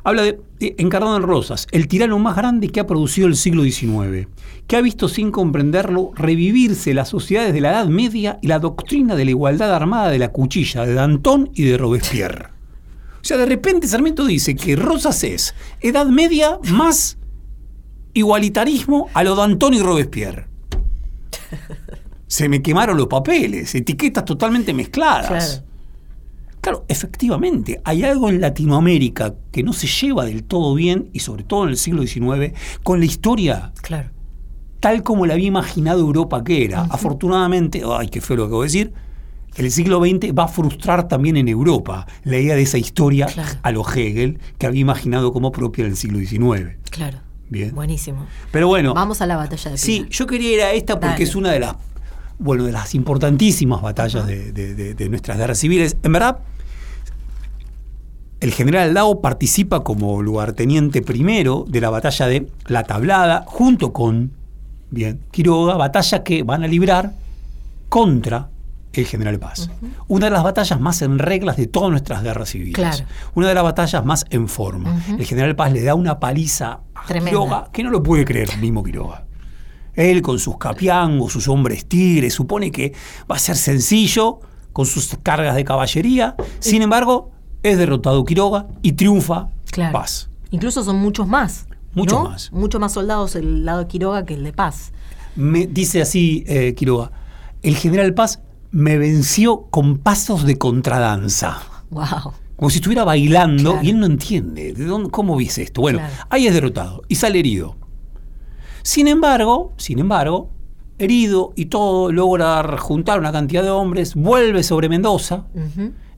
Habla 0.04 0.24
de, 0.24 0.40
de 0.60 0.76
Encarnado 0.80 1.18
en 1.18 1.24
Rosas, 1.24 1.68
el 1.72 1.88
tirano 1.88 2.18
más 2.20 2.36
grande 2.36 2.70
que 2.70 2.80
ha 2.80 2.88
producido 2.88 3.28
el 3.28 3.36
siglo 3.36 3.64
XIX, 3.64 4.28
que 4.66 4.76
ha 4.78 4.82
visto 4.82 5.08
sin 5.10 5.30
comprenderlo 5.30 6.12
revivirse 6.16 6.94
las 6.94 7.10
sociedades 7.10 7.54
de 7.54 7.62
la 7.62 7.72
Edad 7.72 7.88
Media 7.88 8.40
y 8.42 8.48
la 8.48 8.60
doctrina 8.60 9.16
de 9.16 9.26
la 9.26 9.32
igualdad 9.32 9.74
armada 9.74 10.10
de 10.10 10.20
la 10.20 10.30
cuchilla 10.30 10.86
de 10.86 10.94
Danton 10.94 11.50
y 11.54 11.64
de 11.64 11.78
Robespierre. 11.78 12.48
O 13.22 13.24
sea, 13.24 13.38
de 13.38 13.46
repente 13.46 13.88
Sarmiento 13.88 14.26
dice 14.26 14.56
que 14.56 14.76
Rosas 14.76 15.24
es 15.24 15.54
Edad 15.82 16.06
Media 16.08 16.60
más 16.72 17.18
igualitarismo 18.14 19.08
a 19.14 19.24
lo 19.24 19.36
Danton 19.36 19.74
y 19.74 19.82
Robespierre. 19.82 20.48
Se 22.28 22.48
me 22.48 22.62
quemaron 22.62 22.98
los 22.98 23.08
papeles, 23.08 23.74
etiquetas 23.76 24.24
totalmente 24.26 24.74
mezcladas. 24.74 25.28
Claro. 25.28 25.70
Claro, 26.62 26.86
efectivamente, 26.90 27.80
hay 27.86 28.04
algo 28.04 28.30
en 28.30 28.42
Latinoamérica 28.42 29.34
que 29.52 29.64
no 29.64 29.72
se 29.72 29.88
lleva 29.88 30.26
del 30.26 30.44
todo 30.44 30.76
bien, 30.76 31.10
y 31.14 31.20
sobre 31.20 31.44
todo 31.44 31.64
en 31.64 31.70
el 31.70 31.78
siglo 31.78 32.06
XIX, 32.06 32.54
con 32.84 33.00
la 33.00 33.06
historia 33.06 33.72
Claro. 33.82 34.10
tal 34.82 35.02
como 35.02 35.26
la 35.26 35.36
había 35.36 35.48
imaginado 35.48 36.02
Europa 36.02 36.44
que 36.44 36.66
era. 36.66 36.82
Afortunadamente, 36.90 37.82
ay, 37.90 38.10
qué 38.10 38.20
feo 38.20 38.36
lo 38.36 38.48
que 38.48 38.54
voy 38.54 38.64
a 38.64 38.68
decir, 38.68 38.94
el 39.56 39.72
siglo 39.72 40.00
XX 40.00 40.34
va 40.38 40.44
a 40.46 40.48
frustrar 40.48 41.08
también 41.08 41.36
en 41.38 41.48
Europa 41.48 42.06
la 42.24 42.38
idea 42.38 42.56
de 42.56 42.62
esa 42.62 42.78
historia 42.78 43.26
Claro. 43.28 43.50
a 43.62 43.72
lo 43.72 43.84
Hegel 43.90 44.40
que 44.58 44.68
había 44.68 44.82
imaginado 44.82 45.34
como 45.34 45.52
propia 45.52 45.84
del 45.86 45.96
siglo 45.98 46.20
XIX. 46.20 46.78
Claro. 46.90 47.20
Bien. 47.50 47.74
Buenísimo. 47.74 48.26
Pero 48.52 48.68
bueno, 48.68 48.94
Vamos 48.94 49.22
a 49.22 49.26
la 49.26 49.36
batalla 49.36 49.72
de 49.72 49.78
Sí, 49.78 49.98
Pilar. 49.98 50.10
yo 50.12 50.28
quería 50.28 50.54
ir 50.54 50.62
a 50.62 50.72
esta 50.74 50.94
porque 51.00 51.14
Dale. 51.14 51.24
es 51.24 51.36
una 51.36 51.52
de 51.52 51.60
las, 51.60 51.76
bueno, 52.38 52.64
de 52.66 52.72
las 52.72 52.94
importantísimas 52.94 53.82
batallas 53.82 54.28
de, 54.28 54.52
de- 54.52 54.76
de- 54.76 54.94
de 54.94 55.10
nuestras 55.10 55.38
guerras 55.38 55.58
civiles. 55.58 55.98
En 56.04 56.12
verdad, 56.14 56.38
el 58.40 58.54
general 58.54 58.94
Lao 58.94 59.20
participa 59.20 59.84
como 59.84 60.22
lugarteniente 60.22 61.02
primero 61.02 61.66
de 61.68 61.82
la 61.82 61.90
batalla 61.90 62.28
de 62.28 62.48
La 62.68 62.84
Tablada, 62.84 63.44
junto 63.48 63.92
con 63.92 64.32
bien, 64.92 65.20
Quiroga, 65.32 65.76
batalla 65.76 66.24
que 66.24 66.44
van 66.44 66.64
a 66.64 66.68
librar 66.68 67.14
contra 67.90 68.50
el 68.94 69.06
general 69.06 69.40
Paz. 69.40 69.70
Una 70.08 70.26
de 70.26 70.32
las 70.32 70.44
batallas 70.44 70.80
más 70.80 71.02
en 71.02 71.20
reglas 71.20 71.58
de 71.58 71.68
todas 71.68 71.92
nuestras 71.92 72.24
guerras 72.24 72.50
civiles. 72.50 72.76
Claro. 72.76 73.06
Una 73.36 73.50
de 73.50 73.54
las 73.54 73.64
batallas 73.64 74.04
más 74.06 74.26
en 74.30 74.48
forma. 74.48 75.02
El 75.08 75.26
general 75.26 75.56
Paz 75.56 75.72
le 75.72 75.84
da 75.84 75.96
una 75.96 76.20
paliza 76.20 76.82
a 76.96 77.06
Tremenda. 77.06 77.30
Quiroga 77.32 77.70
que 77.72 77.84
no 77.84 77.90
lo 77.92 78.02
puede 78.02 78.26
creer 78.26 78.50
el 78.54 78.60
mismo 78.60 78.84
Quiroga. 78.84 79.26
Él 79.94 80.22
con 80.22 80.40
sus 80.40 80.58
capiangos, 80.58 81.34
sus 81.34 81.48
hombres 81.48 81.86
tigres, 81.86 82.34
supone 82.34 82.72
que 82.72 82.94
va 83.30 83.36
a 83.36 83.40
ser 83.40 83.58
sencillo 83.58 84.40
con 84.72 84.86
sus 84.86 85.18
cargas 85.22 85.56
de 85.56 85.64
caballería. 85.66 86.36
Sin 86.60 86.82
embargo, 86.82 87.32
es 87.64 87.78
derrotado 87.78 88.24
Quiroga 88.24 88.68
y 88.82 88.94
triunfa 88.94 89.50
Claro. 89.72 89.94
Paz. 89.94 90.30
Incluso 90.52 90.84
son 90.84 90.98
muchos 90.98 91.28
más. 91.28 91.68
Muchos 91.94 92.24
¿no? 92.24 92.30
más. 92.30 92.52
Mucho 92.52 92.80
más 92.80 92.94
soldados 92.94 93.36
el 93.36 93.66
lado 93.66 93.80
de 93.80 93.88
Quiroga 93.88 94.26
que 94.26 94.34
el 94.36 94.44
de 94.44 94.54
Paz. 94.54 94.92
Me 95.36 95.68
dice 95.68 96.02
así 96.02 96.44
eh, 96.48 96.74
Quiroga, 96.76 97.12
el 97.62 97.76
general 97.76 98.14
Paz 98.14 98.42
me 98.72 98.98
venció 98.98 99.62
con 99.70 99.98
pasos 99.98 100.46
de 100.46 100.58
contradanza. 100.58 101.60
Wow. 101.90 102.34
Como 102.56 102.70
si 102.70 102.78
estuviera 102.78 103.04
bailando 103.04 103.72
Claro. 103.72 103.86
y 103.86 103.90
él 103.90 104.00
no 104.00 104.06
entiende. 104.06 104.74
¿de 104.74 104.86
dónde, 104.86 105.10
¿Cómo 105.10 105.36
viste 105.36 105.64
esto? 105.64 105.82
Bueno, 105.82 106.00
Claro. 106.00 106.14
ahí 106.30 106.46
es 106.48 106.54
derrotado 106.54 107.02
y 107.08 107.16
sale 107.16 107.40
herido. 107.40 107.76
Sin 108.84 109.08
embargo, 109.08 109.74
sin 109.78 110.00
embargo, 110.00 110.50
herido 110.98 111.54
y 111.56 111.66
todo, 111.66 112.12
logra 112.12 112.78
juntar 112.78 113.20
una 113.20 113.32
cantidad 113.32 113.64
de 113.64 113.70
hombres, 113.70 114.16
vuelve 114.16 114.64
sobre 114.64 114.90
Mendoza. 114.90 115.46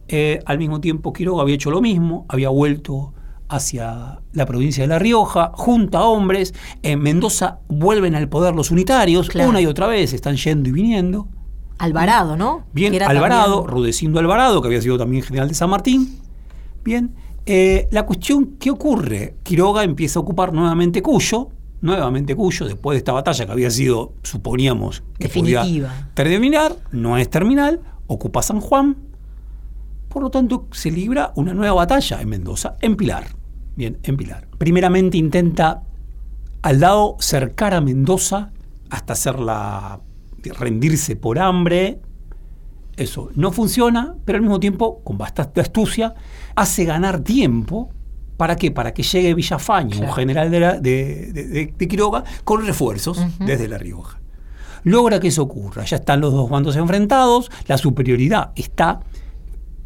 Eh, 0.08 0.40
al 0.46 0.58
mismo 0.58 0.82
tiempo, 0.82 1.14
Quiroga 1.14 1.44
había 1.44 1.56
hecho 1.56 1.72
lo 1.72 1.82
mismo, 1.82 2.26
había 2.28 2.50
vuelto 2.50 3.14
hacia 3.48 4.20
la 4.34 4.46
provincia 4.46 4.84
de 4.84 4.88
La 4.88 5.00
Rioja, 5.00 5.52
junta 5.54 6.04
hombres. 6.04 6.54
En 6.84 7.02
Mendoza 7.02 7.60
vuelven 7.68 8.16
al 8.16 8.28
poder 8.30 8.56
los 8.56 8.72
unitarios, 8.72 9.30
Claro. 9.30 9.50
una 9.50 9.62
y 9.62 9.66
otra 9.68 9.88
vez, 9.88 10.14
están 10.14 10.36
yendo 10.38 10.70
y 10.70 10.72
viniendo. 10.72 11.28
Alvarado, 11.82 12.38
¿no? 12.38 12.66
Bien, 12.74 12.94
Alvarado, 13.02 13.56
también- 13.62 13.68
Rudecindo 13.76 14.20
Alvarado, 14.20 14.62
que 14.62 14.68
había 14.68 14.82
sido 14.82 14.98
también 14.98 15.24
general 15.24 15.48
de 15.48 15.56
San 15.56 15.70
Martín. 15.70 16.20
Bien, 16.84 17.16
eh, 17.46 17.88
la 17.92 18.06
cuestión, 18.06 18.56
¿qué 18.60 18.70
ocurre? 18.70 19.36
Quiroga 19.44 19.84
empieza 19.84 20.20
a 20.20 20.22
ocupar 20.22 20.54
nuevamente 20.54 21.02
Cuyo, 21.02 21.50
nuevamente 21.82 22.36
Cuyo, 22.36 22.68
después 22.68 22.94
de 22.96 23.00
esta 23.00 23.14
batalla 23.14 23.46
que 23.48 23.52
había 23.52 23.72
sido, 23.72 24.14
suponíamos, 24.22 25.02
que 25.18 25.28
podía 25.30 25.60
Definitiva. 25.62 26.10
terminar, 26.14 26.76
no 26.92 27.18
es 27.18 27.30
terminal, 27.30 27.82
ocupa 28.06 28.44
San 28.44 28.60
Juan, 28.62 28.98
por 30.08 30.22
lo 30.22 30.30
tanto 30.30 30.68
se 30.72 30.92
libra 30.92 31.32
una 31.36 31.54
nueva 31.56 31.74
batalla 31.74 32.22
en 32.22 32.30
Mendoza, 32.30 32.76
en 32.82 32.96
Pilar. 32.96 33.26
Bien, 33.76 33.98
en 34.04 34.18
Pilar. 34.18 34.48
Primeramente 34.60 35.18
intenta 35.18 35.82
al 36.62 36.80
lado 36.80 37.16
cercar 37.20 37.74
a 37.74 37.82
Mendoza 37.82 38.52
hasta 38.92 39.14
hacerla 39.14 40.02
rendirse 40.50 41.16
por 41.16 41.40
hambre. 41.40 42.00
Eso 42.98 43.30
no 43.36 43.52
funciona, 43.52 44.16
pero 44.26 44.38
al 44.38 44.42
mismo 44.42 44.60
tiempo, 44.60 45.02
con 45.04 45.18
bastante 45.18 45.62
astucia, 45.62 46.14
hace 46.56 46.86
ganar 46.86 47.22
tiempo. 47.22 47.90
¿Para 48.38 48.56
qué? 48.56 48.72
Para 48.72 48.94
que 48.94 49.04
llegue 49.04 49.34
Villafañe, 49.36 49.94
un 49.94 50.00
Claro. 50.00 50.14
general 50.14 50.52
de, 50.52 50.60
la- 50.60 50.80
de- 50.80 51.32
de- 51.32 51.48
de- 51.48 51.74
de 51.78 51.88
Quiroga, 51.88 52.24
con 52.44 52.66
refuerzos 52.66 53.20
desde 53.40 53.68
La 53.68 53.78
Rioja. 53.78 54.20
Logra 54.84 55.20
que 55.20 55.28
eso 55.28 55.44
ocurra. 55.44 55.86
Ya 55.86 55.98
están 55.98 56.22
los 56.22 56.34
dos 56.34 56.50
bandos 56.50 56.76
enfrentados, 56.76 57.52
la 57.68 57.78
superioridad 57.78 58.52
está 58.56 59.02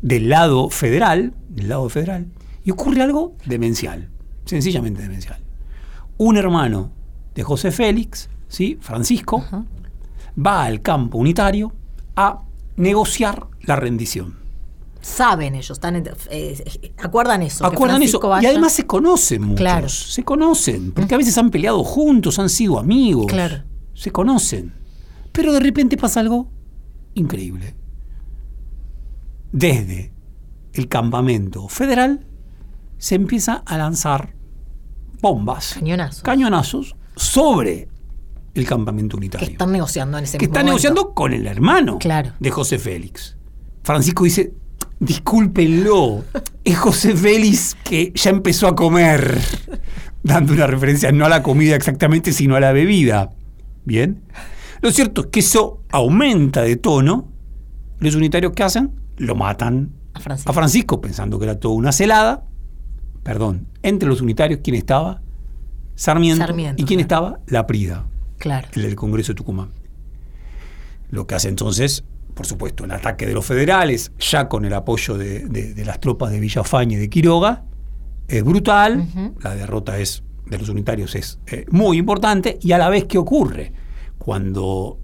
del 0.02 0.30
lado 0.30 0.70
federal, 0.70 1.34
del 1.50 1.68
lado 1.70 1.90
federal, 1.90 2.28
y 2.64 2.72
ocurre 2.72 3.02
algo 3.02 3.34
demencial, 3.46 4.10
sencillamente 4.46 5.02
demencial. 5.02 5.40
Un 6.18 6.38
hermano 6.38 6.92
de 7.34 7.44
José 7.44 7.72
Félix, 7.72 8.30
¿sí? 8.48 8.78
Francisco, 8.80 9.44
va 10.44 10.64
al 10.66 10.82
campo 10.82 11.18
unitario 11.18 11.74
a 12.16 12.42
negociar 12.78 13.48
la 13.62 13.76
rendición. 13.76 14.36
Saben 15.02 15.54
ellos, 15.54 15.72
están 15.72 15.98
en- 15.98 16.10
eh, 16.32 16.64
acuerdan 16.98 17.44
eso. 17.44 17.64
Acuerdan 17.66 18.02
eso. 18.02 18.20
Y 18.42 18.46
además 18.48 18.72
se 18.74 18.88
conocen 18.88 19.42
muchos. 19.44 19.58
Claro. 19.60 19.88
Se 19.88 20.24
conocen. 20.24 20.92
Porque 20.94 21.14
a 21.14 21.18
veces 21.18 21.38
han 21.38 21.52
peleado 21.52 21.84
juntos, 21.84 22.40
han 22.40 22.50
sido 22.50 22.80
amigos. 22.80 23.28
Claro. 23.28 23.64
Se 23.94 24.12
conocen. 24.12 24.74
Pero 25.32 25.54
de 25.54 25.60
repente 25.60 25.96
pasa 25.96 26.22
algo 26.22 26.50
increíble. 27.14 27.76
Desde 29.52 30.12
el 30.74 30.88
campamento 30.88 31.68
federal 31.68 32.26
se 32.98 33.16
empieza 33.16 33.64
a 33.66 33.78
lanzar 33.78 34.34
bombas, 35.22 35.74
Cañonazos. 35.76 36.24
cañonazos 36.24 36.96
sobre 37.16 37.88
el 38.56 38.66
campamento 38.66 39.16
que 39.18 39.20
unitario 39.26 39.48
están 39.50 39.72
negociando 39.72 40.18
en 40.18 40.24
ese 40.24 40.38
que 40.38 40.46
está 40.46 40.60
momento. 40.60 40.72
negociando 40.72 41.14
con 41.14 41.34
el 41.34 41.46
hermano 41.46 42.00
Claro. 42.00 42.32
de 42.40 42.50
José 42.52 42.80
Félix. 42.80 43.38
Francisco 43.84 44.24
dice, 44.24 44.54
discúlpenlo, 45.00 46.24
es 46.64 46.78
José 46.78 47.16
Félix 47.16 47.76
que 47.84 48.12
ya 48.16 48.30
empezó 48.30 48.68
a 48.68 48.76
comer, 48.76 49.40
dando 50.24 50.54
una 50.54 50.68
referencia 50.68 51.12
no 51.12 51.26
a 51.26 51.30
la 51.30 51.44
comida 51.44 51.76
exactamente, 51.76 52.32
sino 52.32 52.56
a 52.56 52.60
la 52.60 52.72
bebida. 52.72 53.32
Bien. 53.84 54.22
Lo 54.82 54.92
cierto 54.92 55.22
es 55.22 55.28
que 55.28 55.40
eso 55.40 55.82
aumenta 55.92 56.62
de 56.62 56.76
tono. 56.76 57.28
Los 58.00 58.16
unitarios 58.16 58.52
que 58.54 58.64
hacen, 58.64 58.92
lo 59.18 59.36
matan 59.36 59.92
A 60.14 60.20
Francisco. 60.20 60.52
a 60.52 60.54
Francisco, 60.54 61.02
pensando 61.02 61.40
que 61.40 61.46
era 61.46 61.60
toda 61.60 61.76
una 61.76 61.92
celada. 61.92 62.46
Perdón, 63.24 63.68
entre 63.84 64.08
los 64.08 64.22
unitarios, 64.22 64.60
¿quién 64.64 64.76
estaba? 64.76 65.22
Sarmiento. 65.96 66.46
Sarmiento, 66.46 66.82
¿Y 66.82 66.86
quién 66.86 67.00
claro. 67.06 67.28
estaba? 67.28 67.40
La 67.48 67.66
Prida 67.66 68.06
Claro. 68.38 68.68
el 68.74 68.82
del 68.84 68.96
Congreso 68.96 69.32
de 69.34 69.36
Tucumán. 69.38 69.70
Lo 71.10 71.26
que 71.28 71.36
hace 71.36 71.50
entonces, 71.50 72.04
por 72.34 72.46
supuesto, 72.46 72.84
el 72.86 72.92
ataque 72.92 73.26
de 73.26 73.34
los 73.34 73.46
federales, 73.46 74.12
ya 74.20 74.50
con 74.50 74.66
el 74.66 74.74
apoyo 74.74 75.18
de, 75.18 75.46
de- 75.48 75.74
de 75.74 75.86
las 75.86 76.00
tropas 76.00 76.32
de 76.32 76.40
Villafañe 76.40 76.96
y 76.96 76.98
de 76.98 77.10
Quiroga, 77.10 77.64
es 78.28 78.44
brutal, 78.44 79.08
la 79.42 79.56
derrota 79.56 79.98
es 80.00 80.24
de 80.48 80.58
los 80.58 80.70
unitarios 80.70 81.16
es 81.16 81.40
eh, 81.48 81.66
muy 81.72 81.98
importante, 81.98 82.58
y 82.62 82.72
a 82.72 82.78
la 82.78 82.90
vez, 82.90 83.06
¿qué 83.06 83.18
ocurre? 83.18 83.72
Cuando 84.18 85.00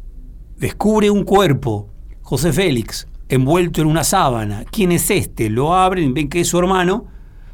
descubre 0.58 1.10
un 1.10 1.24
cuerpo, 1.24 1.90
José 2.22 2.52
Félix, 2.54 3.08
envuelto 3.30 3.82
en 3.82 3.88
una 3.88 4.04
sábana, 4.04 4.66
¿quién 4.72 4.92
es 4.92 5.10
este? 5.10 5.50
Lo 5.50 5.74
abren, 5.76 6.14
ven 6.14 6.28
que 6.30 6.42
es 6.42 6.48
su 6.48 6.58
hermano, 6.60 7.06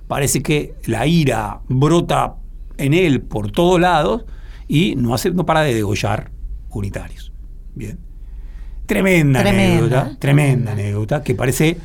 parece 0.07 0.41
que 0.41 0.75
la 0.85 1.05
ira 1.05 1.61
brota 1.67 2.35
en 2.77 2.93
él 2.93 3.21
por 3.21 3.51
todos 3.51 3.79
lados 3.79 4.25
y 4.67 4.95
no, 4.95 5.13
hace, 5.13 5.31
no 5.31 5.45
para 5.45 5.61
de 5.61 5.73
degollar 5.73 6.31
unitarios. 6.69 7.31
Bien. 7.75 7.99
Tremenda, 8.85 9.41
Tremenda, 9.41 10.01
anécdota, 10.01 10.19
tremenda 10.19 10.71
anécdota, 10.71 11.23
que 11.23 11.35
parece... 11.35 11.77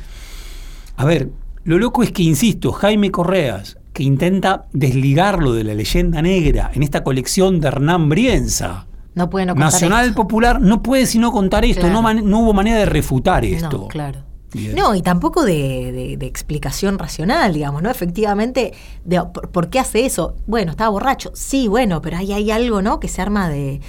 A 0.95 1.05
ver, 1.05 1.29
lo 1.63 1.77
loco 1.77 2.03
es 2.03 2.11
que, 2.11 2.23
insisto, 2.23 2.71
Jaime 2.71 3.11
Correas, 3.11 3.77
que 3.93 4.03
intenta 4.03 4.65
desligarlo 4.73 5.53
de 5.53 5.63
la 5.63 5.73
leyenda 5.73 6.21
negra 6.21 6.71
en 6.73 6.83
esta 6.83 7.03
colección 7.03 7.59
de 7.59 7.67
Hernán 7.67 8.09
Brienza, 8.09 8.87
No 9.15 9.29
pueden 9.29 9.47
no 9.47 9.53
contar 9.55 9.71
Nacional 9.73 10.05
esto. 10.09 10.15
Popular, 10.15 10.61
no 10.61 10.81
puede 10.81 11.05
sino 11.05 11.31
contar 11.31 11.65
esto, 11.65 11.81
Claro. 11.87 12.01
no, 12.01 12.13
no 12.21 12.39
hubo 12.39 12.53
manera 12.53 12.77
de 12.79 12.85
refutar 12.85 13.43
esto. 13.45 13.77
No, 13.77 13.87
claro. 13.87 14.23
Bien. 14.53 14.75
No, 14.75 14.93
y 14.95 15.01
tampoco 15.01 15.43
de, 15.43 15.91
de- 15.91 16.17
de 16.17 16.25
explicación 16.25 16.99
racional, 16.99 17.53
digamos, 17.53 17.81
¿no? 17.81 17.89
Efectivamente, 17.89 18.73
de, 19.03 19.21
¿por, 19.33 19.49
por 19.49 19.69
qué 19.69 19.79
hace 19.79 20.05
eso? 20.05 20.35
Bueno, 20.47 20.71
estaba 20.71 20.89
borracho. 20.89 21.31
Sí, 21.33 21.67
bueno, 21.67 22.01
pero 22.01 22.17
ahí 22.17 22.31
hay 22.33 22.51
algo, 22.51 22.81
¿no? 22.81 22.99
Que 22.99 23.07
se 23.07 23.21
arma 23.21 23.49
de. 23.49 23.81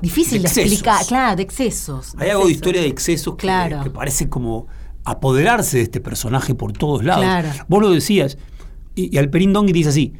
difícil 0.00 0.42
De 0.42 0.48
explicar. 0.48 1.04
Claro, 1.06 1.36
de 1.36 1.42
excesos. 1.42 2.14
Hay 2.18 2.30
algo 2.30 2.46
de 2.46 2.52
historia 2.52 2.80
de 2.82 2.88
excesos 2.88 3.34
que, 3.36 3.42
Claro. 3.42 3.82
que 3.82 3.90
parece 3.90 4.28
como 4.28 4.66
apoderarse 5.04 5.78
de 5.78 5.82
este 5.84 6.00
personaje 6.00 6.54
por 6.54 6.72
todos 6.72 7.02
lados. 7.04 7.24
Claro. 7.24 7.48
Vos 7.68 7.82
lo 7.82 7.90
decías, 7.90 8.38
y, 8.94 9.14
y 9.14 9.18
Alperín 9.18 9.52
Dongui 9.52 9.72
dice 9.72 9.88
así: 9.88 10.12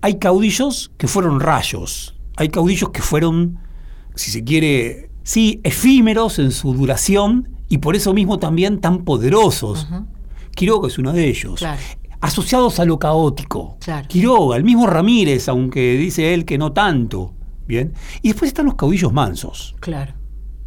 hay 0.00 0.18
caudillos 0.18 0.92
que 0.96 1.06
fueron 1.08 1.40
rayos, 1.40 2.16
hay 2.36 2.48
caudillos 2.48 2.88
que 2.90 3.02
fueron, 3.02 3.58
si 4.14 4.30
se 4.30 4.44
quiere, 4.44 5.10
sí, 5.22 5.60
efímeros 5.62 6.38
en 6.38 6.50
su 6.52 6.72
duración 6.72 7.50
y 7.70 7.78
por 7.78 7.96
eso 7.96 8.12
mismo 8.12 8.38
también 8.38 8.80
tan 8.82 9.04
poderosos. 9.04 9.88
Quiroga 10.54 10.88
es 10.88 10.98
uno 10.98 11.12
de 11.14 11.26
ellos. 11.26 11.60
Claro. 11.60 11.80
Asociados 12.20 12.78
a 12.80 12.84
lo 12.84 12.98
caótico. 12.98 13.78
Claro. 13.80 14.06
Quiroga, 14.06 14.56
el 14.58 14.64
mismo 14.64 14.86
Ramírez, 14.86 15.48
aunque 15.48 15.96
dice 15.96 16.34
él 16.34 16.44
que 16.44 16.58
no 16.58 16.72
tanto. 16.72 17.32
Bien. 17.66 17.94
Y 18.20 18.28
después 18.28 18.48
están 18.48 18.66
los 18.66 18.74
caudillos 18.74 19.12
mansos. 19.12 19.74
Claro. 19.80 20.12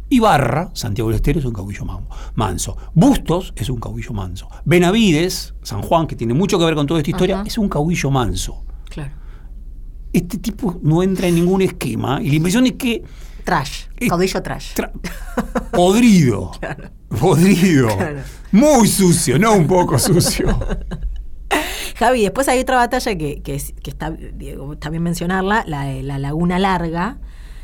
Ibarra, 0.08 0.70
Santiago 0.74 1.10
del 1.10 1.16
Estero, 1.16 1.38
es 1.38 1.44
un 1.44 1.52
caudillo 1.52 1.84
man- 1.84 2.06
manso. 2.34 2.76
Bustos 2.94 3.52
es 3.56 3.68
un 3.70 3.78
caudillo 3.78 4.12
manso. 4.12 4.48
Benavides, 4.64 5.54
San 5.62 5.82
Juan, 5.82 6.06
que 6.06 6.16
tiene 6.16 6.34
mucho 6.34 6.58
que 6.58 6.64
ver 6.64 6.74
con 6.74 6.86
toda 6.86 7.00
esta 7.00 7.10
historia, 7.10 7.36
Ajá. 7.40 7.44
es 7.46 7.58
un 7.58 7.68
caudillo 7.68 8.10
manso. 8.10 8.64
Claro. 10.14 10.24
Este 10.26 10.38
tipo 10.38 10.78
no 10.82 11.02
entra 11.02 11.26
en 11.26 11.34
ningún 11.34 11.62
esquema 11.62 12.20
y 12.22 12.28
la 12.30 12.34
impresión 12.36 12.66
es 12.66 12.72
que 12.74 13.02
Trash. 13.44 13.84
Eh, 13.98 14.08
Caudillo 14.08 14.42
trash. 14.42 14.72
tra- 14.74 14.90
podrido. 15.72 16.50
Podrido. 17.20 17.88
Claro. 17.96 18.20
Muy 18.52 18.88
sucio, 18.88 19.38
no 19.38 19.52
un 19.52 19.66
poco 19.66 19.98
sucio. 19.98 20.46
Javi, 21.96 22.22
después 22.22 22.48
hay 22.48 22.58
otra 22.60 22.76
batalla 22.76 23.14
que, 23.16 23.42
que, 23.42 23.54
es- 23.54 23.72
que 23.82 23.90
está, 23.90 24.10
Diego, 24.10 24.74
bien 24.90 25.02
mencionarla, 25.02 25.64
la 25.66 25.84
de 25.84 26.02
la 26.02 26.18
Laguna 26.18 26.58
Larga, 26.58 27.18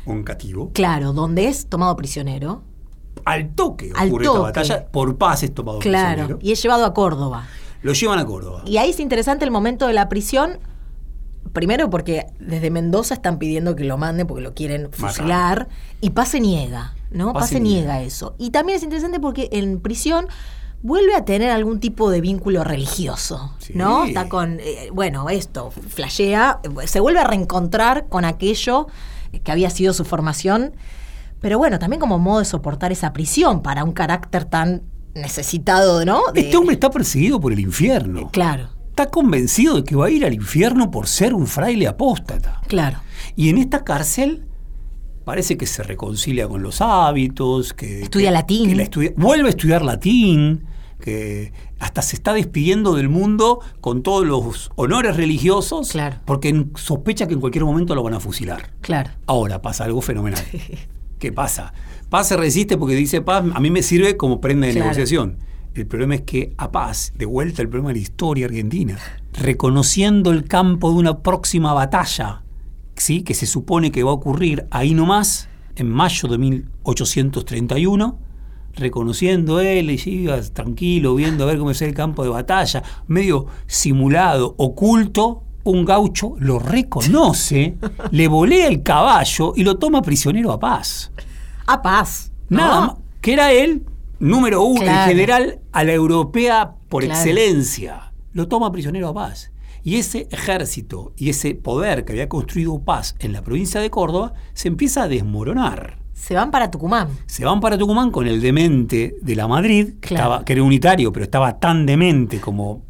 Un 0.05 0.23
cativo. 0.23 0.71
claro, 0.73 1.13
donde 1.13 1.47
es 1.47 1.67
tomado 1.67 1.95
prisionero. 1.97 2.63
Al 3.25 3.53
toque 3.55 3.91
Al 3.95 4.07
ocurre 4.09 4.25
toque. 4.25 4.37
esta 4.37 4.61
batalla. 4.61 4.87
Por 4.91 5.17
paz 5.17 5.43
es 5.43 5.53
tomado 5.53 5.79
Claro. 5.79 6.09
prisionero. 6.27 6.39
Y 6.41 6.51
es 6.53 6.61
llevado 6.63 6.85
a 6.85 6.93
Córdoba. 6.93 7.47
Lo 7.81 7.93
llevan 7.93 8.19
a 8.19 8.25
Córdoba. 8.25 8.61
Y 8.65 8.77
ahí 8.77 8.91
es 8.91 8.99
interesante 8.99 9.43
el 9.45 9.51
momento 9.51 9.87
de 9.87 9.93
la 9.93 10.07
prisión. 10.09 10.59
Primero 11.53 11.89
porque 11.89 12.27
desde 12.39 12.69
Mendoza 12.71 13.13
están 13.15 13.37
pidiendo 13.37 13.75
que 13.75 13.83
lo 13.83 13.97
manden 13.97 14.27
porque 14.27 14.41
lo 14.43 14.53
quieren 14.53 14.89
fusilar. 14.91 15.67
Y 15.99 16.11
Paz 16.11 16.29
se 16.29 16.39
niega, 16.39 16.93
¿no? 17.11 17.33
Paz 17.33 17.41
Paz 17.43 17.49
se 17.49 17.55
se 17.55 17.59
niega 17.61 17.93
niega. 17.95 18.01
eso. 18.03 18.35
Y 18.37 18.51
también 18.51 18.77
es 18.77 18.83
interesante 18.83 19.19
porque 19.19 19.49
en 19.51 19.79
prisión 19.81 20.27
vuelve 20.81 21.13
a 21.13 21.25
tener 21.25 21.51
algún 21.51 21.79
tipo 21.79 22.09
de 22.09 22.21
vínculo 22.21 22.63
religioso, 22.63 23.53
Sí. 23.59 23.73
¿no? 23.75 24.05
Está 24.05 24.29
con, 24.29 24.59
eh, 24.61 24.89
bueno, 24.93 25.29
esto, 25.29 25.71
flashea, 25.71 26.59
se 26.85 26.99
vuelve 26.99 27.19
a 27.19 27.23
reencontrar 27.25 28.07
con 28.07 28.23
aquello 28.25 28.87
que 29.43 29.51
había 29.51 29.69
sido 29.69 29.93
su 29.93 30.05
formación, 30.05 30.73
pero 31.39 31.57
bueno, 31.57 31.79
también 31.79 31.99
como 31.99 32.17
modo 32.17 32.39
de 32.39 32.45
soportar 32.45 32.91
esa 32.91 33.13
prisión 33.13 33.61
para 33.61 33.83
un 33.83 33.91
carácter 33.91 34.45
tan 34.45 34.81
necesitado, 35.15 36.03
¿no? 36.05 36.21
De- 36.33 36.41
Este 36.41 36.57
hombre 36.57 36.73
está 36.73 36.89
perseguido 36.89 37.39
por 37.39 37.51
el 37.53 37.59
infierno. 37.59 38.29
Claro, 38.31 38.69
Está 38.91 39.09
convencido 39.09 39.75
de 39.77 39.83
que 39.83 39.95
va 39.95 40.07
a 40.07 40.09
ir 40.09 40.25
al 40.25 40.33
infierno 40.33 40.91
por 40.91 41.07
ser 41.07 41.33
un 41.33 41.47
fraile 41.47 41.87
apóstata. 41.87 42.61
claro. 42.67 42.99
Y 43.35 43.49
en 43.49 43.57
esta 43.57 43.83
cárcel 43.85 44.45
parece 45.23 45.55
que 45.57 45.65
se 45.65 45.81
reconcilia 45.83 46.47
con 46.47 46.61
los 46.63 46.81
hábitos, 46.81 47.73
que 47.73 48.01
Estudia 48.01 48.27
que- 48.29 48.33
latín. 48.33 48.69
que 48.69 48.75
la 48.75 48.83
estudia- 48.83 49.13
vuelve 49.15 49.47
a 49.47 49.49
estudiar 49.51 49.83
latín, 49.83 50.65
que 50.99 51.53
hasta 51.79 52.01
se 52.01 52.15
está 52.17 52.33
despidiendo 52.33 52.93
del 52.95 53.07
mundo 53.09 53.61
con 53.79 54.03
todos 54.03 54.25
los 54.25 54.69
honores 54.75 55.15
religiosos, 55.15 55.91
Claro. 55.91 56.17
porque 56.25 56.65
sospecha 56.75 57.27
que 57.27 57.33
en 57.35 57.39
cualquier 57.39 57.63
momento 57.63 57.95
lo 57.95 58.03
van 58.03 58.15
a 58.15 58.19
fusilar. 58.19 58.71
Claro. 58.81 59.11
Ahora 59.27 59.61
pasa 59.61 59.85
algo 59.85 60.01
fenomenal. 60.01 60.43
¿Qué 61.19 61.31
pasa? 61.31 61.73
Paz 62.09 62.27
se 62.27 62.35
resiste 62.37 62.77
porque 62.77 62.95
dice 62.95 63.21
Paz, 63.21 63.45
a 63.53 63.59
mí 63.61 63.69
me 63.71 63.81
sirve 63.83 64.17
como 64.17 64.41
prenda 64.41 64.67
de 64.67 64.73
Claro. 64.73 64.85
negociación. 64.87 65.37
El 65.73 65.87
problema 65.87 66.15
es 66.15 66.21
que 66.21 66.53
a 66.57 66.71
Paz, 66.71 67.13
de 67.15 67.25
vuelta 67.25 67.61
el 67.61 67.69
problema 67.69 67.89
de 67.89 67.95
la 67.95 68.01
historia 68.01 68.45
argentina, 68.45 68.97
reconociendo 69.33 70.31
el 70.31 70.43
campo 70.43 70.89
de 70.91 70.97
una 70.97 71.19
próxima 71.19 71.73
batalla, 71.73 72.43
¿sí? 72.95 73.23
que 73.23 73.33
se 73.33 73.45
supone 73.45 73.91
que 73.91 74.03
va 74.03 74.11
a 74.11 74.15
ocurrir 74.15 74.67
ahí 74.69 74.93
nomás, 74.93 75.47
en 75.77 75.89
mayo 75.89 76.27
de 76.27 76.37
1831, 76.37 78.19
reconociendo 78.75 79.61
él, 79.61 79.91
y 79.91 80.09
iba 80.09 80.41
tranquilo, 80.41 81.15
viendo 81.15 81.45
a 81.45 81.47
ver 81.47 81.57
cómo 81.57 81.71
es 81.71 81.81
el 81.81 81.93
campo 81.93 82.23
de 82.23 82.29
batalla, 82.29 82.83
medio 83.07 83.47
simulado, 83.65 84.55
oculto, 84.57 85.43
un 85.63 85.85
gaucho 85.85 86.35
lo 86.39 86.59
reconoce, 86.59 87.77
le 88.11 88.27
volea 88.27 88.67
el 88.67 88.83
caballo 88.83 89.53
y 89.55 89.63
lo 89.63 89.77
toma 89.77 90.01
prisionero 90.01 90.51
a 90.51 90.59
paz. 90.59 91.11
A 91.65 91.81
paz. 91.81 92.33
¿no? 92.49 92.57
Nada 92.57 92.81
más, 92.81 92.95
que 93.21 93.33
era 93.33 93.53
él, 93.53 93.85
número 94.21 94.61
uno, 94.63 94.81
Claro. 94.81 95.11
el 95.11 95.17
general 95.17 95.59
a 95.71 95.83
la 95.83 95.93
europea 95.93 96.75
por 96.89 97.03
Claro. 97.03 97.19
excelencia. 97.19 98.13
Lo 98.33 98.47
toma 98.47 98.71
prisionero 98.71 99.09
a 99.09 99.13
Paz. 99.13 99.51
Y 99.83 99.95
ese 99.97 100.27
ejército 100.31 101.11
y 101.17 101.29
ese 101.29 101.55
poder 101.55 102.05
que 102.05 102.13
había 102.13 102.29
construido 102.29 102.79
Paz 102.83 103.15
en 103.19 103.33
la 103.33 103.41
provincia 103.41 103.81
de 103.81 103.89
Córdoba 103.89 104.33
se 104.53 104.67
empieza 104.67 105.03
a 105.03 105.07
desmoronar. 105.07 105.97
Se 106.13 106.35
van 106.35 106.51
para 106.51 106.69
Tucumán. 106.69 107.07
Se 107.25 107.43
van 107.45 107.59
para 107.59 107.77
Tucumán 107.79 108.11
con 108.11 108.27
el 108.27 108.39
demente 108.41 109.15
de 109.21 109.35
la 109.35 109.47
Madrid, 109.47 109.93
que, 109.99 110.09
Claro. 110.09 110.23
estaba, 110.25 110.45
que 110.45 110.53
era 110.53 110.61
unitario, 110.63 111.11
pero 111.11 111.23
estaba 111.23 111.59
tan 111.59 111.85
demente 111.87 112.39
como, 112.39 112.83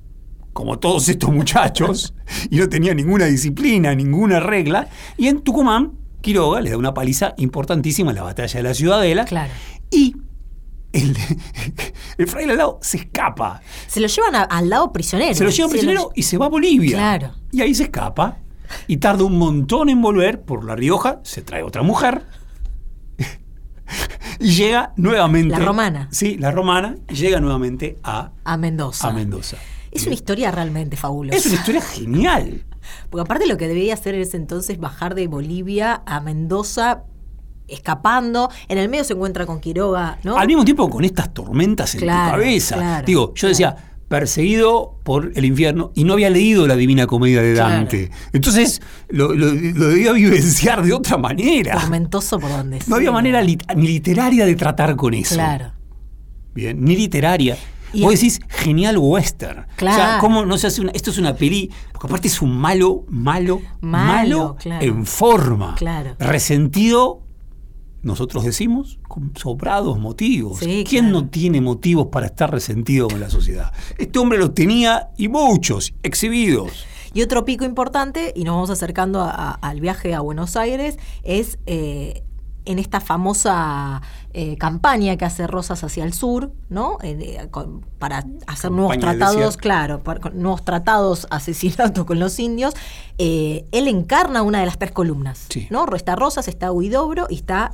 como 0.51 0.79
todos 0.79 1.07
estos 1.07 1.31
muchachos, 1.31 2.13
y 2.49 2.57
no 2.57 2.67
tenía 2.67 2.93
ninguna 2.93 3.25
disciplina, 3.27 3.95
ninguna 3.95 4.41
regla. 4.41 4.89
Y 5.17 5.27
en 5.27 5.39
Tucumán, 5.41 5.93
Quiroga 6.19 6.59
le 6.59 6.71
da 6.71 6.77
una 6.77 6.93
paliza 6.93 7.33
importantísima 7.37 8.11
en 8.11 8.17
la 8.17 8.23
batalla 8.23 8.53
de 8.59 8.63
la 8.63 8.73
Ciudadela. 8.73 9.23
Claro. 9.25 9.51
Y 9.89 10.13
el, 10.93 11.17
el 12.17 12.27
fraile 12.27 12.51
al 12.53 12.57
lado 12.57 12.79
se 12.81 12.97
escapa. 12.97 13.61
Se 13.87 13.99
lo 13.99 14.07
llevan 14.07 14.35
a- 14.35 14.43
al 14.43 14.69
lado 14.69 14.91
prisionero. 14.91 15.33
Se 15.35 15.43
lo 15.43 15.49
lleva 15.49 15.69
prisionero 15.69 16.11
y 16.15 16.23
se 16.23 16.37
va 16.37 16.47
a 16.47 16.49
Bolivia. 16.49 16.97
Claro. 16.97 17.31
Y 17.51 17.61
ahí 17.61 17.73
se 17.75 17.83
escapa. 17.83 18.37
Y 18.87 18.97
tarda 18.97 19.23
un 19.25 19.37
montón 19.37 19.89
en 19.89 20.01
volver 20.01 20.41
por 20.43 20.63
La 20.63 20.75
Rioja. 20.75 21.19
Se 21.23 21.41
trae 21.41 21.63
otra 21.63 21.83
mujer. 21.83 22.25
y 24.39 24.51
llega 24.51 24.93
nuevamente. 24.95 25.49
La 25.57 25.59
romana. 25.59 26.07
Sí, 26.11 26.37
la 26.37 26.51
romana. 26.51 26.95
Y 27.09 27.15
llega 27.15 27.39
nuevamente 27.39 27.97
a, 28.03 28.31
A 28.43 28.57
Mendoza. 28.57 29.07
a 29.07 29.11
Mendoza. 29.11 29.57
Es 29.91 30.05
una 30.05 30.15
historia 30.15 30.51
realmente 30.51 30.95
fabulosa. 30.95 31.37
Es 31.37 31.45
una 31.47 31.55
historia 31.55 31.81
genial. 31.81 32.63
Porque 33.09 33.21
aparte 33.21 33.45
lo 33.47 33.57
que 33.57 33.67
debía 33.67 33.93
hacer 33.93 34.15
en 34.15 34.21
ese 34.21 34.37
entonces 34.37 34.79
bajar 34.79 35.15
de 35.15 35.27
Bolivia 35.27 36.01
a 36.05 36.19
Mendoza 36.21 37.03
escapando. 37.67 38.49
En 38.67 38.77
el 38.77 38.89
medio 38.89 39.03
se 39.03 39.13
encuentra 39.13 39.45
con 39.45 39.59
Quiroga, 39.59 40.17
¿no? 40.23 40.37
Al 40.37 40.47
mismo 40.47 40.63
tiempo 40.65 40.89
con 40.89 41.03
estas 41.05 41.33
tormentas 41.33 41.93
en 41.95 42.01
Claro, 42.01 42.31
tu 42.37 42.41
cabeza. 42.43 42.75
claro, 42.75 43.05
Digo, 43.05 43.27
yo 43.29 43.33
claro. 43.33 43.49
decía, 43.49 43.75
perseguido 44.07 44.99
por 45.03 45.31
el 45.35 45.45
infierno 45.45 45.91
y 45.95 46.03
no 46.03 46.13
había 46.13 46.29
leído 46.29 46.67
la 46.67 46.75
Divina 46.75 47.07
Comedia 47.07 47.41
de 47.41 47.53
Claro. 47.53 47.69
Dante. 47.75 48.11
Entonces 48.33 48.81
lo, 49.09 49.33
lo- 49.33 49.53
lo 49.53 49.87
debía 49.87 50.11
vivenciar 50.11 50.83
de 50.83 50.91
otra 50.93 51.17
manera. 51.17 51.79
Tormentoso 51.79 52.37
por 52.39 52.49
donde 52.49 52.79
No 52.87 52.97
había 52.97 53.11
manera 53.11 53.41
lit- 53.41 53.63
ni 53.75 53.87
literaria 53.87 54.45
de 54.45 54.55
tratar 54.55 54.95
con 54.97 55.13
eso. 55.13 55.35
Claro. 55.35 55.71
Bien, 56.53 56.83
ni 56.83 56.95
literaria. 56.97 57.57
Y 57.93 58.03
Vos 58.03 58.13
decís 58.13 58.39
genial 58.49 58.97
western. 58.97 59.59
O 59.59 59.63
sea, 59.63 59.75
Claro. 59.77 60.21
¿cómo 60.21 60.45
no 60.45 60.57
se 60.57 60.67
hace 60.67 60.79
una. 60.81 60.91
Esto 60.91 61.09
es 61.11 61.17
una 61.17 61.35
peli. 61.35 61.69
Porque 61.93 62.07
aparte 62.07 62.27
es 62.29 62.41
un 62.41 62.55
malo, 62.57 63.03
malo, 63.09 63.61
Malo, 63.81 64.37
malo 64.39 64.55
claro. 64.59 64.85
en 64.85 65.05
forma. 65.05 65.75
Claro. 65.75 66.15
Resentido, 66.19 67.20
nosotros 68.03 68.43
decimos, 68.43 68.99
con 69.07 69.31
sobrados 69.35 69.99
motivos. 69.99 70.59
Sí, 70.59 70.83
¿Quién 70.87 71.05
claro. 71.09 71.21
no 71.21 71.29
tiene 71.29 71.61
motivos 71.61 72.07
para 72.07 72.25
estar 72.27 72.49
resentido 72.51 73.07
con 73.07 73.19
la 73.19 73.29
sociedad? 73.29 73.71
Este 73.97 74.17
hombre 74.19 74.37
los 74.39 74.53
tenía 74.53 75.09
y 75.17 75.27
muchos, 75.27 75.93
exhibidos. 76.03 76.85
Y 77.13 77.21
otro 77.23 77.43
pico 77.45 77.65
importante, 77.65 78.31
y 78.35 78.43
nos 78.45 78.55
vamos 78.55 78.69
acercando 78.69 79.19
a- 79.21 79.29
a- 79.31 79.51
al 79.51 79.81
viaje 79.81 80.13
a 80.15 80.21
Buenos 80.21 80.55
Aires, 80.55 80.97
es 81.23 81.59
eh, 81.65 82.23
en 82.65 82.79
esta 82.79 82.99
famosa 83.01 84.01
eh, 84.33 84.55
campaña 84.57 85.17
que 85.17 85.25
hace 85.25 85.45
Rosas 85.45 85.83
hacia 85.83 86.05
el 86.05 86.13
sur, 86.13 86.53
¿no? 86.69 86.97
Eh, 87.03 87.47
con- 87.51 87.81
para 87.99 88.23
hacer 88.47 88.71
nuevos 88.71 88.93
Campaña 88.93 89.17
tratados, 89.17 89.57
claro, 89.57 90.01
para- 90.03 90.21
con 90.21 90.41
nuevos 90.41 90.63
tratados, 90.63 91.27
asesinatos 91.29 92.05
con 92.05 92.17
los 92.19 92.39
indios. 92.39 92.73
Eh, 93.17 93.65
él 93.71 93.87
encarna 93.89 94.41
una 94.41 94.61
de 94.61 94.65
las 94.65 94.79
tres 94.79 94.91
columnas, 94.91 95.45
Sí. 95.49 95.67
¿no? 95.69 95.85
Está 95.95 96.15
Rosas, 96.15 96.47
está 96.47 96.71
Huidobro 96.71 97.27
y 97.29 97.35
está 97.35 97.73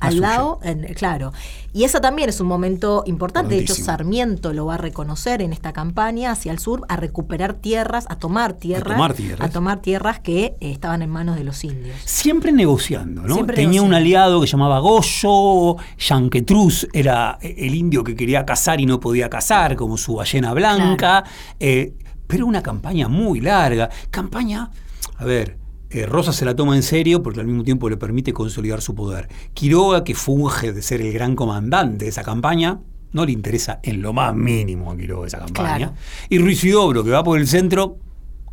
al 0.00 0.20
lado, 0.20 0.58
en- 0.62 0.94
claro. 0.94 1.32
Y 1.72 1.84
esa 1.84 2.00
también 2.00 2.28
es 2.30 2.40
un 2.40 2.48
momento 2.48 3.04
importante. 3.06 3.54
De 3.54 3.60
hecho. 3.60 3.74
Sarmiento 3.74 4.52
lo 4.54 4.66
va 4.66 4.74
a 4.74 4.78
reconocer 4.78 5.42
en 5.42 5.52
esta 5.52 5.72
campaña 5.72 6.32
hacia 6.32 6.50
el 6.50 6.58
sur, 6.58 6.84
a 6.88 6.96
recuperar 6.96 7.54
tierras, 7.54 8.06
a 8.08 8.16
tomar 8.16 8.54
tierras, 8.54 8.94
tomar 8.94 9.14
tierras. 9.14 9.48
a 9.48 9.52
tomar 9.52 9.80
tierras 9.80 10.18
que 10.20 10.56
estaban 10.60 11.02
en 11.02 11.10
manos 11.10 11.36
de 11.36 11.44
los 11.44 11.62
indios. 11.62 11.96
Siempre 12.06 12.50
negociando, 12.52 13.22
¿no? 13.22 13.34
Siempre 13.34 13.54
Tenía 13.56 13.82
un 13.82 13.90
negociando. 13.90 14.19
Que 14.40 14.46
llamaba 14.46 14.80
Goyo, 14.80 15.76
Yanquetruz 15.98 16.86
era 16.92 17.38
el 17.40 17.74
indio 17.74 18.04
que 18.04 18.14
quería 18.14 18.44
cazar 18.44 18.80
y 18.80 18.86
no 18.86 19.00
podía 19.00 19.30
cazar, 19.30 19.76
como 19.76 19.96
su 19.96 20.16
ballena 20.16 20.52
blanca, 20.52 21.24
eh, 21.58 21.94
pero 22.26 22.46
una 22.46 22.62
campaña 22.62 23.08
muy 23.08 23.40
larga. 23.40 23.88
Campaña, 24.10 24.70
a 25.16 25.24
ver, 25.24 25.56
eh, 25.88 26.06
Rosa 26.06 26.32
se 26.32 26.44
la 26.44 26.54
toma 26.54 26.76
en 26.76 26.82
serio 26.82 27.22
porque 27.22 27.40
al 27.40 27.46
mismo 27.46 27.64
tiempo 27.64 27.88
le 27.88 27.96
permite 27.96 28.32
consolidar 28.32 28.82
su 28.82 28.94
poder. 28.94 29.28
Quiroga, 29.54 30.04
que 30.04 30.14
funge 30.14 30.72
de 30.72 30.82
ser 30.82 31.00
el 31.00 31.12
gran 31.12 31.34
comandante 31.34 32.04
de 32.04 32.10
esa 32.10 32.22
campaña, 32.22 32.80
no 33.12 33.24
le 33.24 33.32
interesa 33.32 33.80
en 33.82 34.02
lo 34.02 34.12
más 34.12 34.34
mínimo 34.34 34.92
a 34.92 34.96
Quiroga 34.96 35.26
esa 35.26 35.38
campaña. 35.38 35.76
Claro. 35.76 35.94
Y 36.28 36.38
Ruiz 36.38 36.62
Dobro, 36.70 37.02
que 37.02 37.10
va 37.10 37.24
por 37.24 37.38
el 37.38 37.48
centro, 37.48 37.96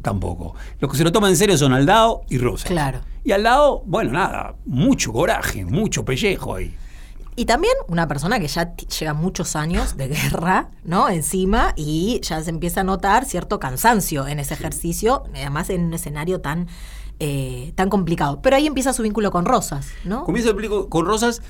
tampoco. 0.01 0.55
Los 0.79 0.91
que 0.91 0.97
se 0.97 1.03
lo 1.03 1.11
toman 1.11 1.31
en 1.31 1.37
serio 1.37 1.57
son 1.57 1.73
Aldao 1.73 2.21
y 2.29 2.37
Rosa. 2.37 2.67
Claro. 2.67 3.01
Y 3.23 3.31
al 3.31 3.43
lado, 3.43 3.83
bueno, 3.85 4.11
nada, 4.11 4.55
mucho 4.65 5.11
coraje, 5.11 5.65
mucho 5.65 6.05
pellejo 6.05 6.55
ahí. 6.55 6.75
Y 7.35 7.45
también 7.45 7.73
una 7.87 8.07
persona 8.07 8.39
que 8.39 8.47
ya 8.47 8.75
lleva 8.75 9.13
muchos 9.13 9.55
años 9.55 9.95
de 9.95 10.07
guerra, 10.07 10.71
¿no? 10.83 11.07
Encima, 11.07 11.73
y 11.75 12.19
ya 12.23 12.41
se 12.41 12.49
empieza 12.49 12.81
a 12.81 12.83
notar 12.83 13.25
cierto 13.25 13.59
cansancio 13.59 14.27
en 14.27 14.39
ese 14.39 14.55
ejercicio, 14.55 15.23
además 15.35 15.69
en 15.69 15.83
un 15.83 15.93
escenario 15.93 16.41
tan, 16.41 16.67
eh, 17.19 17.73
tan 17.75 17.89
complicado. 17.89 18.41
Pero 18.41 18.55
ahí 18.55 18.65
empieza 18.65 18.91
su 18.91 19.03
vínculo 19.03 19.29
con 19.29 19.45
Rosas, 19.45 19.87
¿no? 20.03 20.23
Comienzo 20.23 20.49
el 20.49 20.55
plico 20.55 20.89
con 20.89 21.05
Rosas, 21.05 21.43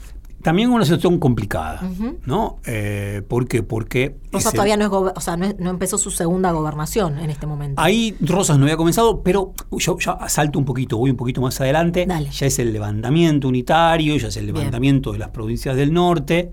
también 0.44 0.70
una 0.70 0.84
situación 0.86 1.20
complicada. 1.20 1.82
¿no? 2.26 2.60
Eh, 2.66 3.22
¿Por 3.28 3.48
qué? 3.48 3.64
Porque... 3.64 4.16
Rosas 4.32 4.48
ese- 4.50 4.56
todavía 4.56 4.78
no 4.78 4.86
es, 5.08 5.14
o 5.16 5.20
sea, 5.22 5.36
no, 5.38 5.46
es- 5.46 5.60
no 5.60 5.70
empezó 5.70 5.98
su 5.98 6.12
segunda 6.12 6.52
gobernación 6.52 7.18
en 7.20 7.30
este 7.30 7.48
momento. 7.48 7.82
Ahí 7.82 8.16
Rosas 8.22 8.58
no 8.58 8.64
había 8.66 8.78
comenzado, 8.78 9.22
pero 9.24 9.54
yo 9.72 9.98
ya 10.00 10.18
salto 10.30 10.60
un 10.60 10.66
poquito, 10.66 10.98
voy 10.98 11.10
un 11.12 11.18
poquito 11.18 11.42
más 11.42 11.60
adelante. 11.60 12.06
Dale. 12.06 12.30
Ya 12.30 12.46
es 12.46 12.60
el 12.60 12.72
levantamiento 12.72 13.48
unitario, 13.48 14.16
ya 14.18 14.28
es 14.28 14.38
el 14.38 14.44
Bien. 14.46 14.56
levantamiento 14.58 15.12
de 15.12 15.20
las 15.20 15.30
provincias 15.30 15.76
del 15.76 15.92
norte. 15.94 16.52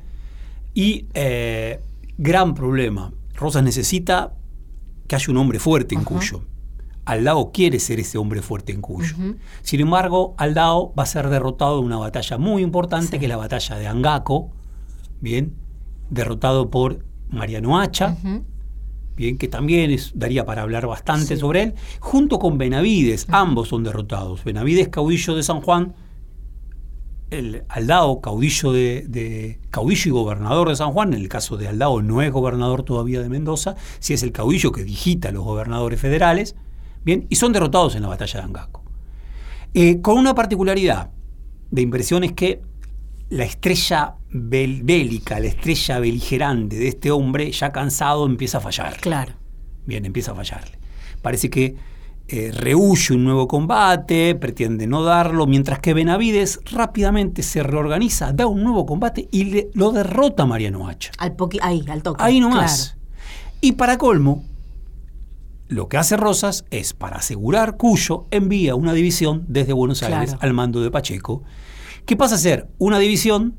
Y 0.72 1.06
eh, 1.14 1.80
gran 2.18 2.54
problema. 2.54 3.12
Rosas 3.34 3.62
necesita 3.62 4.32
que 5.06 5.14
haya 5.16 5.26
un 5.30 5.36
hombre 5.36 5.58
fuerte 5.58 5.94
en. 5.94 6.02
Cuyo. 6.04 6.42
Aldao 7.06 7.52
quiere 7.52 7.78
ser 7.80 8.00
ese 8.00 8.16
hombre 8.18 8.40
fuerte 8.42 8.72
en 8.72 8.80
Cuyo. 8.80 9.14
Sin 9.62 9.80
embargo, 9.80 10.34
Aldao 10.38 10.94
va 10.98 11.02
a 11.02 11.06
ser 11.06 11.28
derrotado 11.28 11.78
en 11.78 11.84
una 11.84 11.98
batalla 11.98 12.38
muy 12.38 12.62
importante, 12.62 13.08
Sí. 13.12 13.18
que 13.18 13.26
es 13.26 13.28
la 13.28 13.36
batalla 13.36 13.76
de 13.76 13.86
Angaco, 13.86 14.50
bien, 15.20 15.54
derrotado 16.10 16.70
por 16.70 17.04
Mariano 17.30 17.78
Hacha, 17.78 18.16
bien, 19.16 19.36
que 19.38 19.48
también 19.48 19.90
es- 19.90 20.12
daría 20.14 20.44
para 20.46 20.62
hablar 20.62 20.86
bastante 20.86 21.34
Sí. 21.34 21.40
sobre 21.40 21.62
él, 21.62 21.74
junto 22.00 22.38
con 22.38 22.56
Benavides, 22.58 23.26
ambos 23.30 23.68
son 23.68 23.84
derrotados. 23.84 24.42
Benavides, 24.44 24.88
caudillo 24.88 25.34
de 25.34 25.42
San 25.42 25.60
Juan, 25.60 25.94
el 27.30 27.64
Aldao, 27.68 28.20
caudillo 28.20 28.72
de, 28.72 29.04
de- 29.08 29.58
caudillo 29.70 30.08
y 30.08 30.10
gobernador 30.12 30.68
de 30.68 30.76
San 30.76 30.92
Juan, 30.92 31.14
en 31.14 31.20
el 31.20 31.28
caso 31.28 31.56
de 31.56 31.68
Aldao 31.68 32.00
no 32.02 32.22
es 32.22 32.30
gobernador 32.30 32.82
todavía 32.84 33.20
de 33.22 33.28
Mendoza, 33.28 33.74
si 33.98 34.14
es 34.14 34.22
el 34.22 34.30
caudillo 34.32 34.72
que 34.72 34.84
digita 34.84 35.28
a 35.30 35.32
los 35.32 35.42
gobernadores 35.44 36.00
federales, 36.00 36.54
bien, 37.04 37.26
y 37.28 37.36
son 37.36 37.52
derrotados 37.52 37.94
en 37.96 38.02
la 38.02 38.08
batalla 38.08 38.40
de 38.40 38.46
Angaco. 38.46 38.82
Eh, 39.74 40.00
con 40.00 40.18
una 40.18 40.34
particularidad 40.34 41.10
de 41.70 41.82
impresión 41.82 42.24
es 42.24 42.32
que 42.32 42.62
la 43.30 43.44
estrella 43.44 44.14
bélica, 44.30 45.40
la 45.40 45.46
estrella 45.48 45.98
beligerante 45.98 46.76
de 46.76 46.88
este 46.88 47.10
hombre, 47.10 47.50
ya 47.50 47.72
cansado, 47.72 48.26
empieza 48.26 48.58
a 48.58 48.60
fallar. 48.60 48.96
Claro. 49.00 49.32
Bien, 49.86 50.04
empieza 50.04 50.32
a 50.32 50.34
fallarle. 50.34 50.78
Parece 51.22 51.50
que 51.50 51.74
eh, 52.28 52.52
rehuye 52.52 53.14
un 53.14 53.24
nuevo 53.24 53.46
combate, 53.48 54.34
pretende 54.34 54.86
no 54.86 55.02
darlo, 55.02 55.46
mientras 55.46 55.80
que 55.80 55.92
Benavides 55.94 56.60
rápidamente 56.70 57.42
se 57.42 57.62
reorganiza, 57.62 58.32
da 58.32 58.46
un 58.46 58.62
nuevo 58.62 58.86
combate 58.86 59.28
y 59.30 59.44
le- 59.44 59.70
lo 59.74 59.90
derrota 59.92 60.44
a 60.44 60.46
Mariano 60.46 60.88
Hacha. 60.88 61.10
Al 61.18 61.34
ahí, 61.60 61.84
al 61.88 62.02
toque. 62.02 62.22
Ahí 62.22 62.40
nomás. 62.40 62.94
Claro. 62.94 63.00
Y 63.60 63.72
para 63.72 63.98
colmo, 63.98 64.44
lo 65.68 65.88
que 65.88 65.96
hace 65.96 66.16
Rosas 66.16 66.64
es, 66.70 66.92
para 66.92 67.16
asegurar 67.16 67.76
Cuyo, 67.76 68.26
envía 68.30 68.74
una 68.74 68.92
división 68.92 69.44
desde 69.48 69.72
Buenos 69.72 70.02
Aires 70.02 70.36
al 70.40 70.52
mando 70.52 70.82
de 70.82 70.90
Pacheco, 70.90 71.42
que 72.06 72.16
pasa 72.16 72.34
a 72.34 72.38
ser 72.38 72.68
una 72.78 72.98
división 72.98 73.56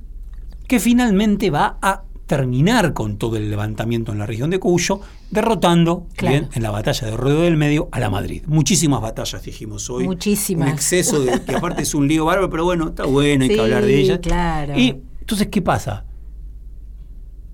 que 0.68 0.80
finalmente 0.80 1.50
va 1.50 1.78
a 1.82 2.04
terminar 2.28 2.94
con 2.94 3.18
todo 3.18 3.38
el 3.38 3.52
levantamiento 3.52 4.12
en 4.12 4.18
la 4.20 4.26
región 4.26 4.50
de 4.50 4.60
Cuyo, 4.60 5.00
derrotando 5.30 6.08
Claro. 6.16 6.34
bien, 6.38 6.50
en 6.56 6.64
la 6.64 6.72
batalla 6.72 7.08
de 7.08 7.16
Ruedo 7.18 7.42
del 7.44 7.56
Medio 7.58 7.88
a 7.92 8.00
la 8.00 8.10
Madrid. 8.10 8.44
Muchísimas 8.48 9.00
batallas 9.02 9.44
dijimos 9.44 9.90
hoy. 9.92 10.06
Muchísimas. 10.06 10.68
Un 10.68 10.74
exceso 10.74 11.20
de 11.24 11.40
que 11.44 11.56
aparte 11.56 11.84
es 11.84 11.94
un 11.94 12.08
lío 12.08 12.26
bárbaro, 12.26 12.50
pero 12.50 12.66
bueno, 12.66 12.88
está 12.90 13.06
bueno, 13.06 13.44
hay 13.44 13.50
Sí, 13.50 13.56
que 13.56 13.62
hablar 13.62 13.84
de 13.86 14.00
ellas. 14.00 14.20
claro. 14.24 14.78
Y 14.78 15.02
entonces, 15.20 15.48
¿qué 15.48 15.62
pasa? 15.62 16.06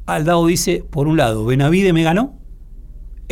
Aldao 0.05 0.45
dice, 0.45 0.83
por 0.89 1.07
un 1.07 1.17
lado, 1.17 1.45
Benavide 1.45 1.93
me 1.93 2.03
ganó, 2.03 2.37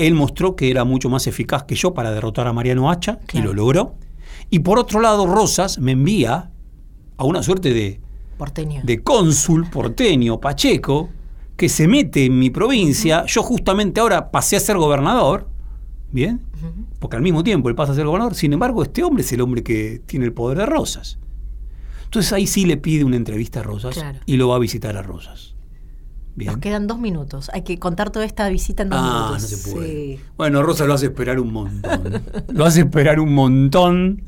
él 0.08 0.14
mostró 0.16 0.56
que 0.56 0.70
era 0.72 0.84
mucho 0.84 1.10
más 1.10 1.28
eficaz 1.28 1.64
que 1.64 1.76
yo 1.76 1.94
para 1.94 2.12
derrotar 2.12 2.48
a 2.48 2.54
Mariano 2.54 2.90
Hacha 2.92 3.20
Claro. 3.26 3.40
y 3.40 3.48
lo 3.48 3.54
logró. 3.54 3.96
Y 4.50 4.60
por 4.60 4.80
otro 4.80 5.00
lado, 5.00 5.26
Rosas 5.28 5.80
me 5.80 5.92
envía 5.94 6.50
a 7.18 7.24
una 7.24 7.44
suerte 7.44 7.74
de, 7.74 8.00
Porteño. 8.38 8.82
de 8.84 9.04
cónsul 9.04 9.70
porteño, 9.70 10.40
Pacheco, 10.40 11.10
que 11.58 11.70
se 11.70 11.88
mete 11.88 12.26
en 12.26 12.40
mi 12.40 12.50
provincia. 12.50 13.26
Yo 13.28 13.44
justamente 13.44 14.00
ahora 14.00 14.32
pasé 14.32 14.56
a 14.56 14.60
ser 14.60 14.78
gobernador, 14.78 15.48
¿bien? 16.12 16.42
Porque 17.00 17.16
al 17.18 17.22
mismo 17.22 17.44
tiempo 17.44 17.70
él 17.70 17.76
pasa 17.76 17.92
a 17.92 17.96
ser 17.96 18.06
gobernador. 18.06 18.36
Sin 18.36 18.54
embargo, 18.54 18.82
este 18.84 19.04
hombre 19.04 19.24
es 19.24 19.32
el 19.34 19.42
hombre 19.42 19.62
que 19.64 20.02
tiene 20.06 20.26
el 20.26 20.34
poder 20.34 20.58
de 20.58 20.66
Rosas. 20.66 21.20
Entonces 22.06 22.34
ahí 22.34 22.48
sí 22.48 22.66
le 22.66 22.78
pide 22.78 23.04
una 23.04 23.18
entrevista 23.18 23.60
a 23.60 23.64
Rosas 23.64 23.94
Claro. 23.96 24.20
y 24.26 24.38
lo 24.38 24.48
va 24.48 24.56
a 24.56 24.60
visitar 24.60 24.98
a 24.98 25.02
Rosas. 25.04 25.56
Bien. 26.40 26.54
Nos 26.54 26.62
quedan 26.62 26.88
dos 26.88 27.00
minutos. 27.00 27.52
Hay 27.54 27.64
que 27.64 27.78
contar 27.80 28.12
toda 28.12 28.24
esta 28.24 28.48
visita 28.48 28.84
en 28.84 28.90
dos 28.92 29.00
Ah, 29.02 29.04
no 29.04 29.36
minutos. 29.36 29.50
se 29.50 29.70
puede. 29.72 29.88
Sí. 30.18 30.20
Bueno, 30.38 30.64
Rosa 30.64 30.86
lo 30.86 30.94
hace 30.94 31.08
esperar 31.08 31.38
un 31.40 31.52
montón. 31.52 32.24
lo 32.48 32.64
hace 32.66 32.80
esperar 32.80 33.20
un 33.20 33.34
montón. 33.34 34.24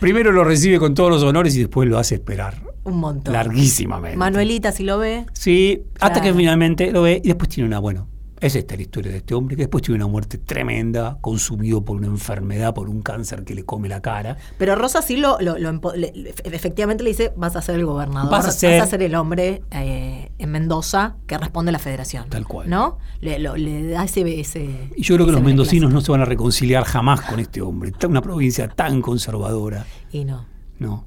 Primero 0.00 0.32
lo 0.32 0.44
recibe 0.44 0.78
con 0.78 0.94
todos 0.94 1.10
los 1.10 1.22
honores 1.22 1.54
y 1.56 1.58
después 1.60 1.86
lo 1.88 1.98
hace 1.98 2.14
esperar 2.14 2.62
Un 2.84 2.96
montón. 2.96 3.34
larguísimamente. 3.34 4.16
Manuelita, 4.16 4.72
si 4.72 4.82
lo 4.82 4.98
ve. 4.98 5.26
Sí, 5.34 5.82
hasta 6.00 6.22
que 6.22 6.32
finalmente 6.32 6.90
lo 6.90 7.02
ve 7.02 7.20
y 7.22 7.28
después 7.28 7.50
tiene 7.50 7.68
una, 7.68 7.78
bueno, 7.80 8.08
es 8.42 8.56
esta 8.56 8.76
la 8.76 8.82
historia 8.82 9.10
de 9.12 9.18
este 9.18 9.34
hombre, 9.34 9.56
que 9.56 9.62
después 9.62 9.82
tiene 9.82 9.96
una 10.04 10.10
muerte 10.10 10.36
tremenda, 10.38 11.18
consumido 11.20 11.84
por 11.84 11.96
una 11.96 12.08
enfermedad, 12.08 12.74
por 12.74 12.88
un 12.88 13.00
cáncer 13.02 13.44
que 13.44 13.54
le 13.54 13.64
come 13.64 13.88
la 13.88 14.02
cara. 14.02 14.36
Pero 14.58 14.74
Rosa 14.74 15.00
sí 15.00 15.16
lo, 15.16 15.38
lo- 15.40 15.56
le- 15.94 16.34
efectivamente 16.44 17.04
le 17.04 17.10
dice, 17.10 17.32
vas 17.36 17.56
a 17.56 17.62
ser 17.62 17.76
el 17.76 17.86
gobernador, 17.86 18.30
Vas 18.30 18.46
a 18.46 18.50
ser- 18.52 19.02
el 19.02 19.14
hombre 19.14 19.62
eh, 19.70 20.30
en 20.38 20.50
Mendoza 20.50 21.16
que 21.26 21.38
responde 21.38 21.70
a 21.70 21.72
la 21.72 21.78
federación. 21.78 22.28
Tal 22.28 22.46
cual. 22.46 22.68
¿No? 22.68 22.98
Le, 23.20 23.38
lo- 23.38 23.56
le 23.56 23.88
da 23.88 24.04
ese... 24.04 24.40
ese 24.40 24.90
Y 24.96 25.02
yo 25.02 25.14
creo 25.14 25.26
que 25.26 25.32
los 25.32 25.42
mendocinos 25.42 25.92
no 25.92 26.00
se 26.00 26.10
van 26.12 26.20
a 26.20 26.24
reconciliar 26.24 26.84
jamás 26.84 27.20
con 27.22 27.38
este 27.40 27.60
hombre. 27.62 27.90
Está 27.90 28.08
una 28.08 28.22
provincia 28.22 28.68
tan 28.68 29.00
conservadora. 29.02 29.86
Y 30.10 30.24
no. 30.24 30.44
No. 30.78 31.04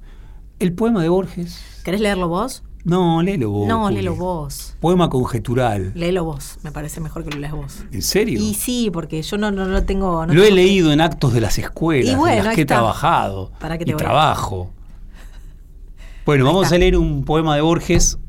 El 0.60 0.74
poema 0.74 1.02
de 1.04 1.10
Borges. 1.10 1.60
¿Querés 1.84 2.00
leerlo 2.02 2.30
vos? 2.30 2.64
No, 2.86 3.24
léelo 3.24 3.50
vos. 3.50 3.68
no, 3.68 3.86
Juli. 3.86 3.96
léelo 3.96 4.16
vos. 4.16 4.76
Poema 4.80 5.10
conjetural. 5.10 5.92
Léelo 5.96 6.24
vos. 6.24 6.58
Me 6.62 6.72
parece 6.72 7.02
mejor 7.02 7.24
que 7.24 7.32
lo 7.32 7.40
leas 7.40 7.54
vos. 7.54 7.84
¿En 7.92 8.04
serio? 8.04 8.40
Y 8.40 8.54
sí, 8.54 8.92
porque 8.94 9.24
yo 9.24 9.38
no, 9.38 9.50
no, 9.50 9.66
no 9.66 9.84
tengo... 9.84 10.24
no 10.26 10.34
lo 10.34 10.44
he 10.44 10.52
leído 10.52 10.92
en 10.94 11.02
actos 11.02 11.34
de 11.34 11.42
las 11.42 11.58
escuelas, 11.58 12.14
Y 12.14 12.16
bueno, 12.16 12.44
las 12.44 12.56
que 12.56 12.62
he 12.62 12.66
trabajado. 12.66 13.52
¿Para 13.60 13.80
qué 13.80 13.86
te 13.86 13.92
y 13.92 13.94
voy 13.96 14.04
trabajo. 14.04 14.72
Bueno, 16.28 16.46
vamos 16.46 16.66
está. 16.66 16.76
a 16.76 16.80
leer 16.80 16.96
un 16.96 17.26
poema 17.26 17.56
de 17.56 17.62
Borges. 17.62 18.20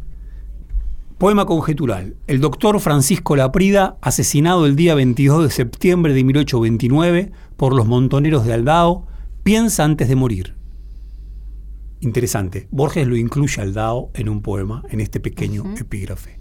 Poema 1.18 1.44
conjetural. 1.44 2.16
El 2.26 2.40
doctor 2.40 2.80
Francisco 2.80 3.36
Laprida, 3.36 3.96
asesinado 4.00 4.64
el 4.64 4.74
día 4.74 4.94
22 4.94 5.44
de 5.44 5.50
septiembre 5.50 6.14
de 6.14 6.24
1829 6.24 7.30
por 7.59 7.74
los 7.74 7.86
montoneros 7.86 8.46
de 8.46 8.54
Aldao, 8.54 9.07
piensa 9.42 9.84
antes 9.84 10.09
de 10.09 10.16
morir. 10.16 10.55
Interesante. 12.07 12.68
Borges 12.70 13.04
lo 13.09 13.16
incluye 13.16 13.61
a 13.61 13.64
Aldao 13.64 14.11
en 14.14 14.28
un 14.28 14.40
poema, 14.40 14.84
en 14.90 15.00
este 15.00 15.18
pequeño 15.18 15.64
epígrafe. 15.76 16.38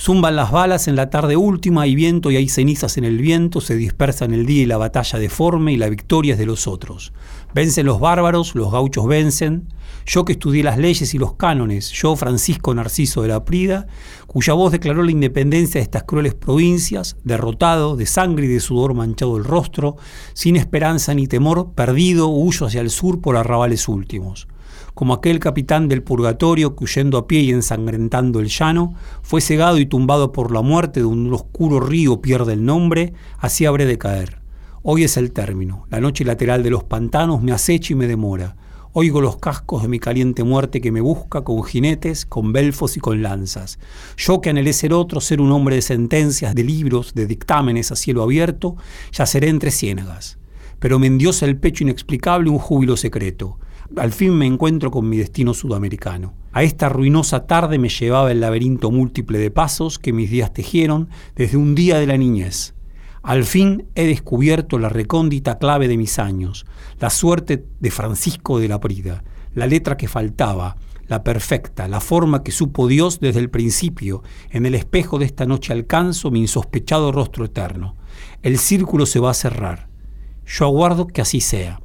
Zumban 0.00 0.36
las 0.36 0.52
balas 0.52 0.86
en 0.86 0.94
la 0.94 1.10
tarde 1.10 1.36
última, 1.36 1.82
hay 1.82 1.96
viento 1.96 2.30
y 2.30 2.36
hay 2.36 2.48
cenizas 2.48 2.98
en 2.98 3.04
el 3.04 3.18
viento, 3.18 3.60
se 3.60 3.74
dispersan 3.74 4.32
el 4.32 4.46
día 4.46 4.62
y 4.62 4.66
la 4.66 4.76
batalla 4.76 5.18
deforme 5.18 5.72
y 5.72 5.76
la 5.76 5.88
victoria 5.88 6.34
es 6.34 6.38
de 6.38 6.46
los 6.46 6.68
otros. 6.68 7.12
Vencen 7.52 7.84
los 7.84 7.98
bárbaros, 7.98 8.54
los 8.54 8.70
gauchos 8.70 9.08
vencen. 9.08 9.66
Yo 10.06 10.24
que 10.24 10.34
estudié 10.34 10.62
las 10.62 10.78
leyes 10.78 11.12
y 11.12 11.18
los 11.18 11.34
cánones, 11.34 11.90
yo 11.90 12.14
Francisco 12.14 12.72
Narciso 12.72 13.22
de 13.22 13.28
la 13.28 13.44
Prida, 13.44 13.88
cuya 14.28 14.52
voz 14.52 14.70
declaró 14.70 15.02
la 15.02 15.10
independencia 15.10 15.80
de 15.80 15.82
estas 15.82 16.04
crueles 16.04 16.34
provincias, 16.34 17.16
derrotado, 17.24 17.96
de 17.96 18.06
sangre 18.06 18.46
y 18.46 18.50
de 18.50 18.60
sudor 18.60 18.94
manchado 18.94 19.36
el 19.36 19.42
rostro, 19.42 19.96
sin 20.32 20.54
esperanza 20.54 21.12
ni 21.12 21.26
temor, 21.26 21.72
perdido, 21.72 22.28
huyo 22.28 22.66
hacia 22.66 22.82
el 22.82 22.90
sur 22.90 23.20
por 23.20 23.36
arrabales 23.36 23.88
últimos 23.88 24.46
como 24.98 25.14
aquel 25.14 25.38
capitán 25.38 25.86
del 25.86 26.02
purgatorio 26.02 26.74
que 26.74 26.82
huyendo 26.82 27.18
a 27.18 27.28
pie 27.28 27.42
y 27.42 27.50
ensangrentando 27.52 28.40
el 28.40 28.48
llano, 28.48 28.94
fue 29.22 29.40
cegado 29.40 29.78
y 29.78 29.86
tumbado 29.86 30.32
por 30.32 30.52
la 30.52 30.60
muerte 30.60 30.98
de 30.98 31.06
un 31.06 31.32
oscuro 31.32 31.78
río 31.78 32.20
pierde 32.20 32.54
el 32.54 32.64
nombre, 32.64 33.12
así 33.38 33.64
habré 33.64 33.86
de 33.86 33.96
caer. 33.96 34.40
Hoy 34.82 35.04
es 35.04 35.16
el 35.16 35.30
término, 35.30 35.86
la 35.88 36.00
noche 36.00 36.24
lateral 36.24 36.64
de 36.64 36.70
los 36.70 36.82
pantanos 36.82 37.40
me 37.40 37.52
acecha 37.52 37.92
y 37.92 37.96
me 37.96 38.08
demora. 38.08 38.56
Oigo 38.92 39.20
los 39.20 39.36
cascos 39.36 39.82
de 39.82 39.88
mi 39.88 40.00
caliente 40.00 40.42
muerte 40.42 40.80
que 40.80 40.90
me 40.90 41.00
busca 41.00 41.42
con 41.42 41.62
jinetes, 41.62 42.26
con 42.26 42.52
belfos 42.52 42.96
y 42.96 43.00
con 43.00 43.22
lanzas. 43.22 43.78
Yo 44.16 44.40
que 44.40 44.50
anhelé 44.50 44.72
ser 44.72 44.92
otro, 44.92 45.20
ser 45.20 45.40
un 45.40 45.52
hombre 45.52 45.76
de 45.76 45.82
sentencias, 45.82 46.56
de 46.56 46.64
libros, 46.64 47.14
de 47.14 47.26
dictámenes 47.26 47.92
a 47.92 47.94
cielo 47.94 48.24
abierto, 48.24 48.74
yaceré 49.12 49.48
entre 49.48 49.70
ciénagas. 49.70 50.38
Pero 50.80 50.98
me 50.98 51.06
endiosa 51.06 51.46
el 51.46 51.56
pecho 51.56 51.84
inexplicable 51.84 52.50
un 52.50 52.58
júbilo 52.58 52.96
secreto. 52.96 53.58
Al 53.96 54.12
fin 54.12 54.34
me 54.34 54.46
encuentro 54.46 54.90
con 54.90 55.08
mi 55.08 55.16
destino 55.16 55.54
sudamericano. 55.54 56.34
A 56.52 56.62
esta 56.62 56.88
ruinosa 56.88 57.46
tarde 57.46 57.78
me 57.78 57.88
llevaba 57.88 58.30
el 58.30 58.40
laberinto 58.40 58.90
múltiple 58.90 59.38
de 59.38 59.50
pasos 59.50 59.98
que 59.98 60.12
mis 60.12 60.30
días 60.30 60.52
tejieron 60.52 61.08
desde 61.34 61.56
un 61.56 61.74
día 61.74 61.98
de 61.98 62.06
la 62.06 62.18
niñez. 62.18 62.74
Al 63.22 63.44
fin 63.44 63.86
he 63.94 64.06
descubierto 64.06 64.78
la 64.78 64.88
recóndita 64.90 65.58
clave 65.58 65.88
de 65.88 65.96
mis 65.96 66.18
años, 66.18 66.66
la 67.00 67.10
suerte 67.10 67.64
de 67.80 67.90
Francisco 67.90 68.58
de 68.58 68.68
la 68.68 68.78
Prida, 68.78 69.24
la 69.54 69.66
letra 69.66 69.96
que 69.96 70.06
faltaba, 70.06 70.76
la 71.06 71.24
perfecta, 71.24 71.88
la 71.88 72.00
forma 72.00 72.42
que 72.42 72.52
supo 72.52 72.88
Dios 72.88 73.20
desde 73.20 73.40
el 73.40 73.48
principio. 73.48 74.22
En 74.50 74.66
el 74.66 74.74
espejo 74.74 75.18
de 75.18 75.24
esta 75.24 75.46
noche 75.46 75.72
alcanzo 75.72 76.30
mi 76.30 76.40
insospechado 76.40 77.10
rostro 77.10 77.46
eterno. 77.46 77.96
El 78.42 78.58
círculo 78.58 79.06
se 79.06 79.18
va 79.18 79.30
a 79.30 79.34
cerrar. 79.34 79.88
Yo 80.46 80.66
aguardo 80.66 81.06
que 81.06 81.22
así 81.22 81.40
sea. 81.40 81.80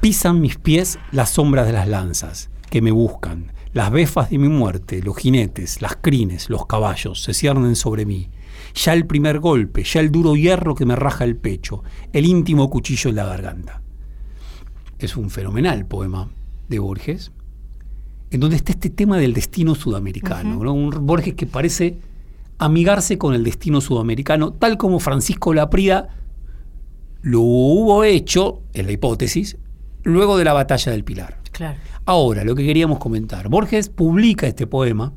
Pisan 0.00 0.40
mis 0.40 0.56
pies 0.56 0.98
las 1.10 1.30
sombras 1.30 1.66
de 1.66 1.72
las 1.72 1.88
lanzas, 1.88 2.50
que 2.70 2.80
me 2.80 2.92
buscan. 2.92 3.52
Las 3.72 3.90
befas 3.90 4.30
de 4.30 4.38
mi 4.38 4.48
muerte, 4.48 5.02
los 5.02 5.16
jinetes, 5.16 5.82
las 5.82 5.96
crines, 5.96 6.50
los 6.50 6.66
caballos, 6.66 7.22
se 7.22 7.34
ciernen 7.34 7.74
sobre 7.74 8.06
mí. 8.06 8.30
Ya 8.74 8.92
el 8.92 9.06
primer 9.06 9.40
golpe, 9.40 9.82
ya 9.82 10.00
el 10.00 10.12
duro 10.12 10.36
hierro 10.36 10.76
que 10.76 10.86
me 10.86 10.94
raja 10.94 11.24
el 11.24 11.36
pecho, 11.36 11.82
el 12.12 12.26
íntimo 12.26 12.70
cuchillo 12.70 13.10
en 13.10 13.16
la 13.16 13.26
garganta. 13.26 13.82
Es 15.00 15.16
un 15.16 15.30
fenomenal 15.30 15.84
poema 15.86 16.28
de 16.68 16.78
Borges, 16.78 17.32
en 18.30 18.40
donde 18.40 18.56
está 18.56 18.72
este 18.72 18.90
tema 18.90 19.18
del 19.18 19.34
destino 19.34 19.74
sudamericano. 19.74 20.62
¿no? 20.62 20.72
Un 20.72 20.90
Borges 21.06 21.34
que 21.34 21.46
parece 21.46 21.98
amigarse 22.58 23.18
con 23.18 23.34
el 23.34 23.42
destino 23.42 23.80
sudamericano, 23.80 24.52
tal 24.52 24.76
como 24.76 25.00
Francisco 25.00 25.52
Laprida 25.54 26.08
lo 27.20 27.40
hubo 27.40 28.04
hecho, 28.04 28.62
en 28.74 28.86
la 28.86 28.92
hipótesis, 28.92 29.56
luego 30.02 30.36
de 30.38 30.44
la 30.44 30.52
batalla 30.52 30.92
del 30.92 31.04
Pilar. 31.04 31.38
Claro. 31.52 31.78
Ahora, 32.06 32.44
lo 32.44 32.54
que 32.54 32.64
queríamos 32.64 32.98
comentar. 32.98 33.48
Borges 33.48 33.88
publica 33.88 34.46
este 34.46 34.66
poema 34.66 35.12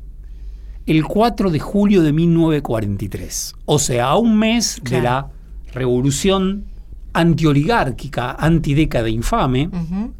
el 0.86 1.04
4 1.04 1.50
de 1.50 1.60
julio 1.60 2.02
de 2.02 2.12
1943, 2.12 3.54
o 3.66 3.78
sea, 3.78 4.08
a 4.08 4.16
un 4.16 4.36
mes 4.38 4.80
de 4.82 5.00
la 5.00 5.30
revolución 5.72 6.64
antioligárquica, 7.12 8.32
antidécada 8.32 9.08
infame, 9.08 9.70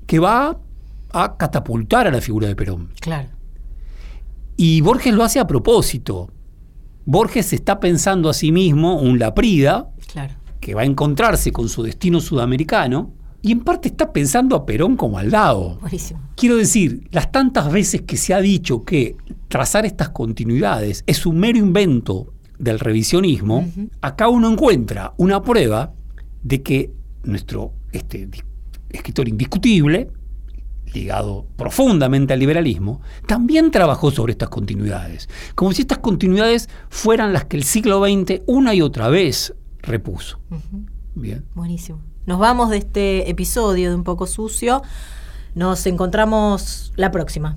que 0.06 0.18
va 0.18 0.58
a 1.12 1.36
catapultar 1.36 2.06
a 2.06 2.10
la 2.10 2.20
figura 2.20 2.48
de 2.48 2.56
Perón. 2.56 2.90
Claro. 3.00 3.28
Y 4.56 4.80
Borges 4.82 5.12
lo 5.14 5.24
hace 5.24 5.40
a 5.40 5.46
propósito. 5.46 6.30
Borges 7.04 7.52
está 7.52 7.80
pensando 7.80 8.28
a 8.30 8.34
sí 8.34 8.52
mismo 8.52 9.00
un 9.00 9.18
Laprida, 9.18 9.88
Claro. 10.12 10.34
que 10.60 10.74
va 10.74 10.82
a 10.82 10.84
encontrarse 10.84 11.50
con 11.52 11.68
su 11.68 11.82
destino 11.82 12.20
sudamericano, 12.20 13.10
y 13.42 13.52
en 13.52 13.60
parte 13.60 13.88
está 13.88 14.12
pensando 14.12 14.54
a 14.54 14.64
Perón 14.64 14.96
como 14.96 15.18
al 15.18 15.30
lado. 15.30 15.78
Buenísimo. 15.80 16.20
Quiero 16.36 16.56
decir, 16.56 17.08
las 17.10 17.32
tantas 17.32 17.70
veces 17.70 18.02
que 18.02 18.16
se 18.16 18.32
ha 18.32 18.40
dicho 18.40 18.84
que 18.84 19.16
trazar 19.48 19.84
estas 19.84 20.10
continuidades 20.10 21.02
es 21.06 21.26
un 21.26 21.38
mero 21.38 21.58
invento 21.58 22.32
del 22.58 22.78
revisionismo, 22.78 23.68
acá 24.00 24.28
uno 24.28 24.50
encuentra 24.50 25.14
una 25.16 25.42
prueba 25.42 25.92
de 26.42 26.62
que 26.62 26.92
nuestro 27.24 27.72
este, 27.90 28.28
escritor 28.90 29.28
indiscutible, 29.28 30.10
ligado 30.94 31.46
profundamente 31.56 32.32
al 32.34 32.38
liberalismo, 32.38 33.00
también 33.26 33.72
trabajó 33.72 34.12
sobre 34.12 34.32
estas 34.32 34.48
continuidades. 34.48 35.28
Como 35.56 35.72
si 35.72 35.82
estas 35.82 35.98
continuidades 35.98 36.68
fueran 36.88 37.32
las 37.32 37.46
que 37.46 37.56
el 37.56 37.64
siglo 37.64 38.04
XX 38.04 38.42
una 38.46 38.74
y 38.74 38.82
otra 38.82 39.08
vez 39.08 39.54
repuso. 39.82 40.38
Bien. 41.14 41.44
Buenísimo. 41.54 42.11
Nos 42.24 42.38
vamos 42.38 42.70
de 42.70 42.76
este 42.76 43.28
episodio 43.30 43.90
de 43.90 43.96
Un 43.96 44.04
poco 44.04 44.28
sucio. 44.28 44.82
Nos 45.56 45.84
encontramos 45.86 46.92
la 46.94 47.10
próxima. 47.10 47.56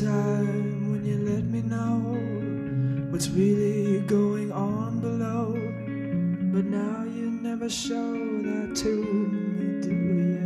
time 0.00 0.90
when 0.90 1.06
you 1.06 1.16
let 1.16 1.44
me 1.44 1.62
know 1.62 1.96
what's 3.10 3.30
really 3.30 4.00
going 4.00 4.52
on 4.52 5.00
below. 5.00 5.54
But 6.52 6.66
now 6.66 7.04
you 7.04 7.30
never 7.30 7.70
show 7.70 8.12
that 8.12 8.76
to 8.76 9.04
me, 9.04 9.80
do 9.80 9.94
you? 10.34 10.44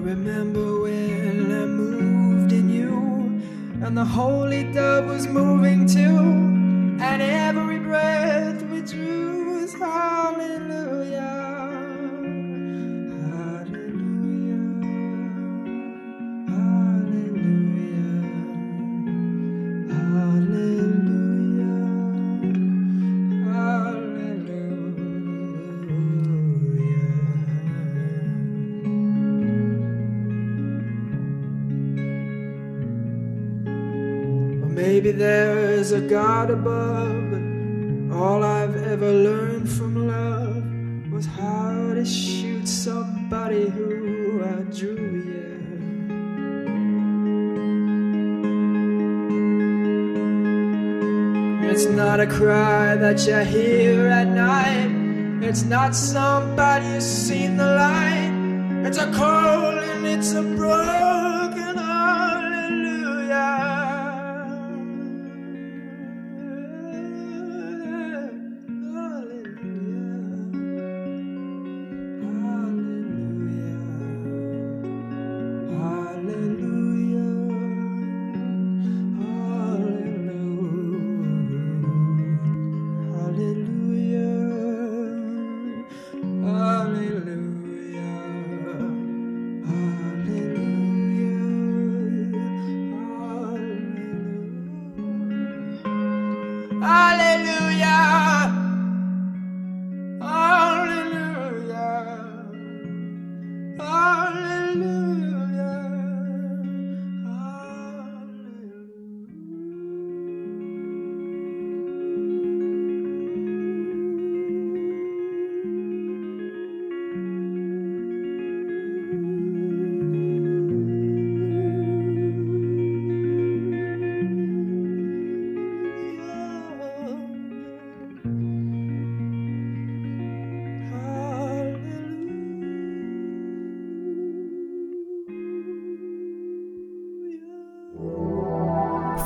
Remember 0.00 0.80
when 0.80 1.52
I 1.52 1.66
moved 1.66 2.52
in 2.52 2.68
you, 2.68 3.40
and 3.86 3.96
the 3.96 4.04
holy 4.04 4.64
dove 4.72 5.06
was 5.06 5.28
moving 5.28 5.59
God 36.08 36.50
above, 36.50 38.12
all 38.12 38.42
I've 38.42 38.76
ever 38.76 39.12
learned 39.12 39.68
from 39.70 40.08
love 40.08 41.12
was 41.12 41.26
how 41.26 41.94
to 41.94 42.04
shoot 42.04 42.66
somebody 42.66 43.68
who 43.68 44.42
I 44.44 44.62
drew. 44.76 45.10
It's 51.70 51.86
not 51.86 52.20
a 52.20 52.26
cry 52.26 52.96
that 52.96 53.26
you 53.26 53.38
hear 53.38 54.08
at 54.08 54.28
night. 54.28 54.90
It's 55.42 55.62
not 55.62 55.94
somebody 55.94 56.84
who's 56.86 57.06
seen 57.06 57.56
the 57.56 57.64
light. 57.64 58.32
It's 58.86 58.98
a 58.98 59.10
call 59.12 59.78
and 59.78 60.06
it's 60.06 60.32
a 60.32 60.42
broken 60.42 61.79